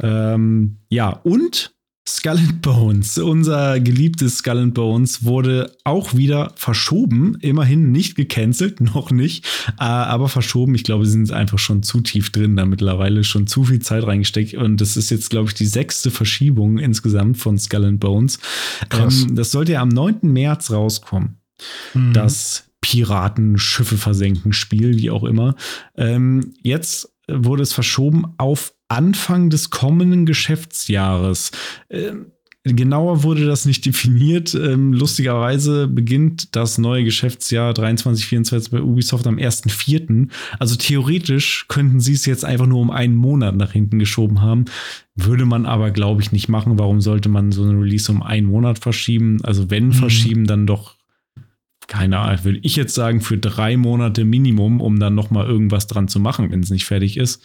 [0.02, 1.75] Ähm, ja, und
[2.08, 7.36] Skull and Bones, unser geliebtes Skull and Bones, wurde auch wieder verschoben.
[7.40, 9.44] Immerhin nicht gecancelt, noch nicht,
[9.78, 10.74] äh, aber verschoben.
[10.74, 14.06] Ich glaube, sie sind einfach schon zu tief drin da mittlerweile, schon zu viel Zeit
[14.06, 14.54] reingesteckt.
[14.54, 18.38] Und das ist jetzt, glaube ich, die sechste Verschiebung insgesamt von Skull and Bones.
[18.92, 20.18] Ähm, das sollte ja am 9.
[20.22, 21.40] März rauskommen
[21.94, 22.12] Mhm.
[22.12, 25.56] das Piraten Schiffe versenken Spiel, wie auch immer.
[25.96, 31.50] Ähm, jetzt wurde es verschoben auf Anfang des kommenden Geschäftsjahres.
[31.90, 32.26] Ähm,
[32.74, 34.52] Genauer wurde das nicht definiert.
[34.54, 40.28] Ähm, lustigerweise beginnt das neue Geschäftsjahr 23-24 bei Ubisoft am 1.4.
[40.58, 44.64] Also theoretisch könnten sie es jetzt einfach nur um einen Monat nach hinten geschoben haben.
[45.14, 46.76] Würde man aber, glaube ich, nicht machen.
[46.76, 49.38] Warum sollte man so eine Release um einen Monat verschieben?
[49.44, 50.96] Also wenn verschieben, dann doch
[51.86, 55.86] keine Ahnung, würde ich jetzt sagen, für drei Monate Minimum, um dann noch mal irgendwas
[55.86, 57.44] dran zu machen, wenn es nicht fertig ist.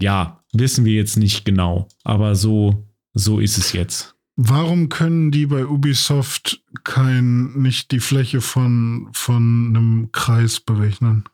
[0.00, 4.14] Ja, wissen wir jetzt nicht genau, aber so, so ist es jetzt.
[4.36, 11.24] Warum können die bei Ubisoft kein, nicht die Fläche von, von einem Kreis berechnen?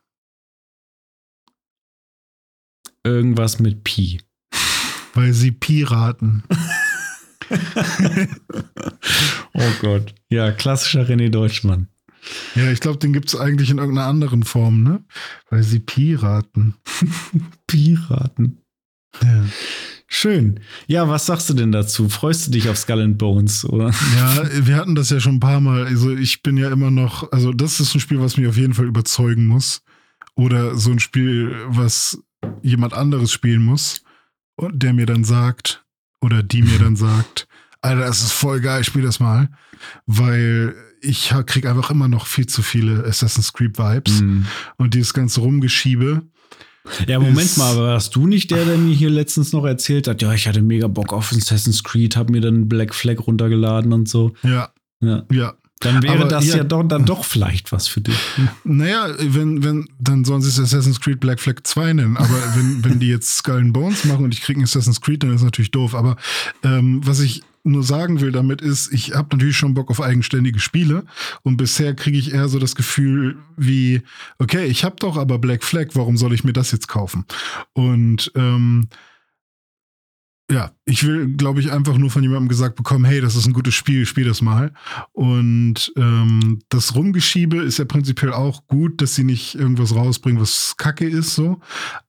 [3.03, 4.19] Irgendwas mit Pi.
[5.13, 6.43] Weil sie Piraten.
[9.53, 10.13] Oh Gott.
[10.29, 11.87] Ja, klassischer René Deutschmann.
[12.55, 15.03] Ja, ich glaube, den gibt es eigentlich in irgendeiner anderen Form, ne?
[15.49, 16.75] Weil sie Piraten.
[17.67, 18.61] Piraten.
[19.23, 19.45] Ja.
[20.09, 20.61] Schön.
[20.87, 22.07] Ja, was sagst du denn dazu?
[22.07, 23.91] Freust du dich auf Skull and Bones, oder?
[24.15, 25.85] ja, wir hatten das ja schon ein paar Mal.
[25.85, 28.73] Also ich bin ja immer noch, also das ist ein Spiel, was mich auf jeden
[28.73, 29.81] Fall überzeugen muss.
[30.35, 32.19] Oder so ein Spiel, was
[32.61, 34.01] jemand anderes spielen muss
[34.55, 35.83] und der mir dann sagt,
[36.21, 37.47] oder die mir dann sagt,
[37.81, 39.49] Alter, das ist voll geil, spiel das mal.
[40.05, 44.45] Weil ich krieg einfach immer noch viel zu viele Assassin's Creed Vibes Hm.
[44.77, 46.23] und dieses ganze Rumgeschiebe.
[47.07, 50.21] Ja, Moment mal, aber warst du nicht der, der mir hier letztens noch erzählt hat,
[50.21, 54.07] ja, ich hatte mega Bock auf Assassin's Creed, hab mir dann Black Flag runtergeladen und
[54.09, 54.33] so.
[54.43, 54.69] Ja,
[55.01, 55.23] Ja.
[55.31, 55.53] ja.
[55.79, 58.15] Dann wäre Aber das ja- ja, doch, dann doch vielleicht was für dich.
[58.63, 62.17] Naja, wenn, wenn, dann sollen sie es Assassin's Creed Black Flag 2 nennen.
[62.17, 65.21] Aber wenn, wenn die jetzt Skull and Bones machen und ich kriege ein Assassin's Creed,
[65.21, 65.93] dann ist es natürlich doof.
[65.93, 66.15] Aber
[66.63, 70.59] ähm, was ich nur sagen will damit ist, ich habe natürlich schon Bock auf eigenständige
[70.59, 71.05] Spiele
[71.43, 74.01] und bisher kriege ich eher so das Gefühl wie,
[74.39, 77.25] okay, ich habe doch aber Black Flag, warum soll ich mir das jetzt kaufen?
[77.73, 78.87] Und ähm,
[80.49, 83.53] ja, ich will, glaube ich, einfach nur von jemandem gesagt bekommen, hey, das ist ein
[83.53, 84.71] gutes Spiel, spiel das mal.
[85.11, 90.75] Und ähm, das Rumgeschiebe ist ja prinzipiell auch gut, dass sie nicht irgendwas rausbringen, was
[90.77, 91.59] Kacke ist, so.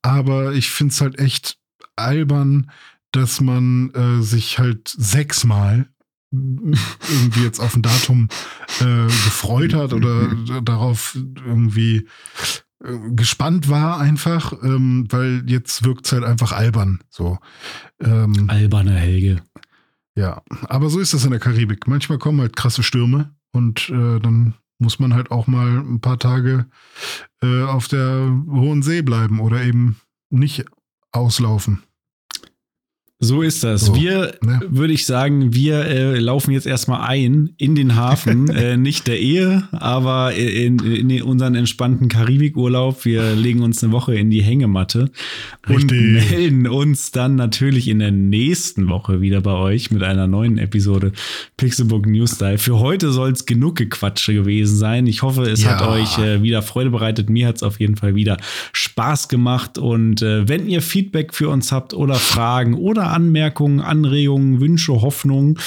[0.03, 1.59] Aber ich finde es halt echt
[1.97, 2.71] albern,
[3.13, 5.89] dass man äh, sich halt sechsmal
[6.31, 8.29] irgendwie jetzt auf ein Datum
[8.81, 10.29] äh, gefreut hat oder
[10.63, 11.17] darauf
[11.47, 12.07] irgendwie
[12.85, 17.01] äh, gespannt war einfach, ähm, weil jetzt wirkt es halt einfach albern.
[17.09, 17.39] So.
[18.01, 19.43] Ähm, Alberne Helge.
[20.17, 21.87] ja, aber so ist das in der Karibik.
[21.87, 26.19] Manchmal kommen halt krasse Stürme und äh, dann muss man halt auch mal ein paar
[26.19, 26.67] Tage
[27.43, 29.97] äh, auf der hohen See bleiben oder eben
[30.31, 30.65] nicht
[31.11, 31.83] auslaufen.
[33.21, 33.87] So ist das.
[33.87, 34.61] So, wir, ne?
[34.69, 39.19] würde ich sagen, wir äh, laufen jetzt erstmal ein in den Hafen, äh, nicht der
[39.19, 43.05] Ehe, aber in, in unseren entspannten Karibikurlaub.
[43.05, 45.11] Wir legen uns eine Woche in die Hängematte
[45.69, 46.31] und Richtig.
[46.31, 51.11] melden uns dann natürlich in der nächsten Woche wieder bei euch mit einer neuen Episode
[51.57, 52.59] Pixelbook News Style.
[52.59, 55.09] Für heute soll es genug Gequatsche gewesen sein.
[55.09, 55.71] Ich hoffe, es Ja.
[55.81, 57.31] hat euch äh, wieder Freude bereitet.
[57.31, 58.37] Mir hat es auf jeden Fall wieder
[58.73, 59.77] Spaß gemacht.
[59.77, 65.59] Und äh, wenn ihr Feedback für uns habt oder Fragen oder Anmerkungen, Anregungen, Wünsche, Hoffnungen,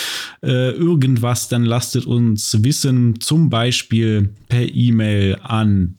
[0.44, 3.20] äh, irgendwas, dann lasst es uns wissen.
[3.20, 5.98] Zum Beispiel per E-Mail an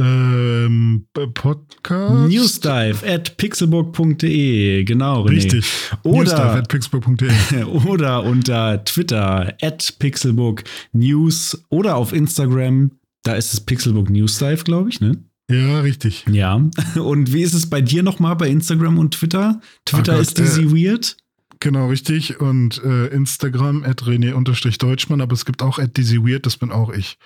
[0.00, 2.28] Ähm, Podcast?
[2.30, 4.84] newsdive at pixelburg.de.
[4.84, 5.30] Genau, René.
[5.30, 5.66] Richtig.
[6.04, 7.64] Oder- Newsdive@pixburg.de.
[7.88, 10.62] oder unter Twitter at Pixelbook
[10.92, 12.92] News oder auf Instagram.
[13.24, 15.16] Da ist es Pixelbook News Dive, glaube ich, ne?
[15.50, 16.24] Ja, richtig.
[16.30, 16.54] Ja.
[17.02, 19.60] Und wie ist es bei dir nochmal bei Instagram und Twitter?
[19.86, 21.16] Twitter Oh Gott, ist Dizzy Weird.
[21.60, 22.38] Genau, richtig.
[22.40, 26.90] Und äh, Instagram at René-Deutschmann, aber es gibt auch at Dizzy Weird, das bin auch
[26.92, 27.18] ich.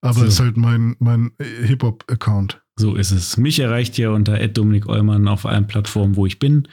[0.00, 0.24] Aber So.
[0.26, 2.60] ist halt mein, mein äh, Hip-Hop-Account.
[2.76, 3.36] So ist es.
[3.36, 6.68] Mich erreicht ihr unter Dominik Eulmann auf allen Plattformen, wo ich bin.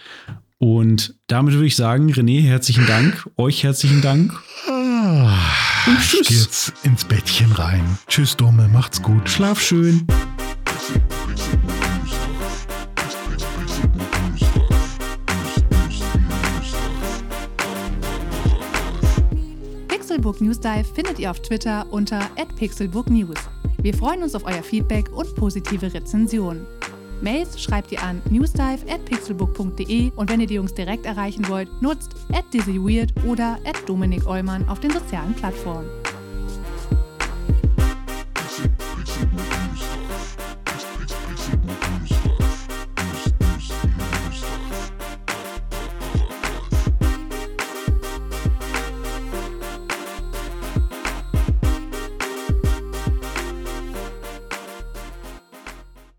[0.57, 3.29] Und damit würde ich sagen, René, herzlichen Dank.
[3.37, 4.33] Euch herzlichen Dank.
[4.67, 5.37] Ah,
[5.87, 6.27] Und tschüss.
[6.27, 7.97] geh jetzt ins Bettchen rein.
[8.07, 9.29] Tschüss, Dumme, macht's gut.
[9.29, 10.05] Schlaf schön.
[20.25, 22.19] Pixelbook News Dive findet ihr auf Twitter unter
[22.57, 23.37] @pixelbooknews.
[23.83, 26.65] Wir freuen uns auf euer Feedback und positive Rezensionen.
[27.21, 32.15] Mails schreibt ihr an newsdive@pixelbook.de und wenn ihr die Jungs direkt erreichen wollt, nutzt
[32.51, 35.85] @dizzyweird oder @dominik Eulmann auf den sozialen Plattformen.